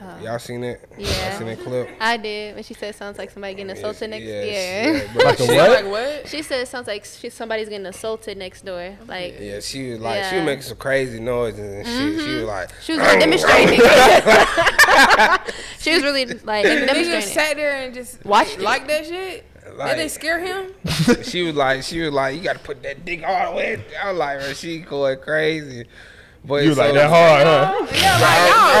[0.00, 0.18] Oh.
[0.24, 0.80] Y'all seen it?
[0.90, 0.94] Oh.
[0.98, 1.28] Yeah.
[1.30, 1.88] Y'all seen that clip?
[2.00, 2.56] I did.
[2.56, 4.94] When she said it sounds like somebody getting assaulted next Yes, year.
[4.94, 5.70] yeah, Like she- what?
[5.70, 6.28] Like what?
[6.28, 8.96] She said it sounds like she, somebody's getting assaulted next door.
[9.06, 12.20] Like Yeah, she was like, she was making some crazy noises and shit.
[12.20, 12.34] She mm-hmm.
[12.40, 13.78] was like, she was demonstrating.
[15.78, 17.20] she was really like Niggas demonstrating.
[17.28, 19.44] sat there and just Watched like that shit.
[19.76, 20.72] Like- Did they scare him?
[21.22, 23.84] she was like, she was like, you got to put that dick all the way.
[24.02, 25.86] I was like, she going crazy.
[26.46, 27.86] But You so- like that hard, huh?
[27.94, 28.18] Yeah,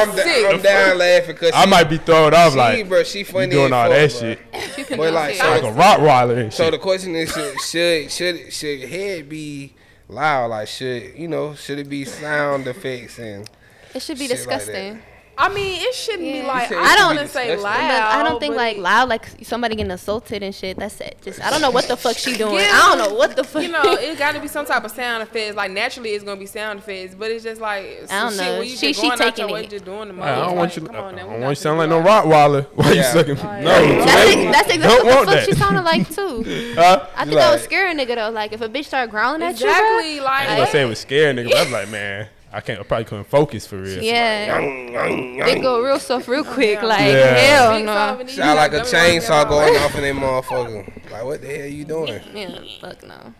[0.02, 0.46] I'm, I'm, sick.
[0.54, 3.72] I'm down laughing because I might be thrown off she, like bro, she you doing
[3.72, 4.18] all that bro.
[4.20, 4.38] shit.
[4.76, 5.62] She can But be like, serious.
[5.62, 6.72] Like a Rottweiler and So shit.
[6.72, 9.72] the question is, should should should, should head be
[10.08, 10.48] loud?
[10.48, 11.54] Like, should you know?
[11.54, 13.48] Should it be sound effects and?
[13.94, 15.02] it should be shit like disgusting.
[15.36, 17.62] I mean, it shouldn't be like You I don't want to say disgusting.
[17.62, 17.88] loud.
[17.88, 20.76] But I don't think but like loud, like somebody getting assaulted and shit.
[20.78, 21.18] That's it.
[21.22, 22.54] Just I don't know what the fuck she doing.
[22.54, 22.70] Yeah.
[22.72, 23.62] I don't know what the fuck.
[23.62, 25.56] You know, it got to be some type of sound effects.
[25.56, 28.52] Like naturally, it's gonna be sound effects, but it's just like I don't shit know.
[28.54, 29.70] where you She- she going out your taking it.
[29.70, 30.24] just doing the most.
[30.26, 30.82] I don't want you.
[30.82, 32.64] Like, I come on now, don't we want not you sound like no Rottweiler.
[32.74, 33.36] Why you sucking?
[33.36, 36.44] Like, No, that's, exactly what the fuck she sounded like too.
[36.74, 37.06] Huh?
[37.16, 38.30] I think I was Like- scare a nigga though.
[38.30, 40.82] Like if a bitch start growling at you, Exactly, bro, like I was gonna say
[40.82, 42.80] it was scaring nigga, but I was like, man, I can't.
[42.80, 44.02] I probably couldn't focus for real.
[44.02, 46.82] yeah, it go real soft real quick.
[46.82, 47.34] Like Yeah.
[47.34, 47.86] hell no.
[47.94, 51.10] five and you Sound like a got them right chainsaw going off in that motherfucker.
[51.10, 52.20] Like, what the hell you doing?
[52.34, 53.34] Yeah, fuck no.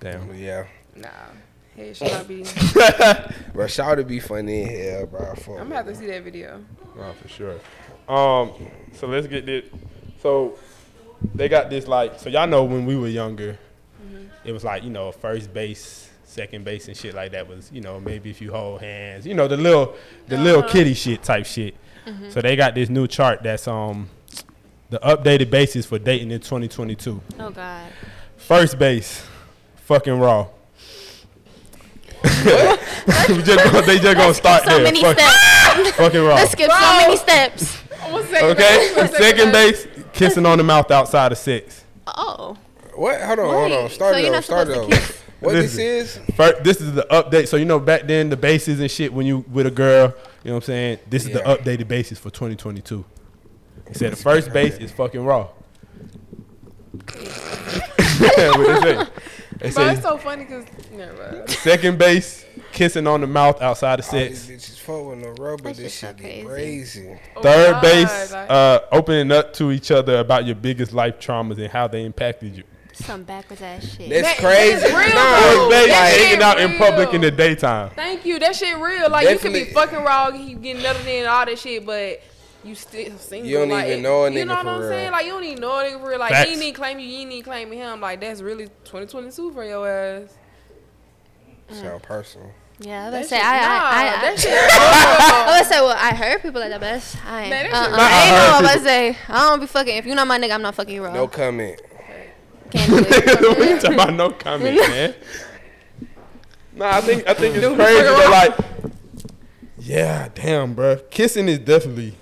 [0.00, 0.28] Damn.
[0.28, 0.64] But yeah,
[0.94, 1.08] Nah,
[1.76, 2.44] it should not be.
[3.54, 5.34] bro, shout to be funny in hell, bro.
[5.56, 6.62] I'm gonna have to see that video.
[6.98, 7.54] Oh, for sure.
[8.08, 8.52] Um,
[8.92, 9.64] so let's get this.
[10.20, 10.58] So
[11.34, 12.20] they got this like.
[12.20, 13.58] So y'all know when we were younger,
[14.44, 16.03] it was like you know first base,
[16.34, 19.34] second base, and shit like that was you know maybe if you hold hands, you
[19.34, 19.94] know the little
[20.28, 21.74] the little kitty shit type shit.
[22.28, 24.10] So they got this new chart that's um
[24.90, 27.20] the updated basis for dating in 2022.
[27.40, 27.90] Oh god.
[28.36, 29.24] First base,
[29.76, 30.48] fucking raw.
[32.24, 32.44] just
[33.46, 34.82] gonna, they just gonna start So there.
[34.82, 35.90] many Fuck- steps.
[35.96, 36.34] fucking raw.
[36.34, 37.76] Let's skip so many steps.
[38.10, 41.84] One second, Okay, second base, kissing on the mouth outside of six.
[42.06, 42.56] Oh,
[42.94, 43.20] What?
[43.22, 43.90] Hold on, hold on.
[43.90, 44.42] Start so it you're over.
[44.42, 45.14] Start it supposed to over.
[45.44, 46.18] What this is?
[46.36, 47.48] First, this is the update.
[47.48, 50.48] So you know back then the bases and shit when you with a girl, you
[50.50, 50.98] know what I'm saying.
[51.08, 53.04] This is the updated basis for 2022.
[53.88, 55.48] He said the first base is fucking raw.
[58.18, 59.06] what they say?
[59.58, 61.32] They Bro, say it's so funny because never.
[61.38, 61.50] mind.
[61.50, 65.62] second base, kissing on the mouth outside of All these bitches fuck with no rubber.
[65.64, 67.02] That's This shit get crazy.
[67.02, 67.18] crazy.
[67.36, 71.18] Oh, Third God, base, like- uh, opening up to each other about your biggest life
[71.20, 72.64] traumas and how they impacted you.
[72.94, 74.08] Some backwards ass shit.
[74.08, 74.74] That's That- crazy.
[74.80, 75.68] that is real, Nah, though.
[75.68, 77.90] First base, that shit hanging out in public in the daytime.
[77.96, 78.38] Thank you.
[78.38, 79.10] That shit real.
[79.10, 82.20] Like you could be fucking raw, you getting nothing in all that shit, but
[82.62, 83.48] you still single.
[83.50, 84.34] You don't like, even know a nigga.
[84.38, 84.88] You know what for I'm real.
[84.88, 85.10] saying?
[85.12, 86.18] Like you don't even know a nigga for real.
[86.18, 86.48] Like Facts.
[86.48, 88.00] he ain't even claim you, you ain't even claiming him.
[88.00, 90.34] Like that's really 2022 for your ass.
[91.70, 92.02] Sound mm.
[92.02, 92.50] personal.
[92.78, 94.52] yeah, I That would say shit- I, nah, I, I, that I, shit.
[94.70, 97.50] I would say well I heard people like that, but that's I ain't.
[97.50, 97.96] Man, that uh-uh.
[97.96, 99.16] I I ain't heard know I people- say.
[99.28, 99.96] I don't be fucking.
[99.96, 101.12] If you're not my nigga, I'm not fucking you, bro.
[101.12, 101.80] No comment.
[102.74, 103.08] Can't
[103.40, 103.58] do it.
[103.58, 105.14] we talking about no comment, man.
[106.74, 108.02] Nah, I think I think it's crazy.
[108.02, 108.92] But like,
[109.78, 110.96] yeah, damn, bro.
[111.10, 112.14] Kissing is definitely,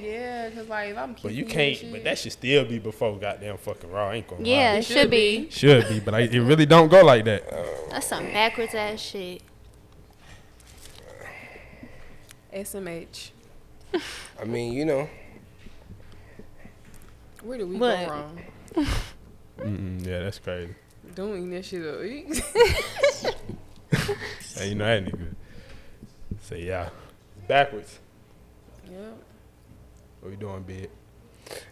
[0.00, 1.14] Yeah, cause like if I'm.
[1.22, 1.76] but you can't.
[1.76, 4.08] shit- But that should still be before goddamn fucking raw.
[4.10, 4.78] I ain't gonna Yeah, lie.
[4.78, 5.48] it should be.
[5.50, 7.48] Should be, but I, it really don't go like that.
[7.90, 9.42] That's some backwards ass shit.
[12.54, 13.30] SMH.
[14.40, 15.08] I mean, you know,
[17.42, 18.06] Where do we What?
[18.08, 18.40] go wrong?
[19.62, 20.74] Mm-mm, yeah, that's crazy.
[21.14, 23.34] Don't eat that shit up.
[24.56, 25.34] Hey, you know that nigga.
[26.42, 26.88] Say yeah.
[27.48, 27.98] Backwards.
[28.90, 28.98] Yeah.
[30.20, 30.88] What we doing, big?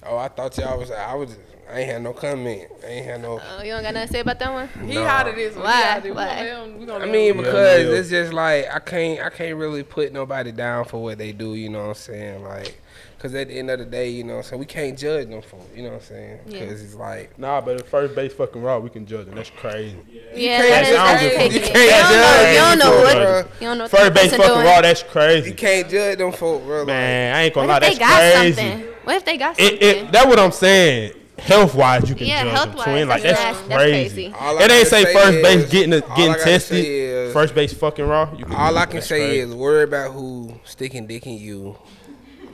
[0.02, 0.90] Oh, I thought y'all was.
[0.90, 1.36] I was.
[1.70, 2.68] I ain't had no comment.
[2.82, 3.40] I ain't had no.
[3.40, 4.68] Oh, you don't got nothing to say about that one?
[4.88, 5.04] He No.
[5.04, 5.64] out of this one.
[5.64, 5.76] Why?
[5.76, 6.10] He out of this.
[6.10, 6.26] We Why?
[6.28, 7.92] gonna let him- we gonna I mean, because Yeah.
[7.98, 9.20] it's just like I can't.
[9.20, 11.54] I can't really put nobody down for what they do.
[11.54, 12.42] You know what I'm saying?
[12.44, 12.80] Like,
[13.20, 15.60] cause at the end of the day, you know so We can't judge them for.
[15.76, 16.38] You know what I'm saying?
[16.46, 16.60] Yeah.
[16.60, 17.38] Because it's like.
[17.38, 19.34] Nah, but if first base fucking raw, we can judge them.
[19.36, 19.96] That's crazy.
[20.34, 22.24] Yeah, can't judge- that's you can't You don't know.
[22.24, 23.14] judge You don't know what.
[23.14, 23.38] bro.
[23.38, 24.64] You don't know what First base fucking doing.
[24.66, 25.50] raw, that's crazy.
[25.50, 26.78] You can't judge them folk, bro.
[26.78, 28.70] Like, Man, I ain't gonna What lie, if that's they got crazy.
[28.70, 28.88] something?
[29.04, 29.76] What if they got something?
[29.76, 31.12] It, it, that's what I'm saying.
[31.38, 33.08] Health wise, you can Yeah, judge them twin.
[33.08, 33.68] Like that's that's, nasty.
[33.70, 34.08] That's crazy.
[34.10, 34.24] crazy.
[34.26, 36.84] It ain't gotta say say first base is- getting all getting tested.
[36.84, 38.30] is- first base fucking raw.
[38.36, 39.38] You can all I can say crazy.
[39.40, 41.76] is worry about who sticking dick in you.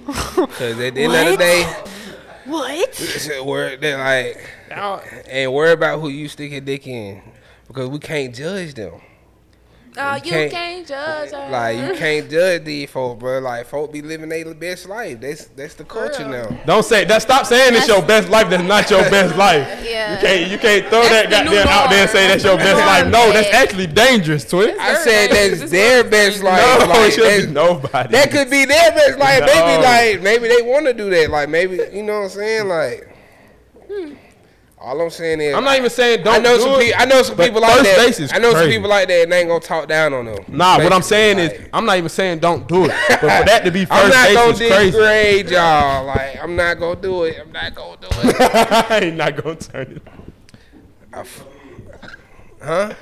[0.13, 1.63] Cause at the end of the day,
[2.45, 3.41] What?
[3.45, 4.51] worry they like,
[5.29, 7.23] and worry about who you sticking dick in,
[7.67, 9.01] because we can't judge them.
[9.99, 11.49] Oh, You you can't- can't, judge her.
[11.51, 13.39] Like you can't judge these folk, bro.
[13.39, 15.21] Like folk be living their best life.
[15.21, 16.51] That's that's the culture Real.
[16.51, 16.61] now.
[16.67, 17.23] Don't say that.
[17.23, 18.51] Stop saying it's your best life.
[18.51, 19.67] That's not your best life.
[19.85, 20.13] Yeah.
[20.15, 22.79] You can't you can't throw That's that goddamn out there and say that's your best
[22.79, 23.07] life.
[23.07, 24.77] No, that's actually dangerous, twin.
[24.79, 26.61] I said that's their best life.
[26.89, 28.13] no, it should be nobody.
[28.13, 29.41] that could be their best life.
[29.47, 31.31] Maybe like maybe they want to do that.
[31.31, 32.69] Like maybe you know what I'm saying.
[32.69, 33.09] Like
[34.87, 37.01] all I'm saying is I'm not even saying don't I know do some it, people.
[37.01, 38.31] I know some people like that.
[38.33, 40.45] I know some people like that, and they ain't gonna talk down on them.
[40.47, 43.27] Nah, what I'm saying Basically, is, I'm not even saying don't do it, but for
[43.27, 44.93] that to be first I'm not gonna crazy.
[44.93, 46.07] degrade y'all.
[46.07, 47.37] Like I'm not gonna do it.
[47.41, 48.37] I'm not gonna do it.
[48.91, 50.03] I ain't not gonna turn it.
[51.13, 51.45] I f-
[52.63, 52.95] huh?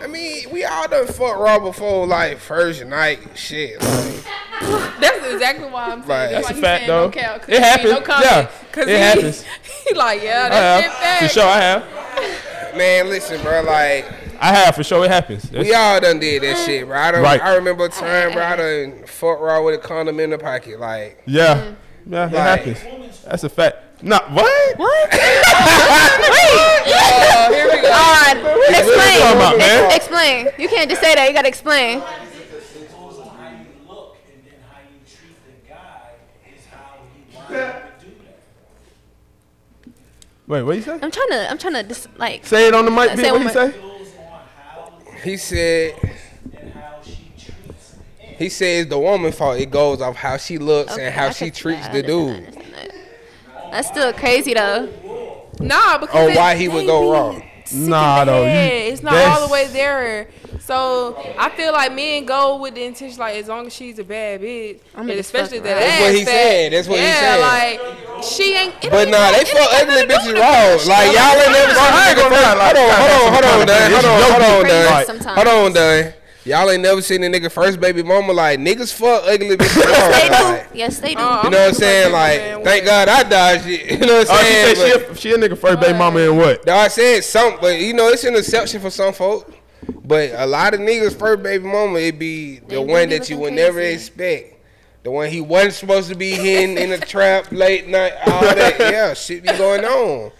[0.00, 3.80] I mean, we all done fuck raw before, like first night shit.
[3.80, 4.24] Like,
[5.00, 6.08] That's exactly why I'm saying.
[6.08, 6.30] Right.
[6.30, 7.04] That's, That's why a fact, though.
[7.06, 7.92] No cap, 'cause It happens.
[7.92, 8.50] No comment, Yeah.
[8.72, 9.44] 'cause It he, happens.
[9.88, 11.22] He like, yeah, I that shit have fact.
[11.22, 11.44] for sure.
[11.48, 12.76] I have.
[12.76, 13.62] man, listen, bro.
[13.62, 14.06] Like
[14.40, 15.04] I have for sure.
[15.04, 15.44] It happens.
[15.44, 16.96] That's- we all done did that shit, bro.
[16.98, 17.42] I, done, Right.
[17.42, 18.42] I remember a time, bro.
[18.44, 20.78] I done fuck raw with a condom in the pocket.
[20.80, 22.12] Like yeah, mm-hmm.
[22.12, 23.22] yeah, it Like- happens.
[23.24, 23.76] That's a fact.
[24.02, 24.78] Nah, what?
[24.78, 25.14] What?
[26.90, 27.88] Uh, here we go.
[27.90, 28.36] On.
[28.68, 29.18] Explain.
[29.20, 29.84] talking about, man?
[29.86, 30.48] Ex- explain.
[30.58, 31.26] You can't just say that.
[31.28, 31.98] You gotta explain.
[31.98, 32.02] It
[32.90, 36.12] goes on how you look and then how you treat the guy
[36.56, 38.12] is how he winds up to do
[39.84, 39.92] that.
[40.46, 40.98] Wait, what you say?
[41.00, 41.50] I'm trying to.
[41.50, 42.46] I'm trying to dis- like.
[42.46, 43.16] Say it on the mic.
[43.18, 43.68] Say What you say?
[43.68, 44.92] It goes on how
[45.22, 45.94] he said,
[46.56, 48.34] and how she treats him.
[48.38, 49.58] he says the woman fault.
[49.60, 52.02] It goes off how she looks Okay, and how I she treats yeah, I the
[52.02, 52.54] dude.
[53.72, 53.76] Understand that.
[53.76, 54.88] That's still crazy though.
[55.60, 57.42] Nah, because Or it- why he would go wrong.
[57.64, 58.48] sick Nah, though, you-
[58.92, 60.28] It's not all the way there.
[60.60, 64.04] So I feel like men go with the intention like as long as she's a
[64.04, 65.80] bad bitch, I'm and especially that around.
[65.80, 66.30] That's what he fat.
[66.30, 66.72] said.
[66.72, 67.40] That's what he yeah, said.
[67.40, 68.74] like she ain't.
[68.84, 70.50] it But ain't nah, they fuck ugly nothing to do bitches with raw.
[70.52, 70.88] that shit.
[70.88, 73.32] Like y'all ain't never seen I a ain't nigga gonna lie, Hold on, hold on,
[73.32, 73.78] hold on, kind of done.
[73.78, 73.92] thing.
[73.92, 75.06] Hold on, hold on, crazy done.
[75.06, 75.36] sometimes.
[75.36, 76.12] Hold on, done.
[76.44, 80.08] Y'all ain't never seen a nigga first baby mama like niggas fuck ugly bitches raw.
[80.10, 80.78] They Like, do.
[80.78, 81.20] Yes, they do.
[81.20, 82.12] Uh, You know what I'm saying?
[82.12, 82.84] Like, Man, thank?
[82.86, 83.90] God I dodged it.
[84.00, 84.76] You know what I'm she saying?
[84.76, 86.64] said she a, she a nigga first baby mama and what?
[86.66, 89.52] No, I said something, but you know, it's an exception for some folk.
[90.04, 93.36] But a lot of niggas' first baby mama, it be the do one that you
[93.38, 93.94] would never crazy.
[94.06, 94.54] expect.
[95.02, 98.76] The one he wasn't supposed to be in in a trap late night, all that.
[98.78, 100.30] Yeah, shit be going on.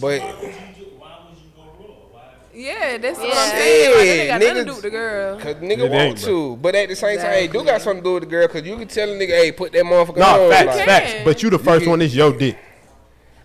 [0.00, 0.84] But Why would you do?
[0.98, 1.94] Why would you go raw?
[2.10, 2.22] Why?
[2.58, 3.34] Yeah, that's what Yeah.
[3.36, 3.90] I'm saying.
[3.90, 5.38] Like, that ain't got Yeah, nothing to do with the girl.
[5.38, 8.08] cause It nigga want to, but at the same time, it do got something to
[8.08, 8.48] do with the girl.
[8.48, 10.50] Cause you can tell a nigga, hey, put that motherfucker Nah, on.
[10.50, 11.12] facts, like- facts.
[11.24, 12.02] But you the first can- one.
[12.02, 12.56] Is your dick.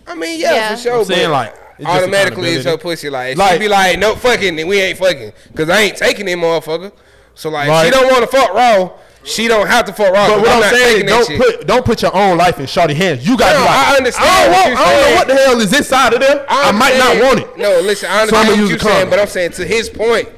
[0.08, 0.76] I mean, yeah, Yeah.
[0.76, 1.00] for sure.
[1.00, 3.10] I'm saying like it's automatically it's her pussy.
[3.12, 6.26] Like, Like- she be like, no fucking, then we ain't fucking, cause I ain't taking
[6.26, 6.92] that motherfucker.
[7.36, 7.86] So like, Right.
[7.86, 8.90] she don't want to fuck raw.
[9.24, 10.28] She don't have to fuck raw.
[10.28, 12.94] But what I'm, not saying is don't put don't put your own life in shorty
[12.94, 13.26] hands.
[13.26, 15.62] You got No, to I understand I don't, want, I don't know what the hell
[15.62, 16.46] is inside of there.
[16.50, 17.58] I, might not want it.
[17.58, 20.30] No, listen, I So understand what you're saying, but I'm saying to his point.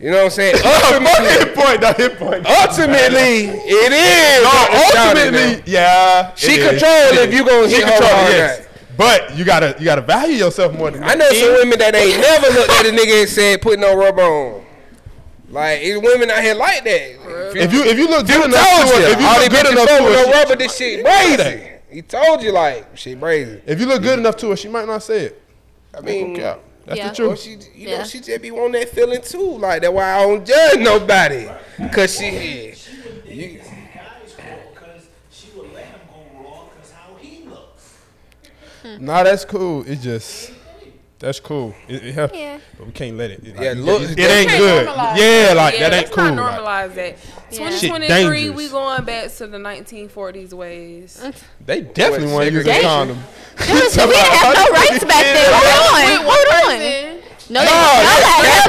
[0.00, 0.54] You know what I'm saying?
[0.64, 2.46] Ultimately, hit point, no hit point.
[2.46, 4.44] ultimately, it is.
[4.46, 4.54] No,
[4.86, 6.32] ultimately, yeah.
[6.36, 8.68] she control if you gonna She hit her control, hard yes.
[8.96, 11.10] But you gotta you gotta value yourself more than that.
[11.10, 13.96] I know some women that ain't never looked at a nigga and said, "Put no
[13.96, 14.64] rubber on."
[15.50, 17.54] Like, it's women out here like that.
[17.56, 19.88] If you if you look good enough to you, her, if you look good enough
[19.88, 21.70] to her, no she- rubber, this shit crazy.
[21.90, 23.62] He told you like shit crazy.
[23.64, 25.42] if you look good enough to her, she might not say it.
[25.96, 27.12] I mean, Yeah, that's Yeah.
[27.12, 27.40] the Or truth.
[27.40, 27.98] she, you Yeah.
[27.98, 29.56] know, she just be wanting that feeling too.
[29.56, 31.48] Like that's why I don't judge nobody,
[31.92, 32.74] cause she,
[33.26, 34.42] you, Guys go
[34.74, 37.94] because she would let him go raw because how he looks.
[39.00, 39.82] Nah, that's cool.
[39.86, 40.52] It's just
[41.18, 41.74] that's cool.
[41.88, 42.58] It, it have, Yeah.
[42.76, 43.40] but we can't let it.
[43.44, 44.86] it Yeah, look- it, it ain't good.
[44.86, 46.30] Yeah, like yeah, that ain't let's cool.
[46.34, 47.16] Not like, normalize that.
[47.50, 47.70] Yeah.
[47.70, 51.20] 2023, we going back to the 1940s ways.
[51.64, 53.18] they definitely want to use a condom.
[53.58, 55.50] Dude, we didn't have no rights back then.
[55.50, 56.28] Hold on.
[56.28, 57.18] Hold on.
[57.50, 58.68] No, they, no, that,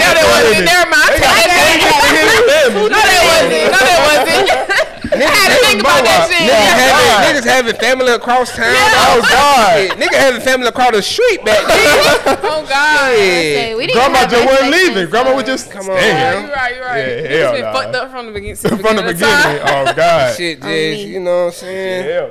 [0.00, 0.64] No, that wasn't.
[0.64, 1.12] Never mind.
[1.12, 2.72] I take that back.
[2.72, 4.70] No, that wasn't.
[5.26, 8.72] about that niggas having, niggas having family across town.
[8.72, 9.90] Oh God.
[9.98, 12.38] Nigga having family across the street back then.
[12.50, 13.10] Oh God.
[13.10, 13.76] Oh, yeah.
[13.76, 15.04] we didn't Grandma just wasn't leaving.
[15.04, 16.44] for Grandma was just Come on, staying.
[16.46, 16.98] You're right, you're right.
[16.98, 18.56] Yeah, Niggas hell been fucked up from the beginning.
[18.80, 19.62] From the beginning.
[19.64, 20.36] Oh God.
[20.36, 22.06] Shit, just, you know what I'm saying?
[22.08, 22.30] Yeah.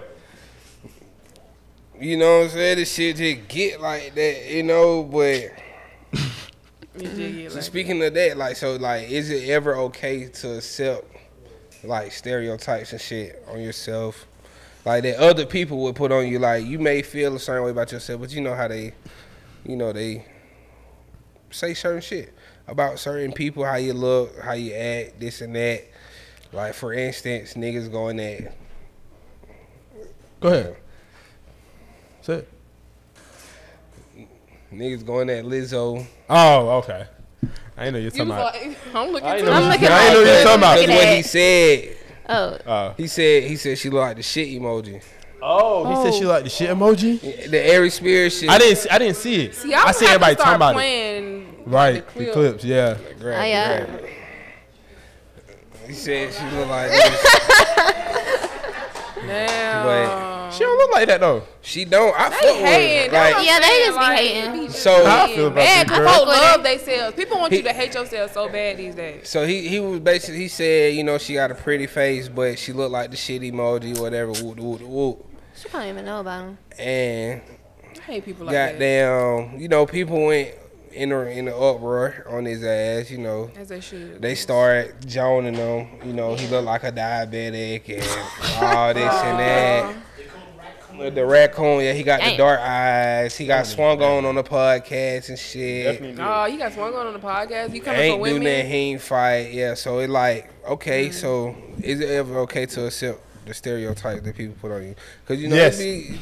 [2.01, 2.77] You know what I'm saying?
[2.77, 5.51] This shit just get like that, you know, but
[6.97, 11.05] You So like- speaking of that, like, so like, is it ever okay to accept
[11.83, 14.27] like stereotypes and shit on yourself,
[14.85, 16.39] like that other people would put on you?
[16.39, 18.93] Like, you may feel a certain way about yourself, but you know how they,
[19.65, 20.25] you know, they
[21.51, 22.33] say certain shit
[22.67, 25.85] about certain people, how you look, how you act, this and that.
[26.51, 28.53] Like, for instance, niggas going that
[30.39, 30.77] Go ahead.
[32.21, 32.49] Say it.
[34.73, 36.05] niggas going at Lizzo.
[36.29, 37.07] Oh, okay.
[37.79, 38.53] I ain't know you're talking about.
[38.53, 40.43] like, I'm looking I know, I'm you- looking I ain't know you that.
[40.43, 40.77] talking about.
[40.77, 41.95] That's what he said.
[42.31, 45.01] Oh, Uh, He said he said she looked like the shit emoji.
[45.41, 47.49] oh, he said she liked the shit emoji.
[47.49, 48.49] The airy spirit shit.
[48.49, 48.77] I didn't.
[48.79, 49.55] See, I didn't see it.
[49.55, 50.73] See, I'm I see have everybody to talking start about it.
[50.75, 52.63] playing Right, the the clips.
[52.65, 52.97] Yeah.
[53.19, 53.85] Grab Oh, it, yeah.
[53.85, 54.05] grab.
[55.87, 57.37] He said she looked like this.
[59.25, 60.28] Damn.
[60.49, 61.43] Um, she don't look like that though.
[61.61, 62.13] She don't.
[62.19, 63.11] I They fuck with hating.
[63.11, 63.17] her.
[63.17, 64.67] Like, Yeah, they just be hating.
[64.67, 66.25] be So- How I feel about Man, this people girl.
[66.25, 67.15] love themselves.
[67.15, 69.29] People want He- you to hate yourself so bad these days.
[69.29, 72.57] so he he was basically he said you know she got a pretty face but
[72.59, 76.41] she looked like the shit emoji whatever whoop whoop whoop she probably even know about
[76.43, 76.57] him.
[76.77, 77.41] and
[77.97, 78.71] I hate people like that.
[78.73, 80.55] goddamn you know people went
[80.91, 84.21] in a, in the uproar on his ass you know As they should.
[84.21, 89.39] they started joning him you know he looked like a diabetic and all this and
[89.39, 89.95] that.
[90.99, 93.35] With the raccoon, yeah, he got the dark eyes.
[93.37, 96.01] He got swung on on the podcast and shit.
[96.19, 97.73] Oh, you got someone on on the podcast.
[97.73, 98.43] You coming for ain't do women?
[98.43, 98.67] nothing.
[98.67, 99.53] He ain't fight.
[99.53, 101.07] Yeah, so it like okay.
[101.09, 101.13] Mm.
[101.13, 104.95] So is it ever okay to accept the stereotype that people put on you?
[105.25, 105.79] Cause you know, Yes.
[105.79, 106.19] it be,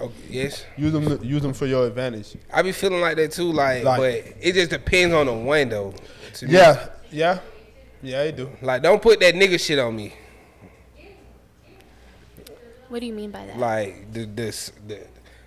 [0.00, 1.18] oh, yes, Use them.
[1.24, 2.36] Use them for your advantage.
[2.52, 3.50] I be feeling like that too.
[3.52, 5.94] Like, Like- but it just depends on the one though.
[6.34, 6.52] to me.
[6.54, 6.86] Yeah.
[7.10, 7.38] Yeah.
[8.04, 8.50] Yeah, they do.
[8.62, 10.12] Like, don't put that nigga shit on me.
[12.92, 13.56] What do you mean by that?
[13.58, 15.00] Like the this the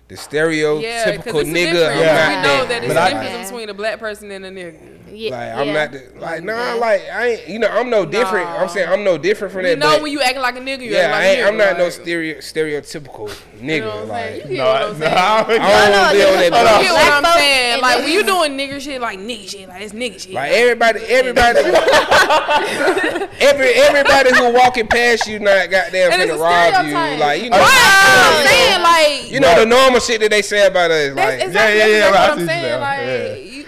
[0.08, 1.72] the Yeah, stereotypical because it's a nigga.
[1.72, 1.90] difference.
[1.96, 2.14] I'm Yeah.
[2.14, 2.42] not We that.
[2.46, 4.74] know that it's But a I- difference between a black person and a nigga.
[5.12, 5.72] yeah, Like I'm yeah.
[5.72, 6.74] not the, like nah Yeah.
[6.74, 8.46] like I ain't you know I'm no different.
[8.48, 8.66] I'm Nah.
[8.68, 9.68] saying I'm no different from that.
[9.68, 9.74] Nigga.
[9.74, 9.86] You that.
[9.86, 11.40] know but when you acting like a nigga, you yeah, act like I a ain't,
[11.40, 11.48] nigga.
[11.48, 13.30] I'm not no like, stereo, stereotypical
[13.60, 13.74] nigga.
[13.74, 14.08] You know what I'm saying?
[14.08, 15.12] like You get No, what I, I'm no, saying?
[15.12, 16.44] I don't- I don't no, wanna be on hold that.
[16.46, 16.62] You on.
[16.66, 16.82] bullshit.
[16.82, 17.72] get what I'm Black folk saying?
[17.72, 20.32] and Like then- when you doing nigger shit, like nigga shit, like it's nigga shit.
[20.32, 21.58] Like everybody, everybody,
[23.40, 26.90] every everybody who walking past you not goddamn And it's finna a rob you.
[26.92, 27.20] stereotype.
[27.20, 27.72] Like you know, Right,
[28.06, 31.14] I'm you know, saying like you know the normal shit that they say about us.
[31.14, 32.64] Like exactly, yeah, yeah, that's right, I what see I'm saying.
[32.66, 33.46] you're Like saying.
[33.46, 33.66] you, you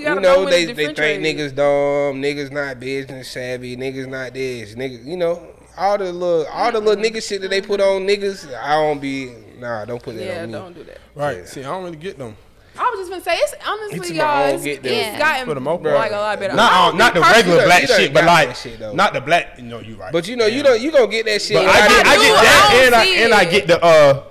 [0.00, 4.74] you gotta know they they think niggas dumb, niggas not business savvy, niggas not this,
[4.74, 5.04] niggas.
[5.04, 5.46] You know
[5.76, 8.52] all the little all the little nigga shit that they put on niggas.
[8.54, 10.52] I don't be nah, don't put that Yeah, on me.
[10.52, 10.98] don't do that.
[11.14, 11.46] Right.
[11.48, 12.36] See, I don't really get them.
[12.76, 14.92] I was just gonna say it's It's honestly, my y'all, own it's, get it's them.
[14.92, 15.18] Yeah.
[15.18, 16.10] gotten For the most like part.
[16.12, 16.52] a lot better.
[16.54, 18.92] I Not don't the think regular black done- you shit, but like shit, though.
[18.92, 19.58] not the black.
[19.58, 20.12] You know, you right.
[20.12, 20.62] But you know you Yeah.
[20.64, 21.56] don't you gonna get that shit.
[21.56, 23.84] But Like, I get, I get I that, don't and I and I get the
[23.84, 24.22] uh,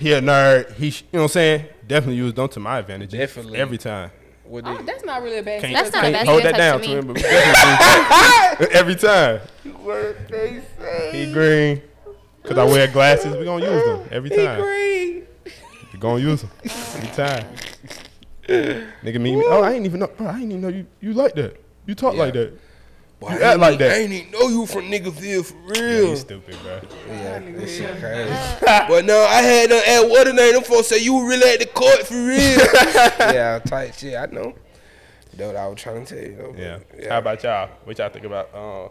[0.00, 0.72] he a nerd.
[0.74, 1.66] He, you know what I'm saying?
[1.86, 3.10] Definitely use them to my advantage.
[3.12, 3.58] Definitely.
[3.58, 4.10] every time.
[4.52, 5.60] Oh, that's not really a bad.
[5.60, 8.66] Can't, That's not a can't bad hold that down to to him, but we definitely
[8.66, 9.40] use- every time.
[11.12, 11.82] He green.
[12.42, 14.56] Cause I wear glasses, we gonna use them every time.
[14.56, 15.26] He green.
[15.92, 17.46] We gonna use them every time.
[19.04, 19.44] Nigga meet me.
[19.46, 20.26] Oh, I ain't even know, bro.
[20.26, 20.86] I ain't even know you.
[21.00, 21.60] You like that.
[21.86, 22.52] You talk like that.
[23.20, 23.90] Boy, You I act ain't like that.
[23.90, 26.08] I ain't even know you from Niggerville for Yeah, real.
[26.10, 26.80] you stupid, bro.
[27.06, 28.34] Yeah, that shit crazy.
[28.88, 31.50] but no, I had uh, at what the name them folks say you were really
[31.52, 32.38] at the court for real.
[33.34, 34.16] yeah, tight shit.
[34.16, 34.54] I know.
[35.34, 36.36] That's what I was trying to tell you.
[36.36, 36.54] Though.
[36.98, 37.08] Yeah.
[37.10, 37.68] How about y'all?
[37.84, 38.88] What y'all think about uh,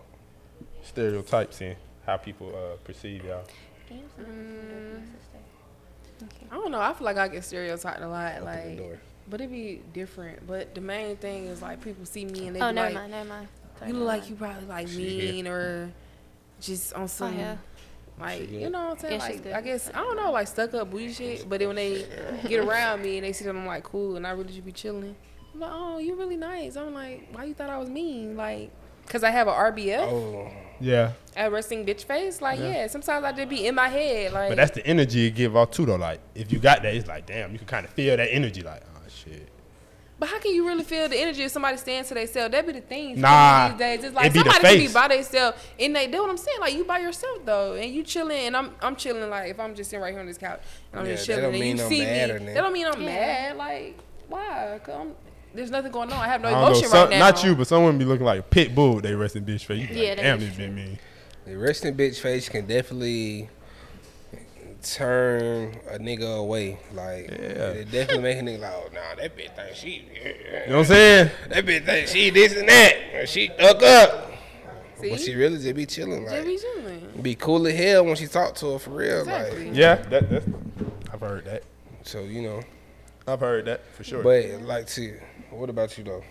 [0.83, 1.75] stereotypes and
[2.05, 3.43] how people uh, perceive y'all?
[6.51, 6.79] I don't know.
[6.81, 8.39] I feel like I get stereotyped a lot.
[8.39, 8.99] the Like, door.
[9.29, 10.45] but it'd be different.
[10.45, 12.93] But the main thing is like people see me and they Oh, be never like,
[12.93, 13.47] mind, never mind.
[13.79, 14.29] Sorry, you look like mind.
[14.29, 15.33] you probably like She here.
[15.33, 15.91] mean or
[16.61, 17.57] just on Oh, some yeah.
[18.19, 19.19] like you know what I'm saying.
[19.21, 19.53] Yeah, like.
[19.53, 21.49] I guess I don't know like stuck up bougie shit.
[21.49, 22.05] But then when they
[22.47, 24.71] get around me and they see that I'm like cool and I really should be
[24.73, 25.15] chilling,
[25.53, 26.75] I'm like, oh, you're really nice.
[26.75, 28.35] I'm like, why you thought I was mean?
[28.35, 28.71] Like,
[29.07, 29.99] cause I have a RBF.
[30.11, 30.51] Oh,
[30.81, 31.13] Yeah.
[31.37, 32.41] a resting bitch face.
[32.41, 32.87] Like, yeah.
[32.87, 34.33] sometimes I just be in my head.
[34.33, 35.95] Like, But that's the energy you give off too, though.
[35.95, 38.61] Like, if you got that, it's like, damn, you can kind of feel that energy.
[38.61, 39.47] Like, oh shit.
[40.19, 42.51] But how can you really feel the energy if somebody stands to themselves?
[42.51, 43.15] That be the thing.
[43.15, 44.03] for Nah, these days.
[44.03, 44.93] It's like it be the somebody can be face.
[44.93, 46.57] by themselves, and they do what I'm saying.
[46.59, 49.29] Like you by yourself though, and you chilling, and I'm I'm chilling.
[49.29, 51.43] Like if I'm just sitting right here on this couch, and I'm Yeah, just chilling,
[51.43, 53.05] don't and mean you I'm see me, that don't mean I'm Yeah.
[53.05, 53.57] mad.
[53.57, 53.97] Like
[54.27, 54.79] why?
[54.83, 55.11] Cause I'm,
[55.53, 56.19] there's nothing going on.
[56.19, 56.67] I have no I don't know.
[56.67, 57.19] emotion Some, right now.
[57.31, 58.99] not you, but someone be looking like a pit bull.
[59.01, 59.79] They rest in bitch face.
[59.81, 60.99] You be Yeah, like, damn, is this been me.
[61.45, 63.49] The resting bitch face can definitely
[64.83, 66.79] turn a nigga away.
[66.93, 67.71] Like, Yeah.
[67.71, 69.89] it definitely make a nigga like, oh, nah, that bitch think she,
[70.65, 71.31] You know what I'm saying?
[71.49, 72.93] that bitch think she this and that.
[73.13, 74.31] And she stuck up.
[74.99, 75.09] See?
[75.11, 76.23] But she really just be chilling.
[76.23, 77.09] Just Like, be chilling.
[77.21, 79.19] be cool as hell when she talk to her for real.
[79.19, 79.67] Exactly.
[79.69, 80.45] Like, Yeah, that, that's,
[81.13, 81.63] I've heard that.
[82.03, 82.61] so, you know.
[83.27, 84.23] I've heard that for sure.
[84.23, 85.19] But, like, to,
[85.51, 86.23] what about you, though?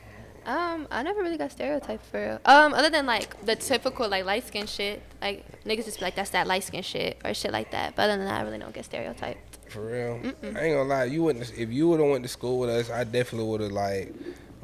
[0.49, 2.41] Um, I never really got stereotyped for real.
[2.47, 6.15] Um, other than like the typical like light skin shit, like niggas just be like
[6.15, 7.95] that's that light skin shit or shit like that.
[7.95, 9.59] But other than that, I really don't get stereotyped.
[9.71, 11.05] For real, I ain't gonna lie.
[11.05, 12.89] You wouldn't if you would have went to school with us.
[12.89, 14.15] I definitely would have like,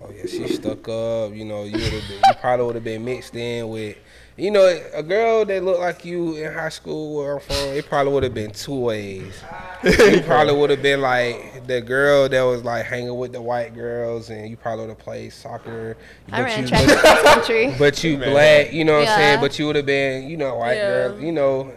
[0.03, 1.35] oh yeah, she stuck up.
[1.35, 2.11] You know, you would have.
[2.11, 3.99] You probably would have been mixed in with,
[4.37, 7.57] you know, a girl that looked like you in high school where I'm from.
[7.57, 9.43] It probably would have been two ways.
[9.85, 13.75] you probably would have been like the girl that was like hanging with the white
[13.75, 15.97] girls, and you probably would have played soccer.
[16.33, 17.75] I but ran you, track but- country.
[17.79, 18.31] but you Man.
[18.31, 19.41] black, you know what I'm saying?
[19.41, 21.09] But you would have been, you know, white Yeah.
[21.09, 21.73] girl, you know,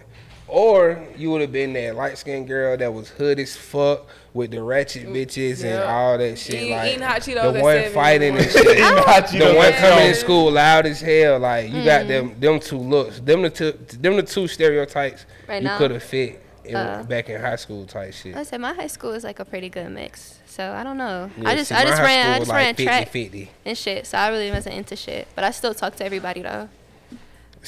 [0.47, 4.51] or you would have been that light skinned girl that was hood as fuck with
[4.51, 6.55] the ratchet bitches and all that shit.
[6.55, 8.67] Eating- like eating hot Cheetos the at one seven fighting and the shit.
[8.71, 10.07] Eating hot the one at coming seven.
[10.09, 11.39] in school loud as hell.
[11.39, 11.85] Like you Mm.
[11.85, 13.19] got them them two looks.
[13.19, 17.03] Them the two them the two stereotypes Right you could have fit in, Uh.
[17.07, 18.35] back in high school type shit.
[18.35, 20.39] I said my high school is like a pretty good mix.
[20.45, 21.29] So I don't know.
[21.37, 23.51] Yeah, I just see, I just ran I just like ran 50, track 50.
[23.65, 24.05] and shit.
[24.07, 25.27] So I really wasn't into shit.
[25.35, 26.67] But I still talk to everybody though.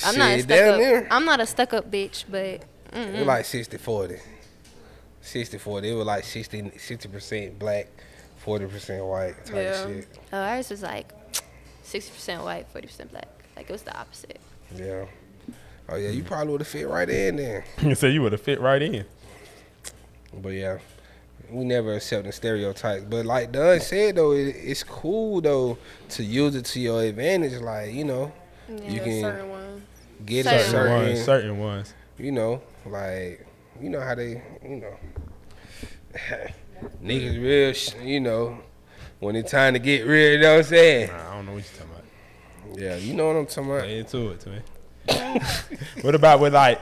[0.05, 0.77] I'm Shit, not a stuck up.
[0.79, 1.07] there.
[1.11, 2.63] I'm not a stuck up bitch, but It
[2.93, 3.17] mm-mm.
[3.19, 4.15] was like 60 40.
[5.29, 5.89] 60 40.
[5.89, 6.71] It was like 60
[7.09, 7.87] percent black,
[8.45, 9.85] 40% white type Yeah.
[9.87, 10.07] shit.
[10.33, 11.07] oh, ours was like
[11.85, 13.27] 60% white, 40% black.
[13.55, 14.39] Like it was the opposite.
[14.75, 15.05] Yeah.
[15.89, 17.65] Oh yeah, you probably would have fit right in there.
[17.81, 19.05] you say you would have fit right in.
[20.33, 20.77] But yeah,
[21.49, 23.05] we never accepting stereotypes.
[23.09, 25.77] But like Doom said though, it, it's cool though
[26.09, 27.59] to use it to your advantage.
[27.59, 28.31] Like you know,
[28.69, 29.85] you can certain
[30.25, 31.93] get Certain a Certain certain, ones, certain ones.
[32.19, 33.45] you know, like
[33.81, 34.93] you know how they, you know,
[37.03, 38.59] niggas real, sh- you know,
[39.19, 40.33] when it's time to get real.
[40.33, 41.09] You know what I'm saying?
[41.11, 42.79] Nah, I don't know what you're talking about.
[42.79, 43.87] Yeah, you know what I'm talking about.
[43.87, 44.61] Get into it to me.
[46.01, 46.79] what about with like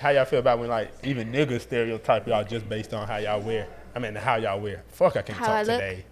[0.00, 3.40] how y'all feel about when like even niggas stereotype y'all just based on how y'all
[3.40, 3.66] wear?
[3.94, 4.84] I mean how y'all wear.
[4.88, 6.04] Fuck, I can How talk I today.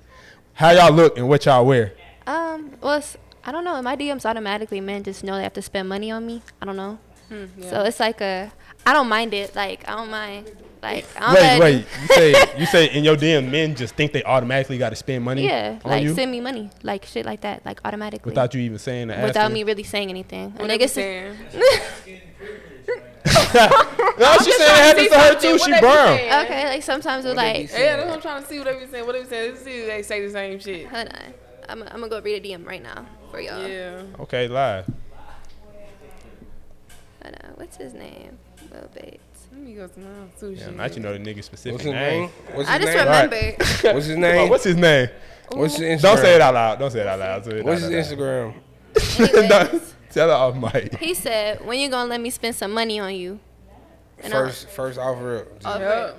[0.55, 1.93] How y'all look and what y'all wear?
[2.27, 3.77] Um, well, it's, I don't know.
[3.77, 6.43] In my DMs, automatically men just know they have to spend money on me.
[6.61, 6.99] I don't know.
[7.29, 7.71] Hmm, yeah.
[7.71, 8.51] So it's like a,
[8.87, 9.55] I don't mind it.
[9.55, 10.51] Like I don't mind.
[10.83, 11.87] Like I don't Wait, let- wait.
[12.03, 15.25] You say you say in your DM men just think they automatically got to spend
[15.25, 18.31] money Yeah, on like you send me money, like shit like that, like automatically.
[18.31, 20.55] without you even saying the Without me really saying anything.
[20.57, 21.37] A What they nigga saying?
[24.19, 25.59] No, she said it happens to her too.
[25.59, 26.15] She brown.
[26.45, 27.73] okay, like sometimes we're What they be like.
[27.73, 29.07] Yeah, that's what I'm trying to see what they be saying.
[29.07, 29.51] What they be saying.
[29.53, 30.87] Let's see if they say the same shit.
[30.87, 31.35] hold on,
[31.69, 33.67] I'm, I'm gonna go read a DM right now for y'all.
[33.67, 34.03] Yeah.
[34.21, 34.87] Okay, live.
[37.23, 38.39] Hold on, what's his name?
[38.81, 39.47] Will Bates.
[39.53, 40.09] Let me go to my
[40.41, 40.61] sushi.
[40.61, 42.21] Yeah, not you know the nigga specific What's his name.
[42.23, 42.31] name?
[42.53, 43.07] What's I just name?
[43.07, 43.23] Right.
[43.31, 43.95] remembered.
[43.95, 44.49] What's his name?
[44.51, 45.09] what's his name?
[45.49, 46.03] What's his Instagram?
[46.03, 46.79] Don't say it out loud.
[46.79, 47.45] Don't say it out loud.
[47.45, 48.19] Say it What's out his loud.
[48.19, 48.55] Instagram?
[49.73, 50.97] Anyways, Tell her off mic.
[50.99, 53.39] he said, "When you gonna let me spend some money on you?"
[54.23, 55.67] And I- First, first offer up.
[55.77, 56.13] Over Yeah.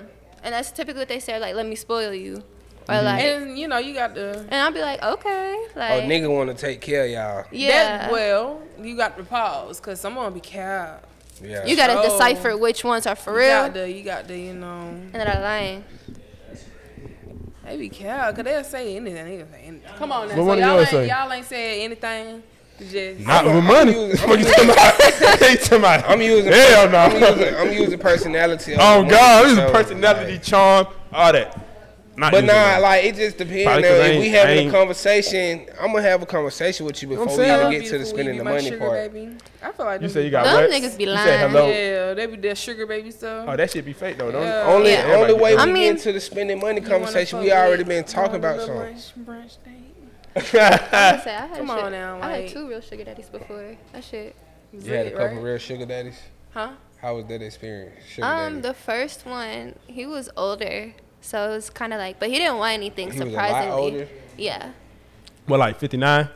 [0.43, 2.43] And that's typically what they say, like, let me spoil you.
[2.88, 2.91] Mm-hmm.
[2.91, 4.39] Or like, And you know you got the.
[4.49, 5.65] and I'll be like, okay.
[5.75, 7.45] Oh, nigga want to take care of y'all.
[7.51, 7.97] yeah.
[7.97, 10.99] That, well, you got to pause because someone be cow.
[11.41, 11.65] Yeah.
[11.65, 12.03] you gotta Oh.
[12.03, 15.14] decipher which ones are for You real got the, you got the, you know, and
[15.14, 15.84] that are lying.
[17.65, 19.26] they be cow because they'll say anything.
[19.26, 19.81] They can say anything.
[19.97, 20.35] Come on now.
[20.35, 21.07] So one of y'all ain't, say?
[21.07, 22.43] y'all ain't said anything.
[22.80, 23.93] Just Not with money.
[24.14, 24.99] I'm What you talking about?
[25.39, 26.51] They talking about- I'm using.
[26.53, 26.97] Hell no.
[26.99, 28.76] I'm using, I'm using personality.
[28.80, 31.59] Oh God, this is so, personality, charm, all that.
[32.19, 32.81] Not But nah, it.
[32.81, 33.64] like it just depends.
[33.65, 36.23] Probably Now, 'cause I if we ain't- having I a ain't- conversation, I'm gonna have
[36.23, 39.14] a conversation with you before we even get to the spending the money part.
[39.14, 39.35] Baby.
[39.61, 40.69] I feel like you them say you got Them what?
[40.72, 41.27] niggas be You lying.
[41.27, 41.69] say hello.
[41.69, 43.45] Yeah, they be that sugar baby stuff.
[43.48, 44.31] Oh, that shit be fake though.
[44.31, 44.64] Don't Yeah.
[44.65, 45.03] Only Yeah.
[45.03, 48.03] only Everybody way we I get mean- into the spending money conversation, we already been
[48.03, 49.26] talking you want about a something.
[49.27, 50.44] brunch, brunch date?
[50.44, 53.76] Say, I Come shit- on now, I had two real sugar daddies before.
[53.94, 54.35] That shit.
[54.73, 56.19] You had a couple real sugar daddies.
[56.52, 56.69] Huh?
[56.99, 57.94] How was that experience?
[58.10, 58.61] Sugar Um, daddy?
[58.69, 60.94] the first one, he was older,
[61.27, 63.47] so it was kind of like, but he didn't want anything He was a lot
[63.49, 63.81] surprisingly.
[63.81, 64.07] older?
[64.37, 64.71] Yeah.
[65.45, 66.29] Well, like 59?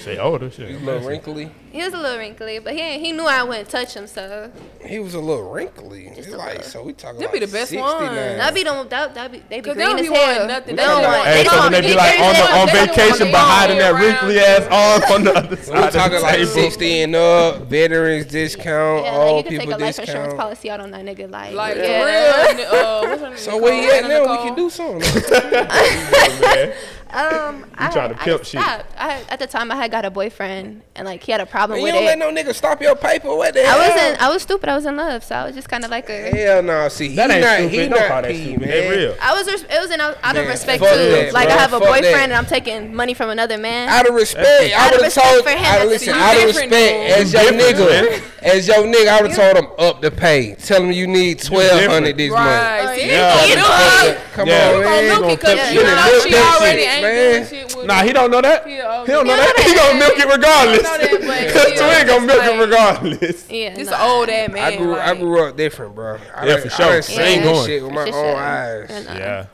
[0.00, 0.68] Say older, shit.
[0.68, 1.50] He was a little wrinkly.
[1.72, 4.50] He was a little wrinkly, but he he knew I wouldn't touch him, so
[4.84, 6.06] He was a little wrinkly.
[6.16, 6.62] It's a like little.
[6.64, 8.02] so we talking Them like be the best 69.
[8.02, 8.14] ones.
[8.38, 10.34] that'd be the that that be they be 'Cause they green don't as be wanting
[10.36, 10.46] hell.
[10.48, 10.76] nothing.
[10.76, 11.12] They They don't want.
[11.16, 13.18] want- Hey, They so don't when they be like on the on They don't vacation
[13.26, 14.02] wanna but hiding that around.
[14.02, 16.50] wrinkly ass arm on the other We side of talking the like table.
[16.52, 20.06] 60 and up, veterans discount, Yeah, all like you could people take a life insurance
[20.26, 20.38] discount.
[20.38, 22.00] policy out on that nigga, like, Like yeah.
[22.00, 22.50] for real.
[22.50, 23.38] and, Uh, what's her name?
[23.38, 24.26] So where you at Nicole?
[24.26, 24.30] now?
[24.30, 24.46] We Nicole?
[24.46, 25.00] can do something.
[26.40, 26.72] man.
[27.10, 28.60] Um, I, trying to I pimp just shit.
[28.60, 31.78] I, at the time, I had got a boyfriend, and like he had a problem
[31.78, 33.34] Man, you with don't let no nigga stop your paper.
[33.34, 33.80] What the hell?
[33.80, 34.22] I wasn't.
[34.22, 34.68] I was stupid.
[34.68, 36.30] I was in love, so I was just kind of like a.
[36.30, 36.88] Hell no.
[36.88, 37.56] See, he That ain't not.
[37.58, 37.70] stupid.
[37.72, 38.60] He Don't call that P, stupid.
[38.60, 38.68] man.
[38.70, 39.16] They real.
[39.22, 39.46] I was.
[39.46, 40.98] Res- it was in out out of respect fuck too.
[40.98, 41.56] that, like bro.
[41.56, 42.22] I have a Fuck boyfriend, that.
[42.24, 43.88] and I'm taking money from another man.
[43.88, 45.44] Out of respect, I Out of would have respect told.
[45.44, 46.76] for him, Out of listen, out of respect, though.
[46.76, 48.22] as your You different, nigga, man.
[48.44, 50.54] As your nigga, I would have told him up the pay.
[50.54, 52.44] Tell him you need twelve hundred this month.
[52.46, 52.98] Right.
[53.00, 53.42] See, Yeah.
[53.44, 54.66] you You know, Come Yeah.
[54.68, 55.04] on, milk man.
[55.04, 57.32] it gonna because pimp you know Milk she already shit, ain't man.
[57.32, 58.68] doing shit with Nah, he don't know that.
[58.68, 59.64] Yeah, oh, He don't know Yeah, that.
[59.64, 60.86] He gonna milk it regardless.
[60.86, 63.46] I know So he ain't gonna milk it regardless.
[63.50, 64.62] yeah, This old ass man.
[64.64, 66.18] I grew, I grew up different, bro.
[66.34, 66.86] I Yeah, done- for sure.
[66.86, 67.00] done Yeah.
[67.00, 69.06] seen this shit with my own eyes.
[69.14, 69.46] Yeah.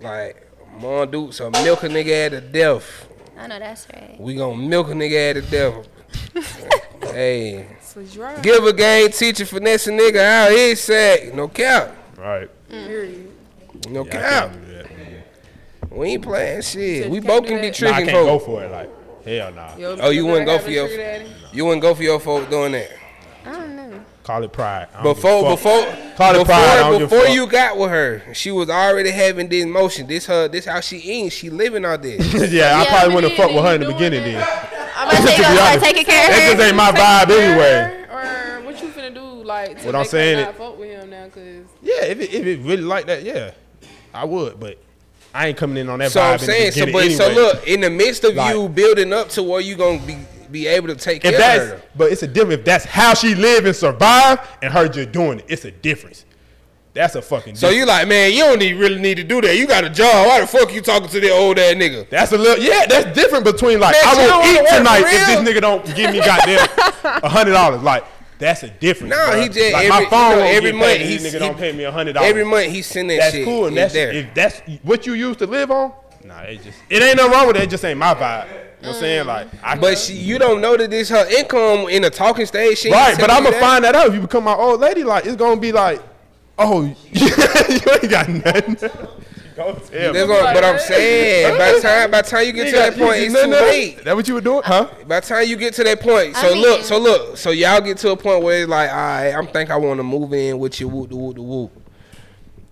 [0.00, 0.46] Like,
[0.78, 3.06] Mon Dukes will milk a nigga at the death.
[3.38, 4.16] I know that's right.
[4.18, 7.12] We gonna milk a nigga at the death.
[7.12, 8.40] hey, So dry.
[8.40, 11.34] give a game teacher finesse a nigga out his sack.
[11.34, 11.94] No cap.
[12.16, 12.48] Right.
[12.68, 13.30] Period.
[13.88, 14.50] No Yeah, cap.
[14.52, 14.86] can't do that.
[15.90, 17.06] We ain't playing shit.
[17.06, 17.80] you We both can be that?
[17.80, 18.70] Nah, I tricking can't go for it.
[18.70, 18.90] Like,
[19.24, 19.76] hell nah.
[19.76, 21.26] Yo, Oh, you wouldn't go for your- sugar daddy.
[21.52, 22.90] You wouldn't go for your folk doing that.
[23.44, 24.00] I don't know.
[24.22, 24.86] Call it pride.
[24.94, 25.84] I don't Before, give a fuck.
[25.88, 28.52] before, Call it pride, I don't before, give a before you got with her, she
[28.52, 30.06] was already having this motion.
[30.06, 31.30] This her, this how she eating.
[31.30, 32.20] She living out this.
[32.52, 34.70] yeah, I Yeah, probably we wouldn't have fucked with her in the beginning that.
[34.70, 34.79] then.
[35.00, 36.60] I'm about to say To you be gonna start honest, taking care of That just
[36.62, 36.66] her.
[36.68, 38.04] ain't my vibe anyway.
[38.10, 40.90] Or what you finna do, like, to What I'm saying her it- not fuck with
[40.90, 43.52] him now, cause Yeah, if it, if it really like that, yeah,
[44.12, 44.60] I would.
[44.60, 44.78] But
[45.32, 47.66] I ain't coming in on that So vibe I'm saying, so beginning but so look,
[47.66, 50.18] in the midst of Like- you building up to where you gonna be
[50.50, 51.82] be able to take if care that's, of her.
[51.94, 52.58] but it's a difference.
[52.58, 56.24] If that's how she live and survive, and her just doing it, it's a difference.
[56.92, 57.54] That's a fucking.
[57.54, 57.76] So difference.
[57.80, 59.56] you like, man, you don't need, really need to do that.
[59.56, 60.26] You got a job.
[60.26, 62.08] Why the fuck you talking to that old ass nigga?
[62.10, 62.84] That's a little yeah.
[62.86, 66.18] That's different between like Man, I won't eat tonight if this nigga don't give me
[66.18, 66.66] goddamn
[67.22, 67.82] a hundred dollars.
[67.82, 68.04] Like
[68.38, 69.10] that's a difference.
[69.10, 69.42] No, bruh.
[69.42, 71.46] he just- like every- my phone you know, every month paid he's- this nigga he-
[71.46, 72.28] don't pay me a hundred dollars.
[72.30, 73.44] Every month he send that that's shit.
[73.44, 74.12] cool, and that's there.
[74.12, 75.92] if that's what you used to live on.
[76.24, 77.62] Nah, it just it ain't nothing wrong with it.
[77.62, 78.46] It just ain't my vibe.
[78.48, 78.52] You
[78.86, 79.24] know what I'm saying?
[79.24, 79.26] Mm.
[79.26, 82.78] Like I but she, you don't know that this her income in the talking stage.
[82.78, 85.04] She right, but I'm gonna find that out if you become my old lady.
[85.04, 86.00] Like it's gonna be like,
[86.60, 86.82] oh,
[87.12, 88.76] you ain't got nothing.
[89.56, 90.18] Go tell me.
[90.18, 92.78] That's what, but I'm saying, by the time by the time you get You to
[92.78, 93.66] got- that point, you it's get too nothing?
[93.68, 94.04] late.
[94.04, 94.88] That what you were doing, huh?
[95.06, 97.80] By the time you get to that point, I so look, so look, so y'all
[97.80, 100.32] get to a point where it's like, all right, I'm think I want to move
[100.32, 101.72] in with you, whoop the whoop the whoop.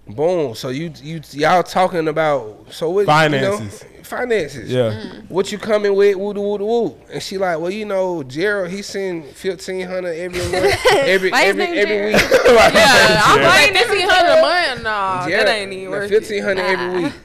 [0.09, 0.55] Boom.
[0.55, 3.43] So you you y'all talking about so what Finances.
[3.43, 3.85] You know, finances.
[4.11, 4.91] Yeah.
[4.93, 5.31] Mm.
[5.31, 6.17] What you coming with?
[6.17, 6.97] Woo woo woo.
[7.13, 11.65] And she like, well, you know, Gerald, he send fifteen hundred every month, every every
[11.65, 12.13] every Gerald?
[12.15, 12.23] week.
[12.47, 13.49] yeah, I'm Yeah.
[13.49, 14.83] like fifteen hundred a month.
[14.83, 16.21] Nah, that ain't even worth it.
[16.21, 17.03] Fifteen hundred every Nah.
[17.09, 17.13] week.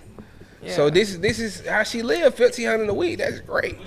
[0.65, 2.35] So this is this is how she live.
[2.35, 3.17] Fifteen hundred a week.
[3.17, 3.77] That's great.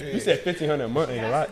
[0.00, 1.50] You said fifteen hundred a month ain't a lot.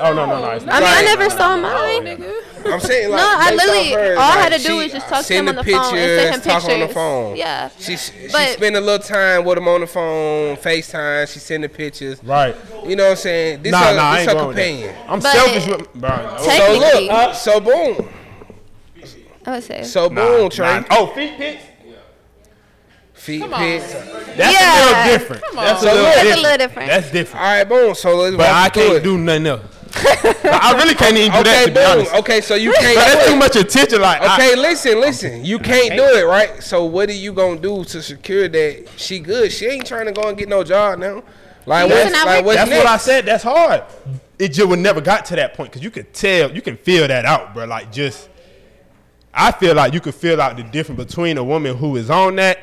[0.00, 0.50] Oh no no no!
[0.50, 0.80] It's I not.
[0.80, 2.02] mean, I never saw mine.
[2.04, 2.72] nigga.
[2.72, 5.18] I'm saying like No, I literally her, all I had to do was just talk
[5.18, 7.36] to send him on the the phone and send him pictures, talk on the phone.
[7.36, 7.68] Yeah.
[7.78, 11.32] She she But- spend a little time with him on the phone, FaceTime.
[11.32, 12.22] She send the pictures.
[12.24, 12.56] Right.
[12.86, 13.62] You know what I'm saying?
[13.62, 14.94] This Nah, her, nah, I this ain't her going with companion.
[14.94, 15.10] that.
[15.10, 16.36] I'm But- selfish with bro.
[16.38, 17.08] So Technically.
[17.08, 18.08] look, so boom,
[19.46, 19.82] I would say.
[19.84, 20.80] so Nah, boom, Trey.
[20.80, 20.84] nah.
[20.90, 21.62] Oh, feet pics.
[21.86, 21.92] Yeah
[23.12, 23.60] feet Come on.
[23.60, 23.92] pics.
[23.92, 24.74] That's Yeah.
[24.74, 25.42] a little different.
[25.54, 25.88] That's on.
[25.88, 26.42] a little That's a different.
[26.42, 26.88] little different.
[26.90, 27.44] That's different.
[27.46, 27.94] All right, boom.
[27.94, 29.60] So let's But I can't do nothing else.
[29.96, 31.90] Like, I really can't even do that Okay, to be boom.
[31.90, 32.14] honest.
[32.14, 32.96] Okay, so you can't.
[32.96, 34.00] that's too much attention.
[34.00, 35.44] Like, I- Okay, listen, listen.
[35.44, 36.62] You can't do it, right?
[36.62, 39.52] So what are you gonna do to secure that she good?
[39.52, 41.22] She ain't trying to go and get no job now.
[41.66, 42.84] Like what's like what's that's next?
[42.84, 43.24] what I said.
[43.26, 43.84] That's hard.
[44.38, 47.06] It just would never got to that point because you could tell, you can feel
[47.08, 47.64] that out, bro.
[47.66, 48.28] Like just,
[49.32, 52.36] I feel like you could feel out the difference between a woman who is on
[52.36, 52.58] that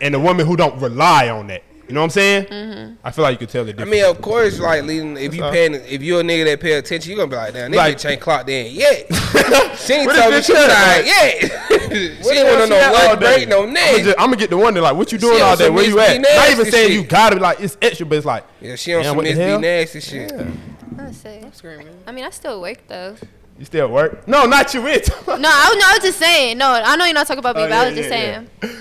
[0.00, 1.62] and a woman who don't rely on that.
[1.88, 2.44] You know what I'm saying?
[2.46, 2.94] Mm-hmm.
[3.04, 3.88] I feel like you could tell the difference.
[3.88, 5.16] I mean, of course, like leading.
[5.16, 7.70] If you paying, if you're a nigga that pay attention, you gonna be like, damn,
[7.70, 9.06] this Like- bitch ain't clocked in yet.
[9.78, 11.68] she ain't What told me is she this like, yeah.
[12.22, 14.82] she ain't want no lunch break, no I'm gonna, I'm gonna get the one that
[14.82, 15.70] like, what you doing She all day?
[15.70, 16.20] Where you at?
[16.20, 16.96] Not even saying shit.
[17.02, 19.26] you gotta be like it's extra, but it's like, Yeah, she on Damn, some what
[19.26, 20.32] the Miss B nasty shit.
[20.32, 21.44] I would say.
[21.52, 21.88] Screaming.
[22.06, 23.16] I mean, I still work though.
[23.58, 24.26] you still work?
[24.28, 24.86] No, not you.
[24.86, 25.08] It.
[25.26, 26.58] No, I, no, I was just saying.
[26.58, 28.76] No, I know you're not talking about me, Oh, but I was just yeah, saying.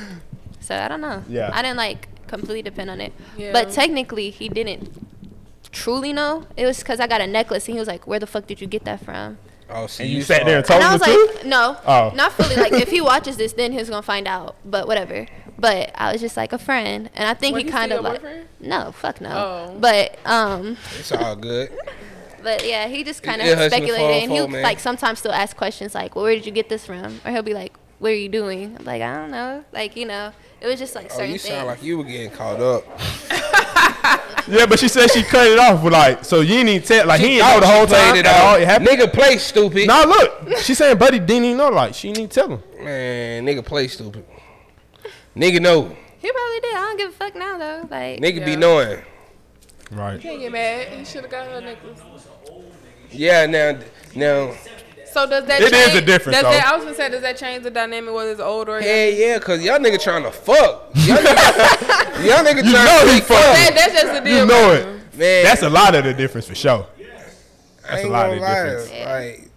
[0.60, 1.24] So I don't know.
[1.28, 1.50] Yeah.
[1.52, 3.14] I didn't like completely depend on it.
[3.38, 3.52] Yeah.
[3.54, 4.90] But technically, he didn't
[5.72, 6.46] truly know.
[6.58, 8.60] It was because I got a necklace, and he was like, "Where the fuck did
[8.62, 9.38] you get that from?"
[9.74, 10.82] Oh, see, And you this sat there and hard.
[10.82, 11.46] told And I him was the like, truth.
[11.46, 12.12] "No, Oh.
[12.16, 12.56] not fully.
[12.58, 14.56] Like, if he watches this, then he's gonna find out.
[14.66, 15.28] But whatever."
[15.58, 18.04] But I was just like a friend, and I think Was he he kind of
[18.04, 18.48] like, boyfriend?
[18.60, 19.30] no, fuck no.
[19.30, 19.78] Oh.
[19.80, 21.70] But um, It's all good.
[22.44, 24.64] but yeah, he just kind of Yeah, hustling speculated, and he'll man.
[24.64, 27.44] like sometimes still ask questions like, well, "Where did you get this from?" Or he'll
[27.44, 30.68] be like, "What are you doing?" I'm like, "I don't know." Like you know, it
[30.68, 31.54] was just like Oh, certain you things.
[31.54, 32.84] sound like you were getting caught up.
[34.48, 37.06] Yeah, but she said she cut it off with like, so you ain't even tell,
[37.06, 38.56] like he She ain't know the whole played time it at all.
[38.56, 38.90] It happened.
[38.90, 39.86] Nigga, play stupid.
[39.88, 41.70] Nah, look, she saying Buddy didn't even know.
[41.70, 42.84] Like she didn't even tell him.
[42.84, 44.26] Man, nigga, play stupid.
[45.38, 45.96] Nigga, know.
[46.20, 46.76] He probably did.
[46.76, 47.88] I don't give a fuck now though.
[47.90, 48.58] Like, Nigga be Yeah.
[48.58, 49.02] knowing.
[49.92, 50.20] Right.
[50.20, 50.88] Can't get mad.
[50.88, 52.00] He should have got her a necklace.
[53.12, 53.80] Yeah, now
[54.16, 54.54] now
[55.12, 55.62] So does that?
[55.62, 56.52] It is change, a difference, Does though.
[56.52, 58.90] that, I was gonna say, does that change the dynamic whether it's old or young?
[59.18, 60.90] Yeah, cause y'all nigga trying to fuck.
[60.96, 63.44] Y'all nigga, y'all nigga You trying know to he make fucking.
[63.44, 63.56] fuck.
[63.56, 64.40] That, that's just the deal.
[64.40, 64.86] You know it.
[65.18, 66.88] Man, That's a lot of the difference for sure.
[67.84, 68.64] I That's a lot gonna of the lie.
[68.64, 68.92] difference.
[68.92, 69.12] Yeah.
[69.14, 69.51] Like,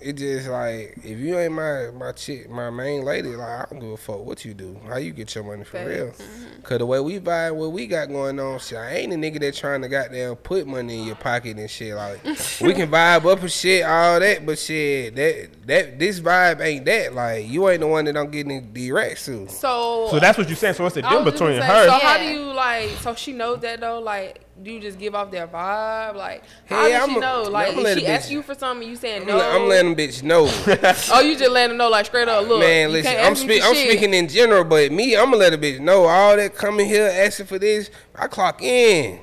[0.00, 3.80] it just like if you ain't my my chick, my main lady, like I don't
[3.80, 5.88] give a fuck what you do, how you get your money for Facts.
[5.88, 6.06] real.
[6.08, 6.62] Mm-hmm.
[6.62, 9.40] Cause the way we buy, what we got going on, shit, I ain't a nigga
[9.40, 11.94] that trying to goddamn put money in your pocket and shit.
[11.94, 12.22] Like
[12.60, 16.84] we can vibe up and shit, all that, but shit, that that this vibe ain't
[16.84, 17.14] that.
[17.14, 19.48] Like you ain't the one that I'm getting the racks to.
[19.48, 20.74] So, So that's what you're saying.
[20.74, 21.84] So it's a I difference between gonna her.
[21.84, 22.90] say, So how do you like?
[23.00, 24.00] So she knows that though.
[24.00, 26.14] Like, do you just give off their vibe?
[26.16, 27.42] Like, how Hey, does I'm she a- know?
[27.42, 29.38] Like, if she a asks you for something, you saying no?
[29.38, 30.46] I'm letting them bitch know.
[31.12, 32.46] oh, you just letting them know, like straight up.
[32.48, 35.26] Look, Man, listen, I'm, ask me speak, for I'm speaking in general, but me, I'm
[35.26, 37.90] gonna let a bitch know all that coming here asking for this.
[38.14, 39.20] I clock in.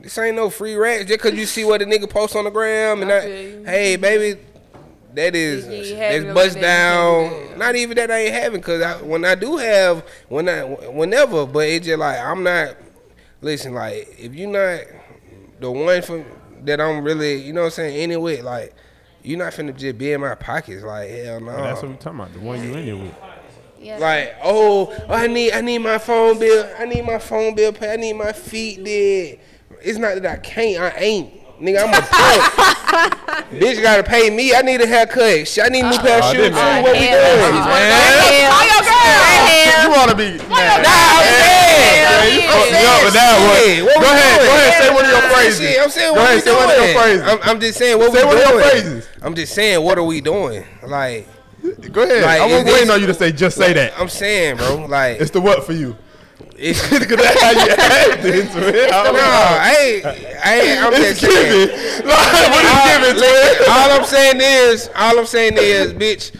[0.00, 2.50] This ain't no free racks just cause you see what a nigga post on the
[2.50, 3.20] gram and I I,
[3.64, 4.40] hey baby,
[5.14, 7.48] that is that's bust like that, you can't do down.
[7.48, 7.58] that.
[7.58, 11.44] Not even that I ain't having, cause I, when I do have, when I whenever,
[11.46, 12.76] but it's just like I'm not.
[13.46, 14.80] Listen, like if you're not
[15.60, 16.24] the one for
[16.64, 18.74] that I'm really, you know what I'm saying, anyway, like
[19.22, 21.52] you're not finna just be in my pockets, like hell no.
[21.56, 22.32] That's what we're talking about.
[22.32, 23.14] The one you in there with.
[23.78, 23.98] yeah.
[23.98, 26.68] Like, oh, I need I need my phone bill.
[26.76, 27.92] I need my phone bill pay.
[27.92, 29.38] I need my feet did.
[29.80, 30.82] It's not that I can't.
[30.82, 31.32] I ain't.
[31.60, 32.42] Nigga, I'm a punk.
[33.56, 34.54] Bitch gotta pay me.
[34.54, 35.48] I need a haircut.
[35.48, 36.42] Shit, I need a new pair of Oh, shoes.
[36.52, 36.82] didn't too.
[36.84, 37.16] What we doing?
[37.16, 38.50] Man.
[38.52, 39.82] Why your girl?
[39.82, 40.36] You want to be?
[40.48, 41.96] Nah, Nah, I'm saying.
[41.96, 43.86] Yeah, you I'm fucked me saying up with that one.
[43.86, 44.46] What Go we ahead, doing?
[44.46, 45.78] go ahead, say one of your Shit, phrases.
[45.80, 46.96] I'm saying Go ahead, we say one of your doing.
[46.96, 47.22] phrases.
[47.24, 48.64] I'm, I'm just saying what Say we one of your doing.
[48.70, 49.08] phrases.
[49.22, 50.64] I'm just saying what are we doing?
[50.86, 51.28] Like,
[51.92, 52.22] Go ahead.
[52.22, 53.98] Like, I'm waiting on you to say just say that.
[53.98, 54.86] I'm saying, bro.
[54.86, 55.96] Like, It's the what for you.
[56.58, 56.80] It's.
[56.90, 58.92] Because that's how you act into it.
[58.92, 59.18] I No.
[59.20, 60.06] I ain't.
[60.06, 60.84] I ain't.
[60.84, 61.68] I'm It's just saying.
[61.68, 61.76] giving.
[62.06, 66.32] Like, what is all, giving, listen, all I'm saying is, all I'm saying is, bitch.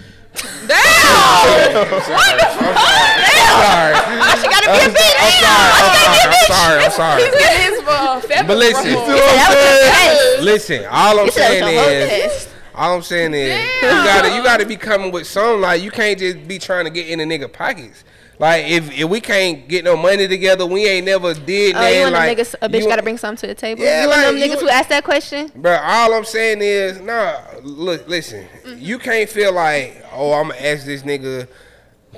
[0.66, 0.68] Damn!
[0.68, 2.76] what the fuck?
[2.76, 3.56] Damn!
[3.56, 3.94] Sorry.
[4.40, 5.16] She gotta be a bitch.
[5.18, 5.70] I'm sorry.
[5.76, 6.34] I'm sorry.
[6.36, 6.84] I'm sorry.
[6.84, 7.22] I'm sorry.
[7.22, 8.86] It is for a feather But listen.
[8.86, 10.44] You know what I'm?
[10.44, 14.42] Listen, all I'm You said it saying is, all I'm saying is, you gotta, you
[14.42, 15.60] gotta be coming with some.
[15.62, 18.04] Like, you can't just be trying to get in the nigga pockets.
[18.38, 22.02] Like, if if we can't get no money together, we ain't never did Oh, you
[22.02, 22.54] want Like, niggas?
[22.60, 23.82] A bitch you- gotta bring something to the table.
[23.82, 25.50] Yeah, you want like, them you- niggas who ask that question?
[25.54, 28.46] Bro, all I'm saying is, nah, look, listen,
[28.76, 31.48] you can't feel like, oh, I'm gonna ask this nigga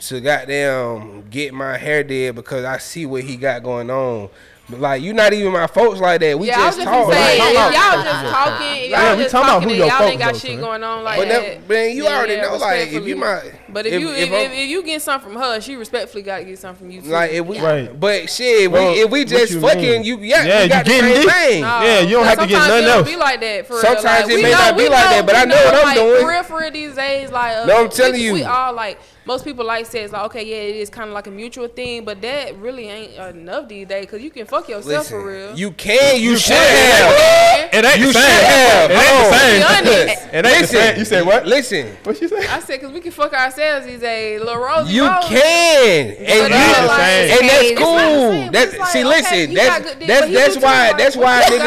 [0.00, 4.28] to goddamn get my hair did because I see what he got going on.
[4.70, 6.38] But like, you're not even my folks like that.
[6.38, 7.12] We yeah, just just gonna talk.
[7.14, 9.74] say, Talking if about- y'all just talking, Yeah, y'all we just talking about talking who
[9.76, 10.60] your y'all ain't folks got though, shit son.
[10.60, 11.42] going on like But that.
[11.42, 13.08] that, man, you then already yeah, know, like, if respectfully.
[13.08, 15.76] you my, But if, you if, if, if, if you get something from her, she
[15.76, 17.08] respectfully got to get something from you too.
[17.08, 17.98] like if we, Right.
[17.98, 20.04] but shit, if Well, we if we just you fucking, mean?
[20.04, 21.60] you yeah, Yeah, you you got the same thing.
[21.62, 23.08] No, Yeah, you don't have to get sometimes nothing it don't else.
[23.08, 23.82] Be like that for real.
[23.82, 26.20] Sometimes it may not be like that, but I know what I'm doing.
[26.20, 28.34] For real, for real, these days, like uh, No, I'm telling you.
[28.34, 31.26] we all like most people like says like okay, yeah, it is kind of like
[31.26, 35.06] a mutual thing, but that really ain't enough these days because you can fuck yourself
[35.08, 35.54] for real.
[35.56, 37.68] You can, you, should can.
[37.68, 37.74] have.
[37.74, 38.44] It ain't You the should same.
[38.46, 38.90] have.
[38.90, 40.34] It ain't the same.
[40.34, 40.98] It ain't the same.
[40.98, 41.46] You said what?
[41.46, 42.46] Listen, What she say?
[42.48, 44.40] I said because we can fuck ourselves these days.
[44.40, 45.24] Lil Rosie you Rose.
[45.26, 47.30] can, and, you- ain't the like, same.
[47.38, 48.30] and that's It's not the cool.
[48.30, 51.16] same, That's like, see, okay, listen, you that's got good dick, that's that's why that's
[51.16, 51.66] why you nigga.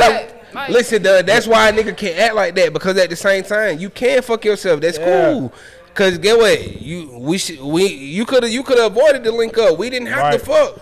[0.54, 0.70] got?
[0.70, 3.80] Listen, duh, that's why a nigga can't act like that because at the same time
[3.80, 4.82] you can fuck yourself.
[4.82, 5.32] That's Yeah.
[5.34, 5.54] cool.
[5.94, 9.32] Cause get what you we should we you could have you could have avoided the
[9.32, 9.78] link up.
[9.78, 10.80] We didn't have to fuck.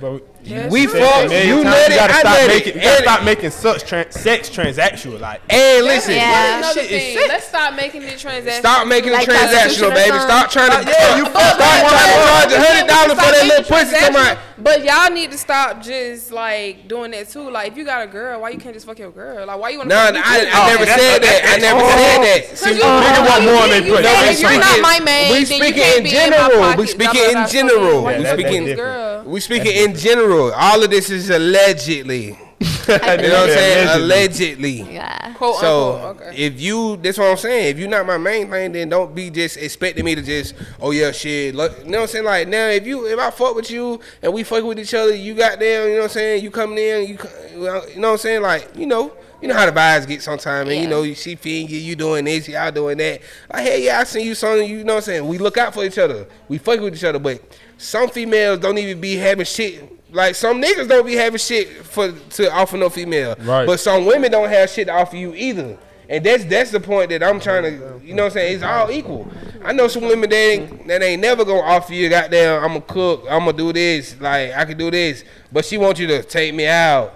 [0.00, 1.28] But Yes, We fucked.
[1.28, 1.94] Man, You you nutted.
[1.94, 2.48] gotta I stop nutted.
[2.48, 2.74] making.
[2.76, 5.20] You gotta stop making such tran- sex transactional.
[5.20, 6.30] Like, hey, listen, Yeah.
[6.62, 7.18] That's another thing.
[7.28, 8.58] Let's stop making it transactional.
[8.60, 10.18] Stop making Like it transactional, baby.
[10.18, 13.46] Stop trying to uh, Yeah, you stop trying to charge a hundred dollars for that
[13.46, 13.96] little pussy.
[13.96, 14.38] Come on.
[14.62, 17.48] But y'all need to stop just like doing that too.
[17.50, 19.46] Like if you got a girl, why you can't just fuck your girl?
[19.46, 19.94] Like why you want to?
[19.96, 21.40] No, fuck I, me I never that's- said that.
[21.46, 21.88] I never oh.
[21.88, 22.48] said that.
[22.50, 24.02] Cause See, you- nigga want more than you pussy.
[24.02, 26.36] know, No, if you're not speaking- my man, we then speaking in be in my
[26.36, 26.58] general.
[26.60, 26.90] We pockets.
[26.92, 28.02] speaking in blah, blah, general.
[28.04, 29.24] Why Yeah, you that- fucking that's this different.
[29.24, 29.32] girl?
[29.32, 30.52] we speaking in general.
[30.52, 32.38] All of this is allegedly.
[32.90, 33.88] You know what I'm saying?
[34.02, 34.82] Allegedly.
[34.92, 35.32] Yeah.
[35.34, 36.28] Quote So unquote.
[36.28, 36.36] Okay.
[36.36, 37.68] if you, that's what I'm saying.
[37.68, 40.90] If you're not my main thing, then don't be just expecting me to just, oh
[40.90, 41.54] yeah, shit.
[41.54, 42.24] Look, you know what I'm saying?
[42.24, 45.14] Like now, if you, if I fuck with you and we fuck with each other,
[45.14, 45.88] you got there.
[45.88, 46.44] You know what I'm saying?
[46.44, 47.18] You coming in, you,
[47.52, 48.42] you know what I'm saying?
[48.42, 51.70] Like you know, you know how the vibes get sometimes, and you know she feeding
[51.70, 53.20] you, you doing this, y'all doing that.
[53.52, 54.68] Like hey, yeah, I seen you something.
[54.68, 55.28] You know what I'm saying?
[55.28, 56.26] We look out for each other.
[56.48, 57.40] We fuck with each other, but
[57.78, 59.99] some females don't even be having shit.
[60.12, 63.36] Like some niggas don't be having shit for to offer no female.
[63.40, 63.66] Right.
[63.66, 65.78] But some women don't have shit to offer you either.
[66.10, 68.54] And that's that's the point that I'm trying to, you know what I'm saying?
[68.56, 69.30] It's all equal.
[69.64, 72.80] I know some women that ain't, that ain't never gonna offer you, goddamn, I'm gonna
[72.80, 75.22] cook, I'm gonna do this, like, I can do this.
[75.52, 77.14] But she want you to take me out,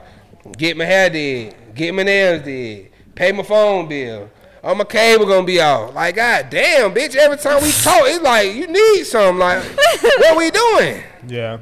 [0.57, 4.31] get my hair did, get my nails did, pay my phone bill.
[4.63, 5.93] Oh, my cable gonna be off.
[5.93, 9.39] Like, god damn, bitch, every time we talk, it's like, you need something.
[9.39, 9.65] Like,
[10.19, 11.03] what we doing?
[11.27, 11.59] Yeah.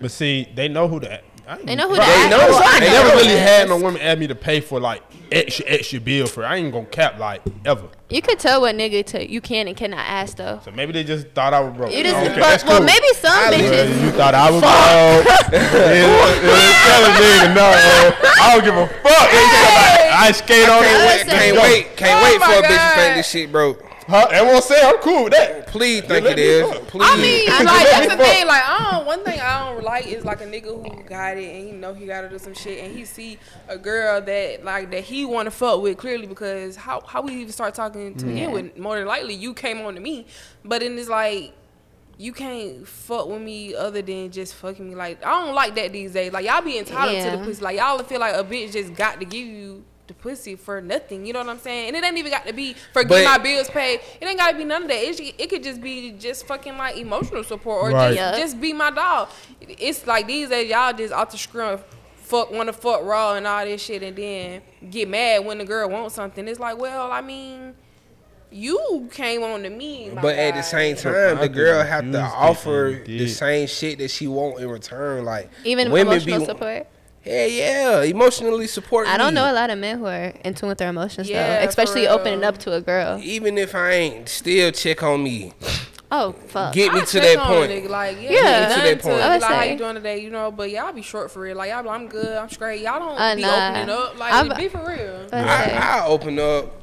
[0.00, 1.24] But see, they know who that.
[1.64, 2.38] They know who They that know.
[2.38, 5.02] well, I I They never really had no women ask me to pay for like
[5.30, 6.44] extra extra bill for.
[6.44, 7.88] I ain't gonna cap like ever.
[8.08, 10.60] You could tell what nigga to, you can and cannot ask though.
[10.64, 11.92] So maybe they just thought I was broke.
[11.92, 12.86] You just, Okay, but, that's well, cool.
[12.86, 14.02] maybe some I bitches.
[14.04, 15.26] you thought I was broke.
[15.52, 16.00] yeah,
[16.46, 17.68] yeah, tell a nigga no.
[18.40, 19.28] I don't give a fuck.
[20.14, 20.88] I skate on it.
[20.88, 22.94] Oh wait, can't wait, can't Oh wait my for a bitch to God.
[22.96, 23.84] think this shit broke.
[24.08, 24.28] Huh?
[24.32, 25.66] And won't say I'm cool with that.
[25.68, 26.70] Please think let it me is.
[26.70, 26.86] fuck.
[26.88, 27.02] Please.
[27.04, 28.46] I mean, I like that's the thing.
[28.46, 29.06] Like, I don't.
[29.06, 31.94] One thing I don't like is like a nigga who got it and he know
[31.94, 33.38] he got to do some shit, and he see
[33.68, 37.34] a girl that like that he want to fuck with clearly because how how we
[37.34, 38.28] even start talking to mm.
[38.28, 38.78] begin with.
[38.78, 40.26] More than likely, you came on to me,
[40.64, 41.54] but then it's like.
[42.18, 44.94] You can't fuck with me other than just fucking me.
[44.94, 46.30] Like I don't like that these days.
[46.30, 47.62] Like y'all be entitled to the pussy.
[47.64, 51.24] Like y'all feel like a bitch just got to give you the pussy for nothing.
[51.24, 51.88] You know what I'm saying?
[51.88, 54.00] And it ain't even got to be for But- getting my bills paid.
[54.20, 54.96] It ain't gotta be none of that.
[55.02, 58.08] It, sh- it could just be just fucking like emotional support or Right.
[58.14, 58.36] just, Yeah.
[58.38, 59.28] just be my dog.
[59.60, 61.78] It's like these days y'all just out the scrum
[62.16, 65.88] fuck wanna fuck raw and all this shit and then get mad when the girl
[65.88, 66.48] wants something.
[66.48, 67.74] It's like, well, I mean,
[68.50, 70.10] you came on to me.
[70.14, 74.10] my But at the same time, the girl have to offer the same shit that
[74.10, 75.24] she want in return.
[75.24, 76.86] Like Even women emotional be, support.
[77.24, 79.06] Yeah, yeah, emotionally support.
[79.06, 79.40] I don't me.
[79.40, 82.08] know a lot of men who are in tune with their emotions Yeah, though, especially
[82.08, 83.20] opening up to a girl.
[83.22, 85.52] Even if I ain't, still check on me.
[86.10, 86.74] Oh fuck.
[86.74, 87.70] Get me I to that point.
[87.70, 88.30] nigga, like, yeah, Yeah.
[88.32, 89.22] yeah Get to to that point.
[89.22, 90.18] I would like, how you doing today?
[90.20, 91.56] You know, but y'all be short for real.
[91.56, 92.82] Like, y'all I'm good, I'm straight.
[92.82, 93.68] Y'all don't Uh, be nah.
[93.70, 94.18] opening up.
[94.18, 95.26] Like, I've- be for real.
[95.32, 95.70] I.
[96.02, 96.81] I open up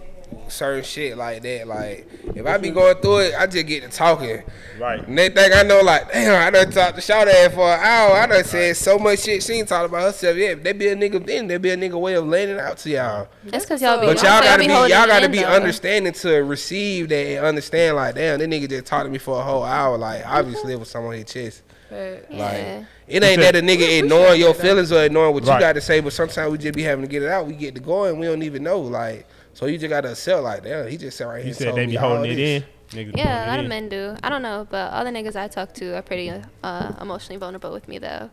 [0.51, 1.67] certain shit like that.
[1.67, 4.43] Like if I be going through it, I just get to talking.
[4.79, 5.05] Right.
[5.07, 7.79] And they think I know, like, damn, I done talked to Shout ass for an
[7.79, 8.13] hour.
[8.17, 10.37] I done said so much shit she ain't talking about herself.
[10.37, 12.77] Yeah, they be a nigga then, there be a nigga way of laying it out
[12.79, 13.27] to y'all.
[13.43, 14.07] That's because y'all be.
[14.07, 15.45] But y'all gotta be be y'all gotta be though.
[15.47, 19.39] understanding to receive that and understand like damn, that nigga just talked to me for
[19.39, 19.97] a whole hour.
[19.97, 21.63] Like obviously it was someone his chest.
[21.89, 22.83] But, Yeah.
[23.07, 25.55] It ain't that a nigga ignoring your feelings or ignoring what Right.
[25.55, 27.47] you got to say, but sometimes we just be having to get it out.
[27.47, 28.79] We get to go and we don't even know.
[28.79, 29.25] Like
[29.59, 30.89] so you just gotta sell like that.
[30.89, 31.47] he just said right here.
[31.49, 32.63] You said told they me be holding it this.
[32.63, 33.07] in.
[33.11, 33.69] Niggas Yeah, a lot of in.
[33.69, 34.15] men do.
[34.23, 36.31] I don't know, but all the niggas I talk to are pretty
[36.63, 38.29] uh, emotionally vulnerable with me, though.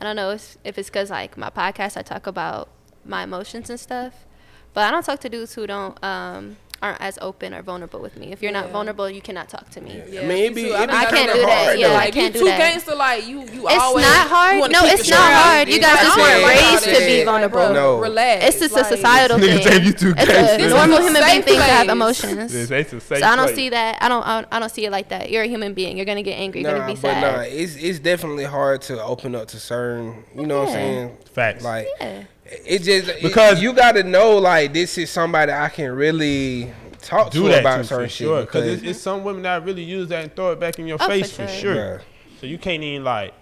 [0.00, 2.68] I don't know if, if it's because, like, my podcast, I talk about
[3.06, 4.26] my emotions and stuff.
[4.74, 8.16] But I don't talk to dudes who don't um, aren't as open or vulnerable with
[8.16, 8.32] me.
[8.32, 10.02] If you're not vulnerable, you cannot talk to me.
[10.08, 10.68] Yeah, I mean, it be, too.
[10.70, 11.96] it I mean, I can't do that, hard, yeah, though.
[11.96, 12.58] I can't you do too that.
[12.58, 14.04] gangster, like you, you It's always.
[14.06, 14.54] not hard.
[14.56, 15.68] you No, it's not shit hard.
[15.68, 17.72] You guys just I'm weren't raised to be vulnerable.
[17.74, 17.98] No.
[18.00, 18.44] Relax.
[18.46, 19.62] It's just a societal thing.
[19.62, 20.54] say you too It's gangster.
[20.54, 21.92] a This normal human being thing to have place.
[21.92, 22.54] emotions.
[22.54, 23.98] It's, it's a safe So I don't see that.
[24.02, 24.22] I don't.
[24.50, 25.30] I don't, see it like that.
[25.30, 25.96] You're a human being.
[25.96, 26.62] You're gonna get angry.
[26.62, 27.36] You're gonna be but sad.
[27.36, 30.24] nah, it's it's definitely hard to open up to certain.
[30.34, 31.16] You know what I'm saying?
[31.32, 31.64] Facts.
[31.64, 32.22] Like Yeah.
[32.50, 36.72] It just Because- because you got to know like this is somebody I can really
[37.00, 38.38] talk do to that about too, certain for sure.
[38.40, 40.78] shit Because because it's, it's some women that really use that and throw it back
[40.78, 41.74] in your Oh, face for sure.
[41.74, 41.98] sure.
[41.98, 42.40] Bruh.
[42.40, 43.34] So you can't even like.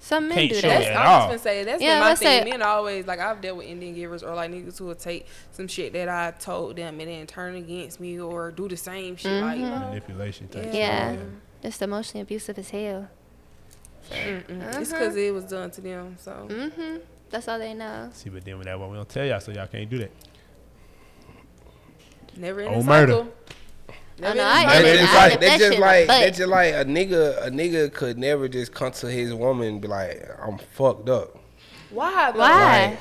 [0.00, 0.78] Some men Can't do show that.
[0.80, 1.18] That's, at I'm all.
[1.18, 2.42] just gonna say that's Yeah, been my let's thing.
[2.44, 5.26] say- Men always like I've dealt with Indian givers or like niggas who will take
[5.52, 9.14] some shit that I told them and then turn against me or do the same
[9.16, 9.40] shit.
[9.40, 10.64] Like you know, Manipulation type.
[10.72, 11.12] Yeah.
[11.12, 11.16] Yeah.
[11.62, 13.08] Just emotionally abusive as hell.
[14.10, 16.16] it's because it was done to them.
[16.18, 16.96] So Mm-hmm.
[17.32, 18.10] That's all they know.
[18.12, 20.12] See, but then with that one, we don't tell y'all, so y'all can't do that.
[22.36, 23.12] never in Oh, the murder.
[23.12, 23.32] cycle.
[24.18, 25.00] Never know, in I- the That's I- cycle.
[25.00, 26.20] just I like nip that's just shit in the like butt.
[26.20, 29.80] that's just like a nigga a nigga could never just come to his woman and
[29.80, 31.36] be like I'm fucked up.
[31.90, 32.30] Why?
[32.30, 32.86] Why?
[32.90, 32.98] Like,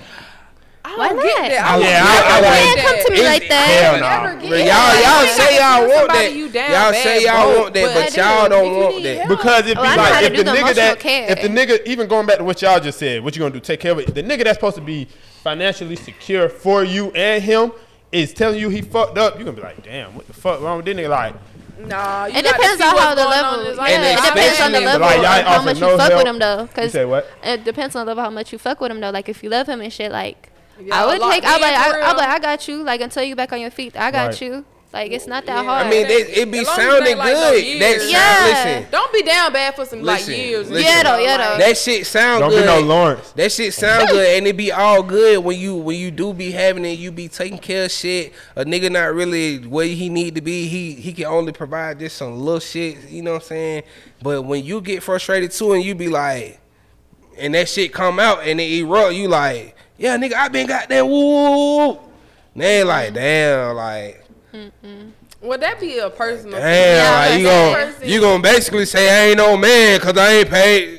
[0.84, 1.52] I Why don't get that.
[1.52, 3.68] I Yeah, would I- never I get Man, like- come to me It's- like that.
[3.68, 4.42] Hell Never no.
[4.42, 4.66] get But that.
[4.66, 6.34] y'all y'all say y'all want that.
[6.34, 9.28] you down Y'all say y'all want that, but but y'all don't want that.
[9.28, 11.32] Because it'd be I know how like if the the nigga that care.
[11.32, 13.60] if the nigga even going back to what y'all just said, what you gonna do?
[13.60, 14.14] Take care of it.
[14.14, 15.08] The nigga that's supposed to be
[15.44, 17.72] financially secure for you and him
[18.12, 19.38] is telling you he fucked up.
[19.38, 21.10] You gonna be like, damn, what the fuck wrong with this nigga?
[21.10, 21.36] Like,
[21.80, 23.60] Nah, It depends on how the level.
[23.62, 26.10] in his Yeah, it depends on the level Like, how offer much no you fuck
[26.12, 26.24] help.
[26.24, 26.70] with him though.
[26.76, 27.28] Cause You say what?
[27.44, 29.10] It depends on the level how much you fuck with him though.
[29.10, 30.51] Like if you love him and shit, like
[30.88, 31.44] If I would take.
[31.46, 31.76] I'll like.
[31.76, 32.30] I, I'll like.
[32.30, 32.84] I um, got you.
[32.84, 34.42] Like until you back on your feet, I got Right.
[34.42, 34.66] you.
[34.94, 35.64] Like it's not that Yeah.
[35.64, 35.88] hard.
[35.88, 37.64] I mean, they, it be As long as it sounding ain't like no good.
[37.64, 38.02] that years.
[38.02, 38.46] sound, Yeah.
[38.76, 40.68] listen, Don't be down bad for some Listen, like years.
[40.68, 40.86] and listen.
[40.86, 41.58] Yeah, shit, though, like- yeah, though.
[41.60, 42.50] that shit sound good.
[42.52, 43.32] don't be no Lawrence.
[43.32, 46.52] That shit sound good, and it be all good when you when you do be
[46.52, 47.00] having it.
[47.00, 48.34] You be taking care of shit.
[48.58, 50.68] A nigga not really where he need to be.
[50.68, 52.98] He he can only provide just some little shit.
[53.10, 53.84] You know what I'm saying?
[54.22, 56.60] But when you get frustrated too, and you be like,
[57.38, 60.90] and that shit come out and it erupt, you like, yeah, nigga, I been got
[60.90, 62.00] that woo, woo.
[62.56, 64.24] They like, damn, like,
[65.42, 66.60] Would that be a personal?
[66.60, 68.10] damn, Yeah, like you that's gonna it.
[68.14, 70.98] you gonna basically say I ain't no man because I ain't paid.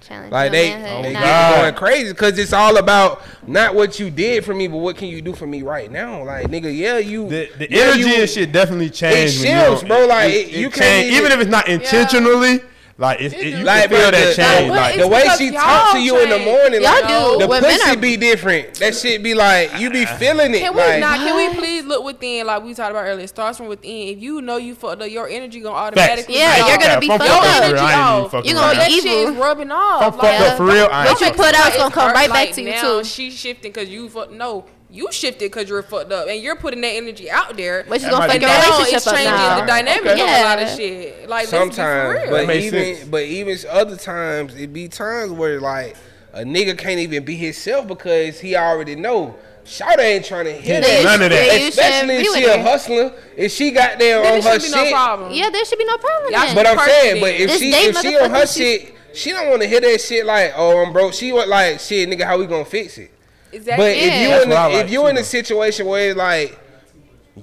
[0.00, 1.04] Challenge Like your they, manhood.
[1.06, 1.20] they Nah.
[1.20, 4.96] get going crazy because it's all about not what you did for me, but what
[4.98, 6.22] can you do for me right now?
[6.24, 9.14] Like nigga, yeah, you The, the yeah, energy you- and shit definitely change.
[9.14, 12.60] when you shifts, don't- bro, like, it- you can't even- even if it's not intentionally.
[12.96, 14.70] Like it's, it, you Like, feel that change.
[14.70, 17.38] Like, Like the way she y'all to you in the morning, Y'all like, do.
[17.40, 18.74] the When pussy are- be different.
[18.74, 20.60] That shit be like you be feeling it.
[20.60, 21.18] Can we like, not?
[21.18, 22.46] Can we please look within?
[22.46, 24.08] Like we talked about earlier, it starts from within.
[24.16, 26.36] If you know you fucked up, your energy gonna automatically.
[26.38, 27.58] Yeah, you're gonna be If fucked fucked up.
[27.58, 28.44] for Energy I ain't even off.
[28.46, 28.86] You So gonna around.
[28.88, 29.10] be evil.
[29.34, 30.02] shit rubbing off.
[30.02, 32.30] I'm fucked up for real, I ain't What you put out is gonna come right
[32.30, 33.02] back to you too.
[33.02, 34.30] She shifting because you fuck.
[34.30, 37.84] No, you shifted because you're fucked up, and you're putting that energy out there.
[37.88, 39.60] But you That gonna might fuck your now relationship it's up changing now.
[39.60, 40.22] the dynamic Okay.
[40.22, 41.28] of a lot of shit.
[41.28, 43.08] Like let's be for sometimes, but even sense.
[43.08, 45.96] but even other times it be times where like
[46.32, 49.36] a nigga can't even be himself because he already know.
[49.64, 51.04] Shawty ain't trying to hear Yeah, that.
[51.04, 51.60] none of that.
[51.68, 54.70] Especially if she a hustler, if she got there on her shit.
[54.70, 55.32] no problem.
[55.32, 56.32] Yeah, there should be no problem.
[56.32, 56.48] Y'all then.
[56.48, 59.48] should But I'm saying, but if This she if she on her shit, she don't
[59.48, 61.14] want to hear that shit like, oh, I'm broke.
[61.14, 63.10] She want like, shit, nigga, how we gonna fix it?
[63.54, 63.84] Exactly.
[63.84, 66.58] But if you That's in the, like if you too, in a situation where like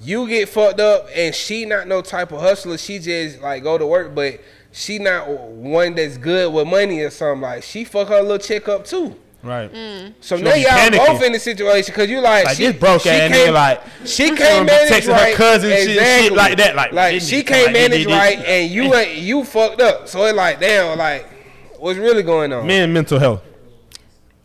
[0.01, 3.77] you get fucked up and she not no type of hustler, she just like go
[3.77, 4.39] to work, but
[4.71, 7.41] she not one that's good with money or something.
[7.41, 9.15] Like she fuck her little chick up too.
[9.43, 9.69] right.
[9.73, 10.13] Mm.
[10.21, 10.97] So She now y'all panicking.
[11.07, 13.53] both in the situation because you like, Like she this broke she ass can't- nigga,
[13.53, 15.35] like she gonna can't manage texting her right.
[15.35, 17.43] cousin shit- shit like that, like, like she you?
[17.43, 20.07] can't Like, manage did- did- right, and you ain't you fucked up.
[20.07, 21.27] So it like damn, like
[21.79, 22.65] what's really going on?
[22.65, 23.41] men mental health.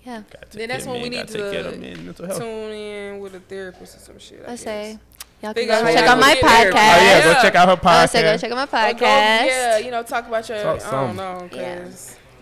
[0.07, 0.23] Yeah.
[0.53, 2.39] Then that's Yeah, when we need gotta take care of to men's mental health.
[2.39, 4.43] tune in with a therapist or some shit.
[4.47, 4.91] I Let's say
[5.43, 6.73] y'all can Figure go check out my to get there.
[6.73, 6.97] podcast.
[6.99, 8.41] Oh yeah, go check out her I say go podcast.
[8.41, 9.47] check out my Or go- podcast.
[9.47, 10.63] yeah, you know, talk about your.
[10.63, 11.89] Talk I don't know, Yeah.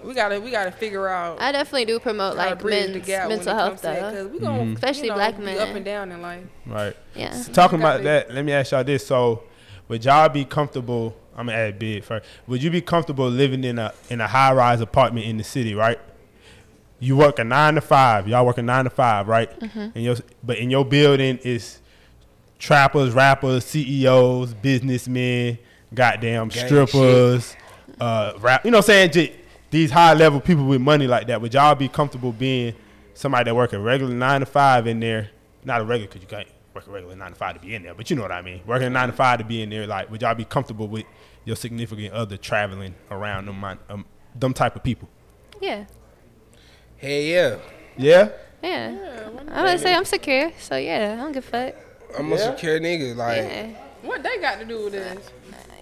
[0.05, 1.41] we gotta we gotta figure out.
[1.41, 4.12] I definitely do promote like bridge men's gap when mental it health comes to that,
[4.15, 4.24] though.
[4.24, 4.73] 'cause we gonna, mm-hmm.
[4.74, 5.59] Especially you know, black men.
[5.59, 6.45] up and down in life.
[6.66, 6.95] Right.
[7.15, 7.32] Yeah.
[7.32, 9.07] So talking about be- that, let me ask y'all this.
[9.07, 9.45] So,
[9.89, 11.16] would y'all be comfortable?
[11.36, 12.27] I'm gonna add big first.
[12.47, 15.74] Would you be comfortable living in a in a high rise apartment in the city?
[15.74, 15.99] Right.
[17.05, 18.27] You work a nine to five.
[18.29, 19.61] Y'all work a nine to five, right?
[19.61, 19.79] Mm-hmm.
[19.95, 21.81] And your but in your building is
[22.59, 25.59] trappers, rappers, CEOs, businessmen,
[25.93, 27.57] goddamn Gang strippers,
[28.01, 28.65] uh, rap.
[28.65, 29.11] You know what I'm saying?
[29.13, 29.33] Just
[29.71, 31.41] these high level people with money like that.
[31.41, 32.75] Would y'all be comfortable being
[33.15, 35.31] somebody that work a regular nine to five in there?
[35.65, 37.83] Not a regular because you can't work a regular nine to five to be in
[37.83, 38.61] there, but you know what I mean.
[38.67, 41.05] Working a nine to five to be in there, like, would y'all be comfortable with
[41.45, 44.05] your significant other traveling around them, um,
[44.35, 45.09] them type of people?
[45.61, 45.85] Yeah.
[47.05, 47.57] Hell yeah,
[47.99, 48.29] Yeah.
[48.63, 48.97] Yeah.
[49.39, 51.75] I'm gonna say I'm secure, so yeah, I don't give a fuck.
[52.19, 53.15] I'm a secure nigga.
[53.15, 53.67] Like Yeah.
[54.01, 55.31] What they got to do with this?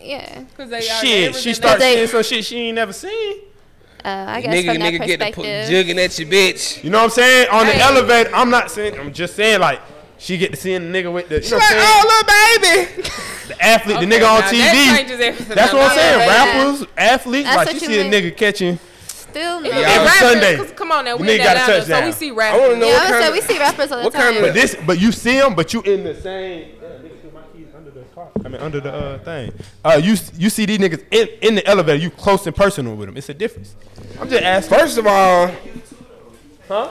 [0.01, 0.43] Yeah.
[0.57, 3.37] Cause they are Shit, she everything starts They- seeing some shit she ain't never seen.
[4.05, 5.87] Uh, I guess nigga, from that nigga get to put perspective.
[5.87, 6.83] jugging at your bitch.
[6.83, 7.49] You know what I'm saying?
[7.51, 7.81] On the Hey.
[7.83, 8.99] elevator, I'm not saying.
[8.99, 9.81] I'm just saying like
[10.19, 11.41] she get to seeing the nigga with the.
[11.41, 11.87] You know Like, what I'm saying?
[11.87, 13.03] oh little baby.
[13.47, 15.19] The athlete, the nigga on TV.
[15.19, 15.55] that.
[15.55, 16.29] That's what I'm saying.
[16.29, 18.79] Rappers, athletes, That's like you you see a nigga catching.
[19.33, 19.69] Still no.
[19.69, 19.83] Yeah.
[20.05, 22.31] Rappers, Sunday, 'cause Come on now, we nigga in got a Atlanta, so we see
[22.31, 22.61] I rappers.
[22.61, 24.37] wanna know Yeah, what kind of- we see rappers all the what kind time.
[24.37, 26.67] of- But this, but you see them, but you in the same.
[27.77, 28.29] under the car.
[28.45, 29.53] I mean, under the uh, thing.
[29.85, 31.99] Uh, you you see these niggas in, in the elevator.
[31.99, 33.17] You close and personal with them.
[33.17, 33.75] It's a difference.
[34.21, 34.79] I'm just asking.
[34.79, 35.51] First of all,
[36.69, 36.89] huh?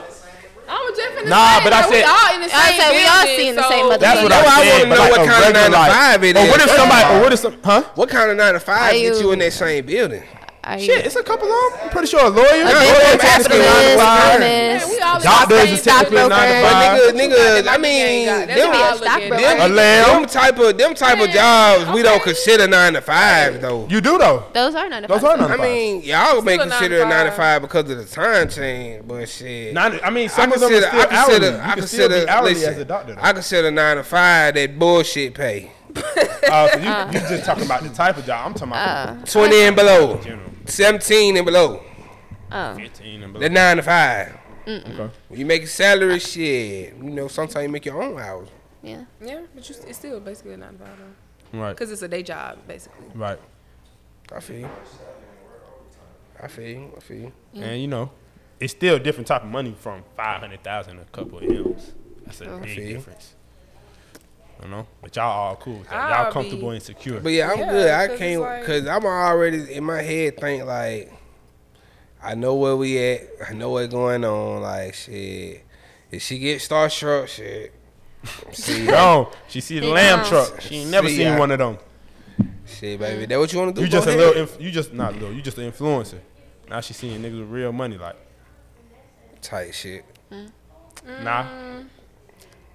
[0.73, 2.57] I'm just finna Nah, say, but I like, we said- all in the same.
[2.57, 4.65] I said we all seeing see in the same mother- That's what That's I'm why
[4.65, 6.69] I wanna know like what kind of nine to like- five it Or what if
[6.72, 7.13] somebody?
[7.15, 7.57] Or what if some?
[7.63, 7.84] Huh?
[7.95, 10.23] what kind of nine to five Are get you you- in that same building?
[10.63, 11.79] Are you Shit, it's a couple of them.
[11.85, 12.45] I'm pretty sure a lawyer.
[12.45, 14.29] a lawyer business technically nine to five.
[14.41, 16.99] economist, we all in the Doctors is technically nine to But five.
[17.15, 19.17] nigga, nigga, I mean, them, what I a look at.
[19.17, 19.73] stockbroker.
[19.73, 23.88] them, them type of them type of jobs we don't consider nine to five though.
[23.89, 24.43] You do though.
[24.53, 25.39] Those are nine to Those five.
[25.39, 27.38] are nine to I mean, y'all may Still a consider a nine to five.
[27.38, 29.73] five because of the time change, but shit.
[29.73, 31.39] Nine, I mean, I some of them are still I hourly.
[31.39, 33.15] consider, You I can still consider, be hourly listen, as a doctor.
[33.15, 33.21] Though.
[33.21, 35.71] I consider nine to five that bullshit pay.
[35.95, 38.45] Uh, so you, you just talking about the type of job.
[38.45, 40.51] I'm talking about Uh, 20 and below, general.
[40.65, 41.83] 17 and below.
[42.51, 42.75] oh.
[42.75, 43.41] 15 and below.
[43.41, 44.38] That nine to five.
[44.67, 45.09] Okay.
[45.27, 48.47] When you make a salary, shit, you know, sometimes you make your own hours.
[48.83, 49.05] Yeah.
[49.23, 51.73] Yeah, but you, it's still basically a nine to five though, Right.
[51.73, 53.05] because it's a day job basically.
[53.13, 53.39] Right.
[54.33, 54.69] I feel you.
[56.41, 56.91] I feel you.
[56.95, 57.33] I feel you.
[57.53, 58.11] And you know,
[58.59, 61.93] it's still a different type of money from five hundred thousand a couple of M's.
[62.25, 62.59] That's a oh.
[62.59, 63.35] big difference.
[64.63, 65.95] You know, but y'all all cool with that.
[65.95, 67.19] I'll Y'all comfortable be- and secure.
[67.19, 67.89] But yeah, I'm Yeah, good.
[67.89, 71.11] I it's can't like- because I'm already in my head think like
[72.23, 73.21] I know where we at.
[73.49, 74.61] I know what's going on.
[74.61, 75.63] Like shit,
[76.11, 77.73] if she get starstruck, shit.
[78.51, 80.29] See, Yo, she see the lamb house.
[80.29, 80.61] truck.
[80.61, 81.79] She ain't never See, seen I- one of them.
[82.67, 83.25] shit, baby.
[83.25, 83.85] That what you want to do?
[83.85, 84.41] You just Go a little.
[84.43, 85.33] Inf- you just not little.
[85.33, 86.19] You just an influencer.
[86.69, 87.97] Now she seeing niggas with real money.
[87.97, 88.15] Like,
[89.41, 90.05] tight shit.
[90.31, 91.43] nah.
[91.45, 91.85] Mm.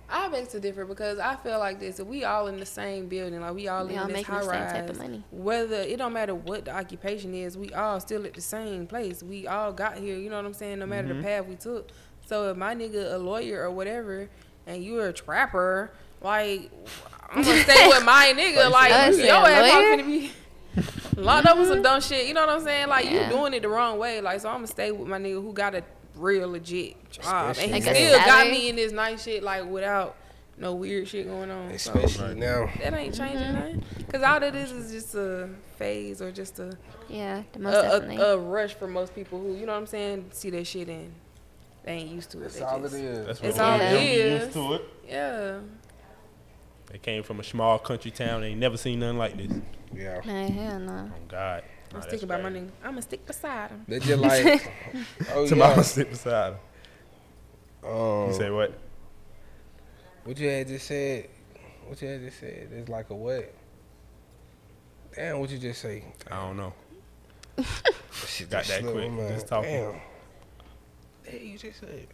[0.09, 1.99] I beg to differ because I feel like this.
[1.99, 4.17] If we all in the same building, like we all We live all in this
[4.29, 5.25] making high the same type rise, of money.
[5.33, 9.23] whether it don't matter what the occupation is, we all still at the same place.
[9.23, 10.17] We all got here.
[10.17, 10.79] You know what I'm saying?
[10.79, 11.19] No matter Mm-hmm.
[11.19, 11.89] the path we took.
[12.27, 14.29] So if my nigga a lawyer or whatever,
[14.67, 16.71] and you're a trapper, like
[17.31, 18.71] I'm gonna stay with my nigga.
[18.71, 19.71] Like your shit, ass lawyer?
[19.71, 20.07] probably finna
[21.17, 22.27] be locked up with some dumb shit.
[22.27, 22.89] You know what I'm saying?
[22.89, 23.29] Like Yeah.
[23.31, 24.21] you doing it the wrong way.
[24.21, 25.83] Like so I'm gonna stay with my nigga who got a
[26.17, 29.43] real legit job, Especially and he Like a still got me in this nice shit
[29.43, 30.17] like without
[30.59, 31.77] no weird shit going on.
[31.79, 32.71] So Especially now.
[32.81, 33.55] that ain't changing Mm-hmm.
[33.55, 33.85] nothing.
[34.11, 36.77] Cause all that is is just a phase or just a
[37.09, 38.17] Yeah, the a, most definitely.
[38.17, 40.89] a, a rush for most people who you know what I'm saying see that shit
[40.89, 41.13] and
[41.85, 42.43] they ain't used to it.
[42.45, 43.27] That's all it just- is.
[43.27, 44.41] That's what all they it don't get is.
[44.43, 44.83] used to it.
[45.09, 45.59] Yeah.
[46.91, 48.41] They came from a small country town.
[48.43, 49.53] They ain't never seen nothing like this.
[49.95, 50.21] Yeah.
[50.25, 51.11] Man, hell no.
[51.15, 51.63] Oh God.
[51.93, 52.67] I'm Nah, sticking that's by my crazy.
[52.67, 52.71] nigga.
[52.89, 53.85] I'ma stick beside him.
[53.89, 54.73] They just like,
[55.35, 55.83] oh Tomorrow yeah.
[55.83, 56.59] sit beside him.
[57.91, 58.79] Um, You say what?
[60.25, 61.29] what you had just said?
[61.87, 62.69] What you had just said?
[62.73, 63.55] It's like a what?
[65.15, 66.05] Damn, what you just say?
[66.31, 66.73] I don't know.
[68.27, 69.11] she Got that quick.
[69.11, 69.29] my.
[69.29, 69.71] Just talking.
[69.71, 70.01] Damn.
[71.23, 72.07] Hey, you just said.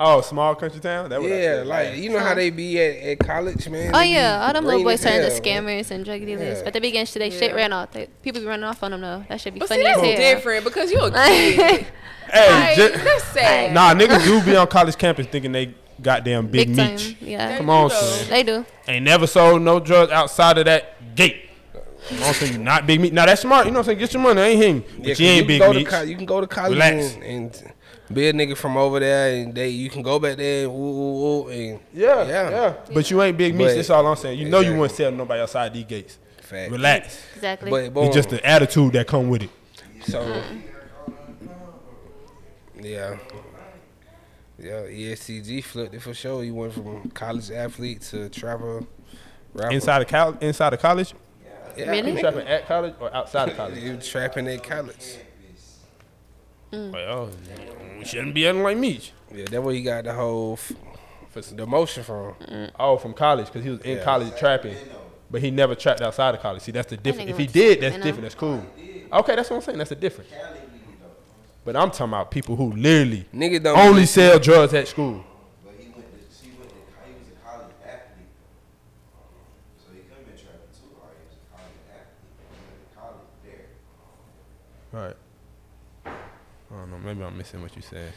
[0.00, 1.08] Oh, small country town.
[1.10, 3.94] That what I Yeah, like you know how they be at, at college, man.
[3.94, 6.58] Oh They yeah, all them little green boys as turn into scammers and drug dealers.
[6.58, 6.64] Yeah.
[6.64, 7.92] But they be getting shit, they shit ran off.
[7.92, 9.24] They, people be running off on them though.
[9.28, 10.16] That should be But funny see, as that's hell.
[10.34, 11.86] different because you a kid.
[12.32, 13.72] Hey, like, ju- that's sad.
[13.74, 16.96] nah, niggas do be on college campus thinking they goddamn big, Big time.
[16.96, 17.16] meat.
[17.20, 17.58] Yeah.
[17.58, 18.30] Come on, They do, son.
[18.30, 18.66] They do.
[18.88, 21.42] Ain't never sold no drugs outside of that gate.
[22.10, 22.52] You I'm saying?
[22.54, 23.12] You not Big Meech.
[23.12, 23.64] Now that's smart.
[23.66, 23.98] You know what I'm saying?
[23.98, 24.40] Get your money.
[24.42, 24.80] I ain't him.
[24.80, 25.88] But Yeah, you 'cause ain't can big go to meat.
[25.88, 27.14] co- you can go to college Relax.
[27.14, 27.72] and, and
[28.12, 30.92] be a nigga from over there, and they you can go back there and woo
[30.92, 31.12] woo
[31.44, 32.50] woo and Yeah, Yeah.
[32.50, 33.68] yeah, But you ain't Big Meech.
[33.68, 34.38] But- That's all I'm saying.
[34.38, 34.78] You know you Exactly.
[34.80, 36.18] wouldn't sell nobody outside these gates.
[36.40, 36.70] fact.
[36.70, 37.18] Relax.
[37.36, 37.70] Exactly.
[37.70, 39.50] But boom, It's just the attitude that come with it.
[40.06, 40.42] so uh-huh.
[42.80, 43.16] yeah.
[44.58, 46.42] Yeah, E EST Gee flipped it for sure.
[46.42, 48.82] He went from college athlete to trapper,
[49.52, 49.72] rapper.
[49.74, 51.12] Inside of college, inside of college,
[51.76, 52.12] yeah, Really?
[52.12, 52.20] you nigga.
[52.20, 53.78] trapping at college or outside of college?
[53.78, 55.16] You trapping at college.
[56.92, 57.30] Well,
[57.98, 59.00] we shouldn't be acting like me.
[59.32, 60.72] Yeah, that's where he got the whole f-
[61.52, 62.34] the motion from.
[62.78, 64.04] Oh, from college because he was in Yeah.
[64.04, 64.76] college trapping,
[65.30, 66.62] but he never trapped outside of college.
[66.62, 67.28] See, that's the difference.
[67.28, 68.04] nigga If he went to did, that's Sacramento.
[68.04, 68.22] different.
[68.22, 69.18] That's cool.
[69.20, 69.78] Okay, that's what I'm saying.
[69.78, 70.30] That's the difference.
[71.64, 75.24] But I'm talking about people who literally Nigga don't only sell drugs at school.
[75.64, 76.76] But he went to, she went to,
[77.06, 78.28] he was a college athlete.
[79.78, 81.16] So he could have been trapping too hard.
[81.16, 82.36] He was a college athlete.
[82.36, 83.66] He went to college there.
[84.92, 85.16] Right.
[86.70, 86.98] I don't know.
[86.98, 88.12] Maybe I'm missing what you said.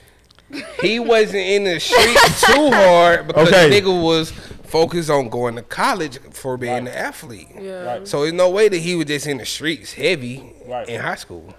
[0.82, 3.70] he wasn't in the streets too hard because Okay.
[3.70, 7.50] the nigga was focused on going to college for being an athlete.
[7.60, 7.84] Yeah.
[7.84, 8.08] Right.
[8.08, 10.88] So there's no way that he was just in the streets heavy Right.
[10.88, 11.54] in high school.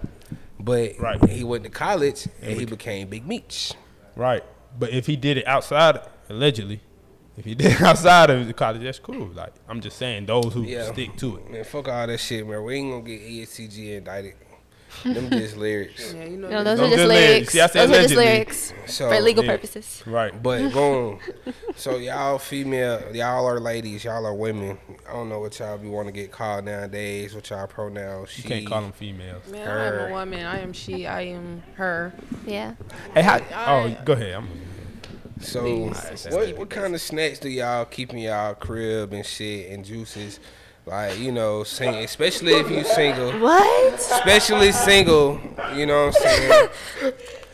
[0.59, 1.23] But Right.
[1.29, 3.73] he went to college and he became Big Meech.
[4.15, 4.43] Right.
[4.77, 5.99] But if he did it outside,
[6.29, 6.81] allegedly,
[7.37, 9.27] if he did it outside of the college, that's cool.
[9.35, 10.91] Like I'm just saying, those who Yeah.
[10.91, 11.51] stick to it.
[11.51, 12.63] Man, fuck all that shit, man.
[12.63, 14.33] We ain't gonna get EST Gee indicted.
[15.03, 16.13] Them just lyrics.
[16.13, 16.49] Yeah, you know.
[16.49, 17.29] No, those Don't are just lyrics.
[17.31, 17.53] lyrics.
[17.53, 19.51] See, I said Those are just lyrics So for legal yeah.
[19.51, 20.03] purposes.
[20.05, 20.43] Right.
[20.43, 21.19] But boom.
[21.75, 24.77] so y'all female, y'all are ladies, y'all are women.
[25.07, 27.33] I don't know what y'all be want to get called nowadays.
[27.35, 28.37] What y'all pronouns?
[28.37, 29.47] You can't call them females.
[29.47, 30.45] Man, I am a woman.
[30.45, 31.05] I am she.
[31.07, 32.13] I am her.
[32.45, 32.75] Yeah.
[33.13, 34.33] Hey, how, I- oh, go ahead.
[34.35, 34.49] I'm,
[35.39, 36.27] So Please.
[36.31, 40.39] what what kind of snacks do y'all keep in y'all crib and shit and juices?
[40.85, 43.93] Like you know, sing, especially if you single, What?
[43.93, 45.39] especially single.
[45.75, 46.69] You know what I'm saying?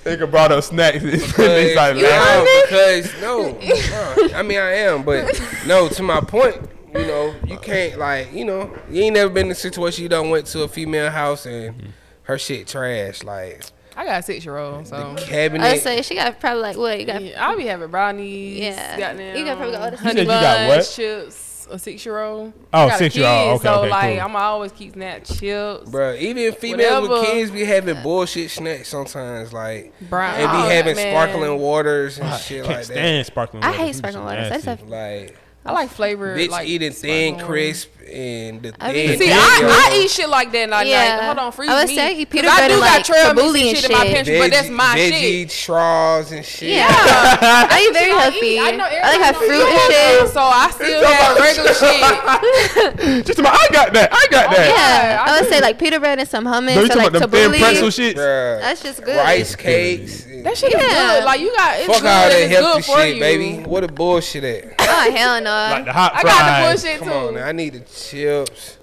[0.06, 1.03] Nigga brought up snacks.
[1.03, 2.45] They Because, started you laughing.
[2.45, 5.26] know, because no, uh, I mean I am, but
[5.65, 5.89] no.
[5.89, 6.56] To my point,
[6.93, 10.10] you know, you can't like you know, you ain't never been in a situation you
[10.10, 11.91] done went to a female house and
[12.23, 13.64] her shit trash like
[13.97, 15.65] I got a six year old, so cabinet.
[15.65, 16.99] I say she got probably like what?
[16.99, 18.60] You got yeah, I'll be having brownies.
[18.60, 18.97] Yeah.
[18.99, 20.93] goddamn You got probably got all the honey You said got buns, what?
[20.95, 21.55] chips.
[21.71, 22.53] A six year old.
[22.73, 23.55] Oh, six-year-old.
[23.59, 24.25] Okay, so okay, like cool.
[24.25, 25.89] I'm always keep snap chips.
[25.89, 26.13] bro.
[26.13, 30.35] even females with kids be having bullshit snacks sometimes, like Brown.
[30.35, 31.11] they be all having man.
[31.11, 32.93] sparkling waters and I shit can't like that.
[32.93, 34.41] stand sparkling I hate sparkling shit water.
[34.41, 34.83] I just nasty.
[34.83, 36.35] have Like I like flavor.
[36.37, 37.45] bitch like eating thin water.
[37.45, 39.36] crisp and the I mean, See, Yeah.
[39.40, 40.69] I, I eat shit like that.
[40.69, 41.15] Like, Yeah.
[41.18, 41.95] like hold on, freeze I would me.
[41.95, 43.91] say eat 'Cause peanut I butter do got like trail mix and and shit in
[43.91, 44.14] my shit.
[44.15, 45.52] pantry, but that's my veggie shit.
[45.52, 46.69] straws and shit.
[46.69, 46.88] Yeah.
[46.90, 48.45] I eat very healthy.
[48.45, 48.60] eat.
[48.61, 50.34] I know I like have fruit and shit.
[50.34, 51.73] So I still have regular
[53.15, 53.26] shit.
[53.26, 54.10] Just about, I got that.
[54.14, 54.68] I got oh, that.
[54.69, 57.30] Yeah, I I would say like pita bread and some hummus No, you like about
[57.32, 58.60] pretzel tabbouleh.
[58.61, 59.18] That's just good.
[59.18, 60.26] Rice cakes.
[60.45, 61.15] That shit is Yeah.
[61.18, 61.23] good.
[61.26, 62.07] Like you got it's Fuck good.
[62.07, 63.64] all that healthy shit, baby.
[63.68, 64.76] What a bullshit at.
[64.80, 65.49] Oh hell no.
[65.49, 66.34] Like the hot I fries.
[66.34, 67.14] got the bullshit Come too.
[67.15, 67.45] on, now.
[67.48, 68.77] I need the chips.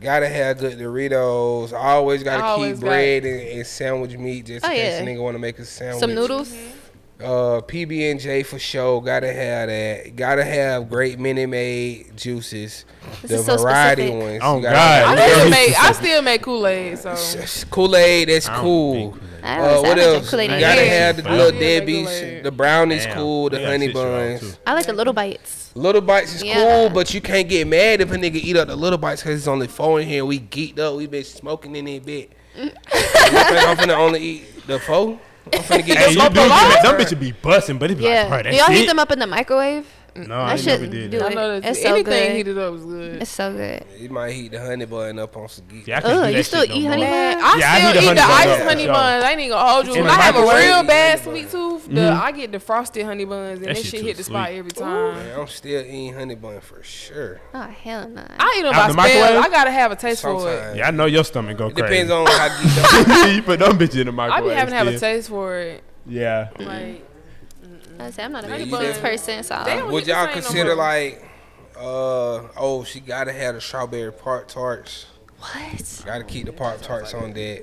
[0.00, 1.72] Gotta have good Doritos.
[1.72, 4.98] Always gotta Always keep got- bread and, and sandwich meat just in Oh, case yeah.
[5.02, 6.00] a nigga wanna make a sandwich.
[6.00, 6.54] some noodles.
[7.22, 9.02] Uh, PB and J for sure.
[9.02, 10.16] Gotta have that.
[10.16, 12.86] Gotta have great Minute Maid juices.
[13.20, 14.22] This the is so variety specific.
[14.26, 14.40] ones.
[14.42, 14.72] Oh, You God.
[14.74, 15.34] I Yeah.
[15.34, 16.98] still make I still make Kool Aid.
[16.98, 17.14] So
[17.70, 18.94] Kool Aid, that's cool.
[18.94, 19.44] think Kool-Aid.
[19.44, 20.30] I Uh, don't say I what else?
[20.30, 20.98] Kool-Aid You gotta here.
[20.98, 22.42] have the little Yeah, make Debbie's.
[22.42, 23.50] The brownies Damn, cool.
[23.50, 24.58] The they got honey shit you wrong, buns.
[24.66, 25.59] I like the little bites.
[25.74, 26.54] Little bites is Yeah.
[26.54, 29.38] cool, but you can't get mad if a nigga eat up the little bites because
[29.38, 30.24] it's only four in here.
[30.24, 30.96] We geeked up.
[30.96, 32.32] We been smoking in that bit.
[32.58, 32.64] Mm.
[32.64, 35.18] you think I'm finna only eat the four?
[35.52, 36.82] I'm finna get Hey, you do smoke get that.
[36.84, 36.98] lot.
[36.98, 38.22] Them bitches be busting, but it be Yeah.
[38.28, 38.76] like, bro, Do y'all it.
[38.76, 39.86] heat them up in the microwave?
[40.16, 41.30] No, I That ain't never did do that.
[41.30, 42.36] I know that It's so anything good.
[42.36, 43.22] heated up was good.
[43.22, 43.84] It's so good.
[43.98, 45.84] You might heat the honey bun up on some geek.
[45.86, 47.12] See, I Ugh, you still shit no eat honey bun?
[47.12, 48.92] I Yeah, I still need a eat the bun, iced though, honey for sure.
[48.94, 49.24] buns.
[49.24, 49.94] I ain't even gonna hold you.
[49.94, 52.22] In I have a real bad sweet tooth, the, mm-hmm.
[52.22, 54.70] I get the frosted honey buns, and That that, shit shit hit the spot every
[54.70, 55.14] time.
[55.14, 57.40] Man, I'm still eating honey bun for sure.
[57.54, 58.24] Oh hell no.
[58.38, 59.22] I eat them Out by the spell.
[59.22, 59.44] microwave?
[59.44, 60.76] I gotta have a taste for it.
[60.76, 61.82] Yeah, I know your stomach go crazy.
[61.82, 64.44] depends on how geeked you put them bitches in the microwave.
[64.44, 65.82] I be having to have a taste for it.
[66.06, 66.48] Yeah.
[66.58, 67.06] Like
[68.04, 69.02] I say I'm not a Yeah, honey you buns did.
[69.02, 71.24] person, so They don't Would y'all same no consider like,
[71.76, 71.80] uh,
[72.56, 75.06] oh, she gotta have the strawberry part tarts.
[75.38, 76.02] what?
[76.04, 77.62] Gotta keep the pop tarts on deck.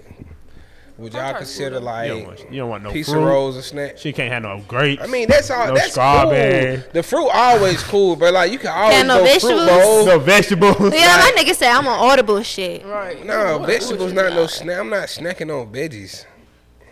[0.97, 1.79] Would y'all consider good.
[1.81, 3.19] You like don't want, you don't want no piece fruit.
[3.19, 4.01] of rolls and snacks?
[4.01, 5.03] She can't have no grapes.
[5.03, 5.67] I mean, that's all.
[5.67, 6.77] No that's strawberry.
[6.81, 6.89] cool.
[6.91, 9.59] The fruit always cool, but like you can always no go vegetables?
[9.69, 10.05] fruit bowl.
[10.07, 10.75] no vegetables.
[10.95, 12.83] Yeah, my nigga said I'm on audible shit.
[12.83, 13.23] right.
[13.23, 14.49] No, What- vegetables what not no got?
[14.49, 14.79] snack.
[14.79, 16.25] I'm not snacking on veggies.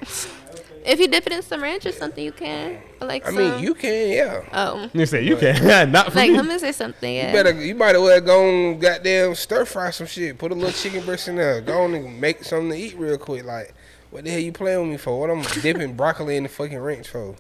[0.86, 2.78] If you dip it in some ranch or something, you can.
[3.02, 4.44] Or like I some, mean, you can, yeah.
[4.54, 6.38] Oh, You say you can, not for like me.
[6.38, 7.14] hummus or something.
[7.14, 7.28] Yeah.
[7.28, 10.38] You better, you might as well go and goddamn stir fry some shit.
[10.38, 11.60] Put a little chicken breast in there.
[11.62, 13.44] Go on and make something to eat real quick.
[13.46, 13.74] Like,
[14.12, 15.20] what the hell you playing with me for?
[15.20, 17.36] What I'm dipping broccoli in the fucking ranch for?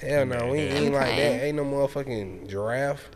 [0.00, 1.44] Hell no, we ain't eating like that.
[1.44, 3.10] Ain't no motherfucking giraffe.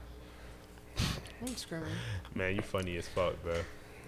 [1.40, 1.88] I'm screaming.
[2.34, 3.54] Man, you funny as fuck, bro.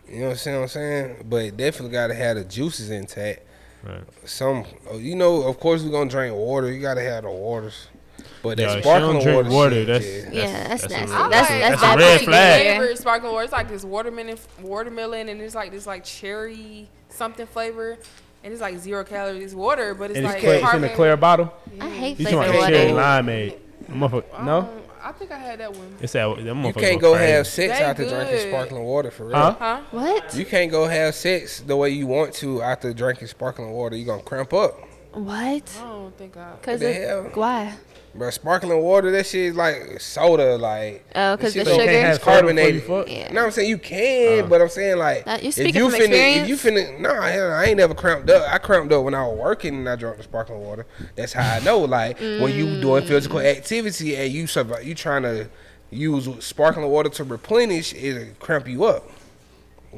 [0.09, 1.25] You know what I'm saying?
[1.29, 3.47] But definitely gotta have the juices intact.
[3.83, 4.03] Right.
[4.29, 6.71] Some, oh, you know, of course we're gonna drink water.
[6.71, 7.89] You gotta have the waters.
[8.43, 10.43] But that she sparkling water, water, shit, that's- yeah.
[10.43, 11.13] yeah, that's, that's nasty.
[11.13, 12.65] red- That's that's, That's a red for flag.
[12.67, 12.73] you.
[12.73, 13.45] Favorite sparkling water.
[13.45, 17.99] It's like this watermelon, watermelon, and it's like this like cherry something flavor,
[18.45, 20.95] and it's like zero calories water, but it's And like it's, clear, it's in a
[20.95, 21.53] clear bottle.
[21.81, 23.59] I hate You talking flavored about cherry limeade?
[23.91, 24.80] Motherfucker, no.
[25.03, 25.95] I think I had that one.
[26.01, 26.45] It's that.
[26.45, 27.33] Them You can't go crazy.
[27.33, 29.37] have sex They after drinking sparkling water for real.
[29.37, 29.57] Huh?
[29.59, 29.81] Huh?
[29.91, 30.35] What?
[30.35, 33.97] You can't go have sex the way you want to after drinking sparkling water.
[33.97, 34.79] You are gonna cramp up.
[35.13, 35.79] What?
[35.79, 36.55] I don't think I.
[36.63, 37.31] Cause the it, hell?
[37.35, 37.75] why?
[38.13, 41.05] Bro, sparkling water, that shit is like soda, like.
[41.15, 41.85] Oh, because the You sugar?
[41.85, 42.75] can't It's carbonated.
[42.75, 43.09] you fuck?
[43.09, 43.33] Yeah.
[43.33, 44.47] No, I'm saying you can, Uh.
[44.49, 47.67] but I'm saying like Uh, you if you from finna, if you finna, nah, I
[47.67, 48.53] ain't never cramped up.
[48.53, 50.87] I cramped up when I was working and I drank the sparkling water.
[51.15, 51.79] That's how I know.
[51.81, 53.57] Like when you doing physical Mm.
[53.57, 55.49] activity and you survive, you trying to
[55.91, 59.09] use sparkling water to replenish, it cramp you up.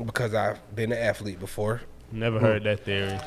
[0.05, 1.80] Because I've been an athlete before.
[2.10, 3.18] Never heard that theory.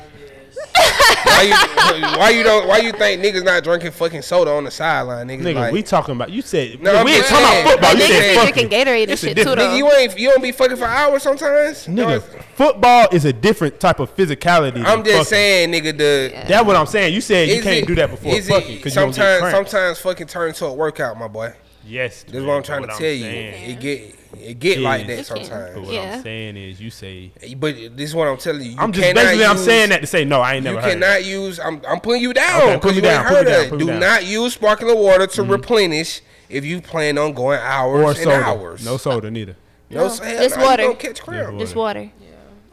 [1.24, 2.66] Why you, why you don't?
[2.68, 5.28] Why you think niggas not drinking fucking soda on the sideline?
[5.28, 6.30] Niggas Nigga, like, we talking about.
[6.30, 7.90] You said No, nigga, we ain't talking about football.
[7.90, 8.36] I'm You just said saying.
[8.36, 8.68] Niggas fucking.
[8.68, 9.68] drinking Gatorade and It's a shit too, different- though.
[9.68, 11.88] nigga, you ain't you don't be fucking for hours sometimes.
[11.88, 14.84] No, Nigga, it's- football is a different type of physicality.
[14.84, 15.24] I'm just fucking.
[15.24, 15.96] saying, nigga.
[15.98, 17.14] The That's what I'm saying.
[17.14, 19.14] You said you Is can't it- do that before fucking it because you don't get
[19.16, 21.52] sometimes sometimes fucking turn into a workout, my boy.
[21.88, 23.26] Yes, That's what I'm trying to tell you.
[23.26, 25.16] It get it get like Yeah.
[25.22, 25.72] that It can.
[25.74, 26.14] But what Yeah.
[26.16, 28.70] I'm saying is, you say But this is what I'm telling you.
[28.72, 30.40] you I'm just cannot basically I'm saying that to say no.
[30.40, 30.92] I ain't You never heard.
[30.92, 31.26] cannot It.
[31.26, 31.58] use.
[31.60, 32.62] I'm, I'm putting you down.
[32.62, 33.70] Okay, put 'cause me you down, ain't put me heard down, of it.
[33.70, 34.00] put me Do down.
[34.00, 35.50] not use sparkling water to mm-hmm.
[35.52, 38.36] replenish if you plan on going hours Or and soda.
[38.44, 38.84] hours.
[38.84, 39.56] No soda neither.
[39.90, 40.82] no, No, hell just no, water.
[40.84, 41.52] gonna catch cramp.
[41.52, 41.58] water.
[41.64, 42.10] Just water.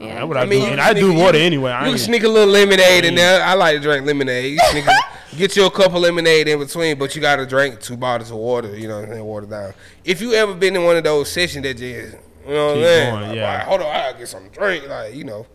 [0.03, 0.15] Yeah.
[0.15, 0.65] That's what I, I mean, do.
[0.65, 1.71] you And I do water you- anyway.
[1.71, 3.43] I You sneak a little lemonade in there.
[3.43, 4.51] I like to drink lemonade.
[4.53, 4.95] You sneak a,
[5.37, 8.29] get you a cup of lemonade in between, but you got to drink two bottles
[8.31, 8.75] of water.
[8.77, 9.25] You know what I'm saying?
[9.25, 9.73] Water down.
[10.03, 12.17] If you ever been in one of those sessions that just,
[12.47, 13.11] you know what I'm saying?
[13.13, 13.63] going, Like, yeah.
[13.63, 14.87] "Boy, hold on, I gotta get some drink.
[14.89, 15.45] Like, you know,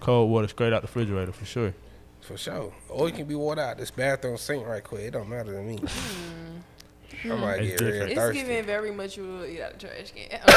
[0.00, 1.74] cold water straight out the refrigerator for sure.
[2.20, 2.72] for sure.
[2.90, 5.00] Or it can be water out this bathroom sink right quick.
[5.02, 5.78] It don't matter to me.
[7.22, 7.32] Hmm.
[7.32, 8.10] I might It's get real different.
[8.12, 8.40] It's thirsty.
[8.42, 10.28] giving very much you will eat out the trash can.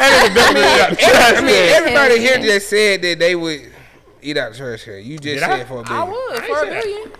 [0.00, 2.42] I mean, everybody here Yeah.
[2.46, 3.72] just said that they would
[4.22, 5.02] eat out the trash can.
[5.04, 5.64] You just Did said I?
[5.64, 6.02] for a I billion.
[6.02, 7.12] I would for a billion.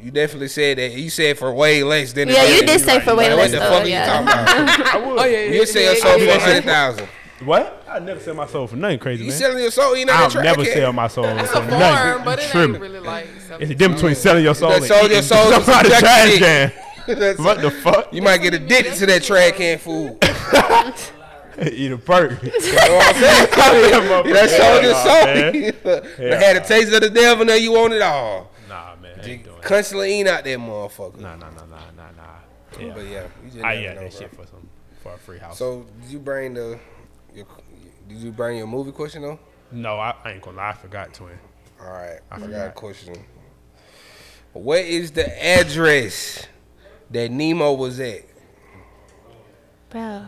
[0.00, 0.92] You definitely said that.
[0.92, 2.28] You said for way less than.
[2.28, 3.70] Yeah, you did say for way Like, less What the though.
[3.70, 4.94] fuck are you talking about?
[4.94, 5.18] I would.
[5.18, 7.08] Oh yeah, You sell soul for a hundred thousand.
[7.44, 7.77] What?
[7.90, 9.38] I never sell my soul for nothing crazy, You man.
[9.38, 9.96] selling your soul?
[9.96, 12.24] You know I'll that never trash sell my soul It's for a farm, nothing.
[12.24, 13.26] but it ain't really like.
[13.58, 14.16] It's the difference between mm.
[14.16, 16.72] selling your soul and sold your eating soul something for out of some trash can.
[17.38, 18.12] What the fuck?
[18.12, 20.18] You might get addicted to that trash can food.
[21.72, 22.42] Eat a perk.
[22.42, 24.34] You know what I'm saying?
[24.34, 25.92] That sold your soul.
[26.18, 26.38] Yeah.
[26.38, 28.52] They had a taste of the devil, now you want it all.
[28.68, 29.18] Nah, man.
[29.24, 29.62] Ain't doing that.
[29.64, 31.18] Constantly eating out that motherfucker.
[31.18, 32.78] Nah, nah, nah, nah, nah, nah.
[32.78, 32.94] Yeah.
[32.94, 34.10] But yeah, you just I never eat that bro.
[34.10, 34.68] shit for some
[35.02, 35.58] for a free house.
[35.58, 36.78] So you bring the?
[37.34, 37.46] Your,
[38.08, 39.38] did you bring your movie question though?
[39.70, 40.70] no, I, I ain't gonna lie.
[40.70, 41.38] I forgot to him.
[41.80, 43.14] All right, I I forgot a question.
[44.52, 46.46] What is the address
[47.10, 48.22] that Nemo was at?
[49.90, 50.22] Bro.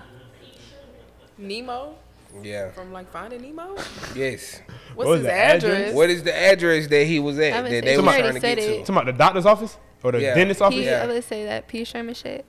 [1.38, 1.94] Nemo
[2.42, 2.70] Yeah.
[2.72, 3.76] from like Finding Nemo.
[4.14, 4.60] Yes.
[4.94, 5.64] What's was his the address?
[5.64, 5.94] address?
[5.94, 8.40] What is the address that he was at I that they were already trying to
[8.40, 8.66] said get it.
[8.72, 8.78] to?
[8.80, 10.34] Talking about the doctor's office or the Yeah.
[10.34, 10.78] dentist's office?
[10.78, 11.02] P, Yeah.
[11.02, 12.44] I would say that P Sherman shit.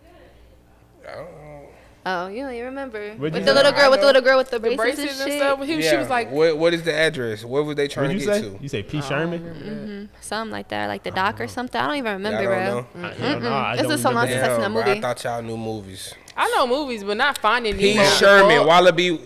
[1.08, 1.41] I don't know.
[2.04, 3.10] Oh, you don't even remember.
[3.10, 3.54] What'd with you the say?
[3.54, 5.40] little girl, with the little girl with the, The braces, braces and and shit.
[5.40, 5.64] stuff.
[5.64, 5.92] He, yeah.
[5.92, 7.44] She was like, what, what is the address?
[7.46, 8.50] What were they trying What to you get say?
[8.50, 8.58] to?
[8.60, 9.40] You say P I don't Sherman?
[9.42, 9.60] Mm-hmm.
[9.70, 10.24] remember that.
[10.24, 11.80] Something like that, like the doc or something.
[11.80, 12.86] I don't even remember, Y'all bro.
[12.92, 13.08] don't know?
[13.08, 14.42] I, hell no, I don't been so long since.
[14.44, 16.14] I've seen a Damn, bro, I thought y'all knew movies.
[16.36, 17.94] I know movies, but not Finding P.
[17.94, 18.10] Nemo.
[18.10, 19.20] Sherman, Wallaby,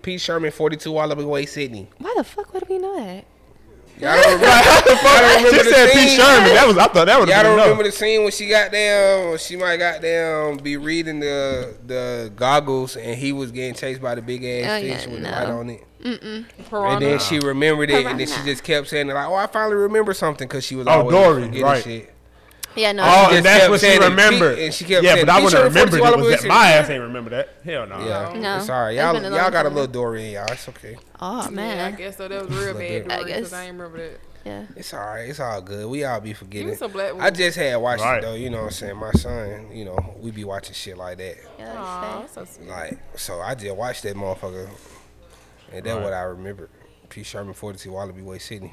[0.00, 0.16] P.
[0.16, 1.88] Sherman, 42 Wallaby Way, Sydney.
[1.98, 3.24] Why the fuck would we know that?
[4.02, 6.08] Y'all don't remember, y'all don't remember She the said P?
[6.08, 6.54] Sherman.
[6.54, 7.92] That was I thought that would Y'all don't been remember enough.
[7.92, 9.38] the scene when she got down?
[9.38, 14.14] She might got down, be reading the the goggles, and he was getting chased by
[14.16, 15.30] the big ass Oh, yeah, fish with no.
[15.30, 15.84] the light on it.
[16.68, 16.94] Piranha.
[16.96, 19.46] And then she remembered it, and then she just kept saying it like, "Oh, I
[19.46, 21.82] finally remember something," because she was Oh, always Dory, forgetting right.
[21.84, 22.12] shit.
[22.74, 23.02] Yeah, no.
[23.04, 24.04] Oh, and that's what she saying it.
[24.06, 24.56] remembered.
[24.58, 25.44] She- and she kept yeah, saying, but I "P.
[25.44, 26.00] wouldn't Sherman, remember 42 it.
[26.02, 27.48] Wallaby Was Way, that my ass ain't remember that?
[27.64, 27.98] Hell no.
[28.06, 28.56] Yeah, No.
[28.58, 28.96] it's alright.
[28.96, 30.46] Y'all, been a y'all got a little Dory in y'all.
[30.50, 30.96] It's okay.
[31.20, 32.28] oh Yeah, I guess so.
[32.28, 33.36] That was real bad, I Dory, guess.
[33.38, 34.20] because I ain't remember that.
[34.44, 34.66] Yeah.
[34.74, 35.28] It's alright.
[35.28, 35.86] It's all good.
[35.88, 36.74] We all be forgetting.
[36.74, 38.18] some black I just had watched Right.
[38.18, 38.34] it though.
[38.34, 38.96] You know what I'm saying?
[38.96, 41.36] My son, you know, we be watching shit like that.
[41.60, 42.68] Yeah, Aw, so sweet.
[42.68, 44.68] Like, so I just watched that motherfucker,
[45.72, 46.02] and that's Right.
[46.04, 46.70] what I remember.
[47.08, 47.22] P.
[47.22, 48.72] Sherman, 42 Wallaby Way, Sydney.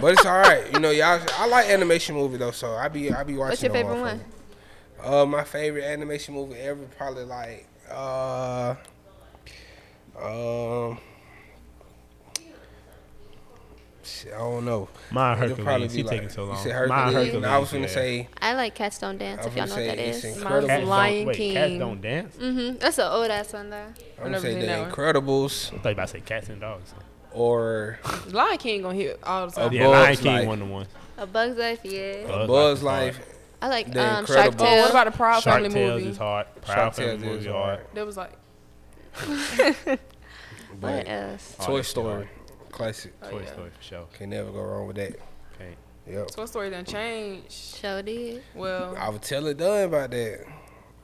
[0.00, 0.72] But it's all right.
[0.72, 1.20] You know, y'all.
[1.38, 3.50] I like animation movie though, so I be I be watching.
[3.50, 4.24] What's your favorite one?
[5.02, 8.74] Uh, my favorite animation movie ever, probably like uh,
[10.20, 10.98] um,
[14.02, 14.88] shit, I don't know.
[15.10, 15.92] My It'll probably Hercules.
[15.92, 16.56] be He like- taking so long.
[16.56, 17.24] You said My Hercules.
[17.26, 17.44] Hercules.
[17.44, 17.88] I was gonna yeah.
[17.90, 19.46] say, I like Cats Don't Dance.
[19.46, 20.22] If y'all know what that is.
[20.22, 20.42] say it's is.
[20.42, 20.68] incredible.
[20.68, 21.54] Cats Lion don't, wait, King.
[21.54, 22.36] Cats don't dance.
[22.36, 22.78] Mhm.
[22.80, 23.86] That's an old ass one though.
[24.18, 24.66] I'm gonna say The.
[24.66, 26.94] Incredibles I thought you about to say cats and dogs.
[27.36, 27.98] Or
[28.30, 29.70] Lion King gonna hit all the time.
[29.70, 30.46] A Yeah, Lion King Life.
[30.48, 30.86] one of the.
[31.18, 32.26] A Bug's Life, yeah.
[32.26, 33.26] Bug's Buzz Life Life.
[33.62, 34.58] I like The um, Shark Incredibles.
[34.58, 34.68] Tale.
[34.68, 36.10] Oh, what about the Proud Shark Family Tales movie?
[36.10, 36.46] is hard.
[36.46, 37.78] Shark Proud Tales Family movie is is hard.
[37.78, 37.86] hard.
[37.94, 38.32] That was like,
[40.80, 41.56] what else?
[41.60, 42.28] Oh, Toy that Story, hard.
[42.70, 43.12] classic.
[43.22, 43.52] oh, Toy yeah.
[43.52, 44.06] Story for sure.
[44.12, 45.14] Can never go wrong with that.
[45.54, 45.74] Okay.
[46.08, 46.30] Yep.
[46.32, 47.50] Toy Story done changed.
[47.52, 48.42] Show did.
[48.54, 50.44] Well, I would tell it done about that.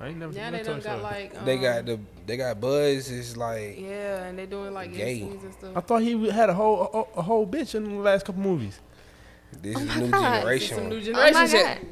[0.03, 1.03] I ain't never now seen they no done got Story.
[1.03, 1.39] like.
[1.39, 5.21] Um, They got the they got Buzz is like Yeah, and they doing like Gay.
[5.21, 5.77] gay and stuff.
[5.77, 8.81] I thought he had a whole a, a whole bitch in the last couple movies.
[9.61, 10.35] this Oh is my new God.
[10.41, 10.77] generation.
[10.77, 11.09] Some new one.
[11.09, 11.67] Oh my generation shit.
[11.79, 11.87] god.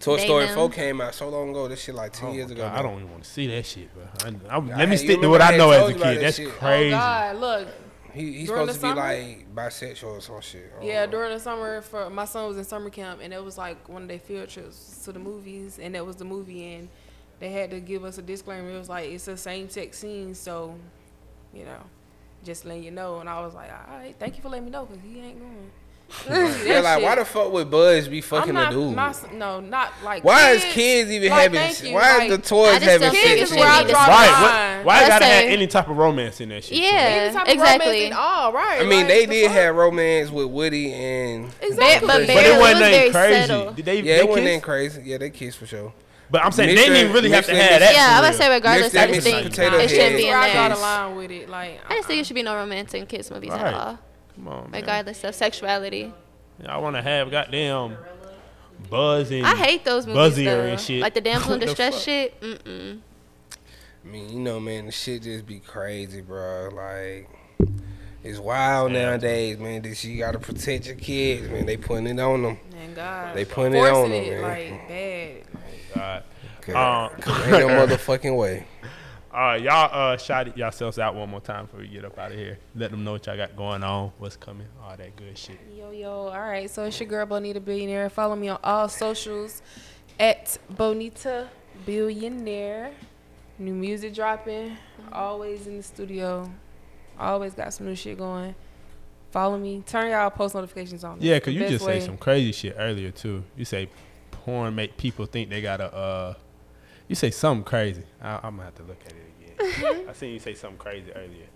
[0.00, 0.54] Toy They Story them.
[0.56, 1.68] 4 came out so long ago.
[1.68, 2.62] This shit like 10 Oh years ago.
[2.62, 2.76] God.
[2.78, 4.02] I don't even want to see that shit, bro.
[4.24, 6.20] I, I, I let me stick to what I I know as a kid.
[6.20, 6.48] That's shit.
[6.48, 6.94] Oh, crazy.
[6.94, 7.68] Oh God, look.
[8.12, 9.00] He, he's During supposed the to be summer?
[9.00, 10.70] like bisexual or some shit.
[10.82, 11.12] Yeah, know.
[11.12, 14.02] during the summer, for my son was in summer camp, and it was like one
[14.02, 16.88] of their field trips to the movies, and that was the movie, and
[17.42, 18.70] they had to give us a disclaimer.
[18.70, 20.76] It was like it's a same sex scene, so
[21.52, 21.80] you know,
[22.44, 23.18] just letting you know.
[23.18, 25.40] And I was like, all right, thank you for letting me know, cause he ain't
[25.40, 25.70] going.
[26.28, 28.94] They're like, why the fuck would Buzz be fucking I'm not, a dude?
[28.94, 30.22] my no, not like.
[30.22, 30.64] why kids.
[30.66, 31.58] is kids even Like, having?
[31.58, 33.22] thank you, why like, is the toys having sex?
[33.24, 34.30] Kids is where I should be draw the Right.
[34.30, 34.76] line.
[34.78, 36.78] What, why Let's gotta have any type of romance in that shit?
[36.78, 37.86] Yeah, Any type of exactly.
[37.92, 38.80] romance at all, right?
[38.82, 39.52] I mean, like, they the did fuck?
[39.56, 41.50] have romance with Woody and.
[41.60, 42.06] exactly.
[42.06, 42.44] but But barely.
[42.44, 43.46] it It wasn't was crazy.
[43.48, 43.72] subtle.
[43.72, 43.96] Did they?
[43.96, 44.54] Yeah, they it wasn't kiss?
[44.56, 45.02] that crazy.
[45.06, 45.92] Yeah, they kissed for sure.
[46.32, 47.56] But I'm saying they didn't even really have to Mr.
[47.60, 47.94] have that.
[47.94, 48.38] Yeah, for I would real.
[48.38, 48.92] say regardless.
[48.94, 50.76] Mixed I that just think Potato it shouldn't be in where I draw there.
[50.78, 51.48] line with it.
[51.50, 52.24] Like, I just think it uh-uh.
[52.24, 53.60] should be no romance in kids movies Right.
[53.66, 53.98] at all,
[54.34, 54.80] Come on, man.
[54.80, 56.12] regardless of sexuality.
[56.66, 57.96] I want to have goddamn
[58.90, 61.02] Buzz and I hate those movies Buzzier and shit.
[61.02, 62.40] Like the damsel in distress shit.
[62.40, 63.00] Mm-mm.
[64.04, 66.70] I mean, you know, man, the shit just be crazy, bro.
[66.72, 67.28] Like,
[68.24, 69.02] it's wild Yeah.
[69.10, 69.82] nowadays, man.
[69.82, 71.66] That you gotta protect your kids, man.
[71.66, 72.58] They putting it on them.
[72.72, 74.42] man, God, They putting it forcing on them, it, man.
[74.42, 75.61] like bad.
[75.94, 76.22] God.
[76.60, 78.66] Cause, Uh, 'cause ain't no motherfucking way.
[79.34, 82.18] All right, y'all uh, shout it yourselves out one more time before we get up
[82.18, 82.58] out of here.
[82.76, 85.58] Let them know what y'all got going on, what's coming, all that good shit.
[85.76, 86.10] Yo, yo.
[86.28, 86.68] All right.
[86.70, 88.10] So it's your girl, Bonita Billionaire.
[88.10, 89.62] Follow me on all socials
[90.20, 91.48] at Bonita
[91.86, 92.90] Billionaire.
[93.58, 94.76] New music dropping.
[95.12, 96.50] Always in the studio.
[97.18, 98.54] Always got some new shit going.
[99.30, 99.82] Follow me.
[99.86, 101.16] Turn y'all post notifications on.
[101.20, 102.00] Yeah, cause you just way.
[102.00, 103.44] say some crazy shit earlier too.
[103.56, 103.88] You say
[104.44, 105.92] porn make people think they got a.
[105.94, 106.34] Uh,
[107.08, 108.02] you say something crazy.
[108.20, 110.06] I, I'm gonna have to look at it again.
[110.08, 111.46] I seen you say something crazy earlier.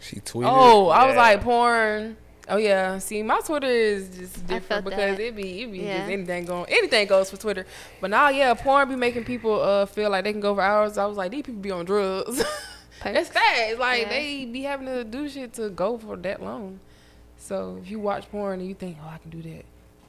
[0.00, 0.48] She tweeted.
[0.50, 2.16] Oh, I was like porn.
[2.48, 2.98] Oh yeah.
[2.98, 5.20] See, my Twitter is just different because that.
[5.20, 5.98] it be it be Yeah.
[5.98, 7.64] just anything going anything goes for Twitter.
[8.00, 10.98] But now yeah, porn be making people uh feel like they can go for hours.
[10.98, 12.44] I was like, these people be on drugs.
[13.02, 13.74] That's that.
[13.78, 14.08] Like Yeah.
[14.10, 16.80] they be having to do shit to go for that long.
[17.38, 19.64] So if you watch porn and you think, oh, I can do that,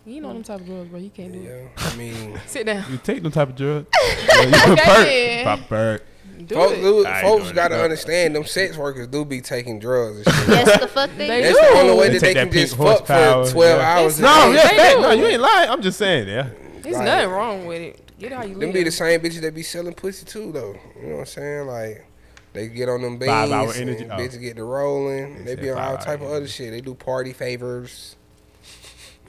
[0.06, 0.46] you know them mm.
[0.46, 1.00] type of drugs, bro.
[1.00, 1.70] You can't do it.
[1.78, 2.84] I mean, Sit down.
[2.92, 3.86] You take no type of drug.
[4.28, 5.44] yeah, you Okay.
[5.44, 5.60] perk.
[5.60, 6.04] Pop perk.
[6.48, 6.82] Do Folks, it.
[6.82, 10.48] do, folks gotta understand them sex workers do be taking drugs and shit.
[10.50, 11.54] Yes, the fuck they, They do.
[11.54, 13.86] That's the only way They that they can that just fuck horsepower, for 12 yeah.
[13.98, 14.20] hours.
[14.20, 14.96] No, yeah, They fact.
[14.96, 15.02] do.
[15.02, 15.70] no, you ain't lying.
[15.70, 16.50] I'm just saying, yeah.
[16.82, 18.02] There's Like- nothing wrong with it.
[18.20, 18.74] Get how you Them live.
[18.74, 20.76] be the same bitches that be selling pussy too, though.
[21.02, 21.68] You know what I'm saying?
[21.68, 22.06] Like,
[22.54, 24.16] they get on them beans, Five hour and energy- oh.
[24.18, 25.46] bitches get to rolling.
[25.46, 26.72] They They be on all type hour of other shit.
[26.72, 28.15] They do party favors.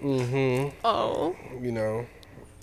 [0.03, 0.77] Mm-hmm.
[0.85, 2.07] oh, You know,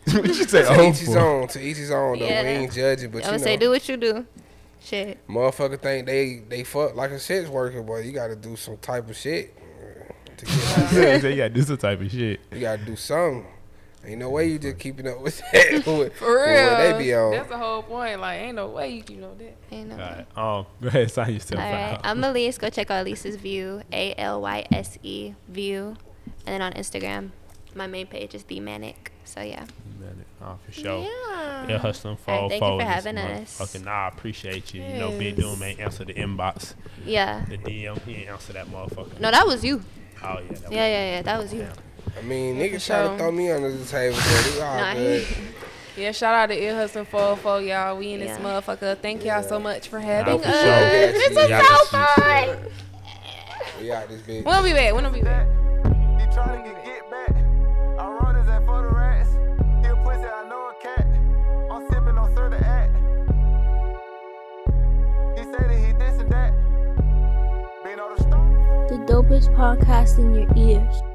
[0.12, 0.64] what you say?
[0.64, 1.48] to Oh, each his own.
[1.50, 2.20] To each his own.
[2.20, 2.44] Though Yeah.
[2.44, 4.26] we ain't judging, but I you would know, say do what you do.
[4.82, 5.26] Shit.
[5.30, 8.78] motherfucker think they they fuck like a sex working, but you got to do some
[8.78, 9.56] type of shit.
[10.38, 12.40] To get, so you gotta do some type of shit.
[12.52, 13.46] you got to do something.
[14.06, 15.82] Ain't no way you just keeping up with that.
[15.86, 16.08] for real.
[16.10, 17.32] what they be on.
[17.32, 18.20] That's the whole point.
[18.20, 19.56] Like, ain't no way you can know that.
[19.74, 19.94] You know.
[19.96, 20.58] All right.
[20.60, 21.94] Um, go ahead, sign yourself All right.
[21.94, 22.02] out.
[22.04, 22.58] I'm Alyse.
[22.60, 23.82] Go check out Alyse's View.
[23.94, 25.96] A L Y S E View.
[26.46, 27.30] And then on Instagram,
[27.76, 29.12] my main page is The Manic.
[29.26, 29.66] So yeah.
[30.00, 30.26] Manic.
[30.42, 31.04] Oh, for sure.
[31.04, 31.68] Yeah.
[31.70, 33.58] Yeah, hustling for All right, all thank you for having us.
[33.60, 33.86] motherfucker.
[33.86, 34.82] Nah, I appreciate you.
[34.84, 35.46] You know, Bigg Yes.
[35.46, 36.74] Doom ain't answer the inbox,
[37.06, 37.46] Yeah.
[37.48, 37.98] the DM.
[38.06, 39.20] He ain't answer that motherfucker.
[39.20, 39.82] No, that was you.
[40.22, 40.56] Oh yeah.
[40.58, 41.22] That Yeah, yeah, yeah.
[41.22, 41.66] That was you.
[42.18, 44.78] I mean, Yeah, niggas for try to throw me under the table, but it's all
[44.78, 45.26] Nah, good.
[45.96, 47.98] Yeah, shout out to Ear Hustling 404, y'all.
[47.98, 48.98] We in this motherfucker.
[48.98, 50.64] Thank y'all so much for Nah, having for us.
[50.64, 51.12] sure.
[51.12, 52.58] This is so fun.
[53.80, 54.44] We out this bitch.
[54.44, 54.94] When we back?
[54.96, 55.48] When we be back?
[56.34, 57.36] He tryna get back.
[58.00, 58.10] I
[58.66, 59.30] for the rats.
[59.86, 61.06] A pussy, I know a cat.
[61.72, 62.96] I'm sipping on Sir the act.
[65.38, 66.54] He said that he this and that.
[67.86, 68.88] On the stone.
[68.88, 71.13] The dopest podcast in your ears.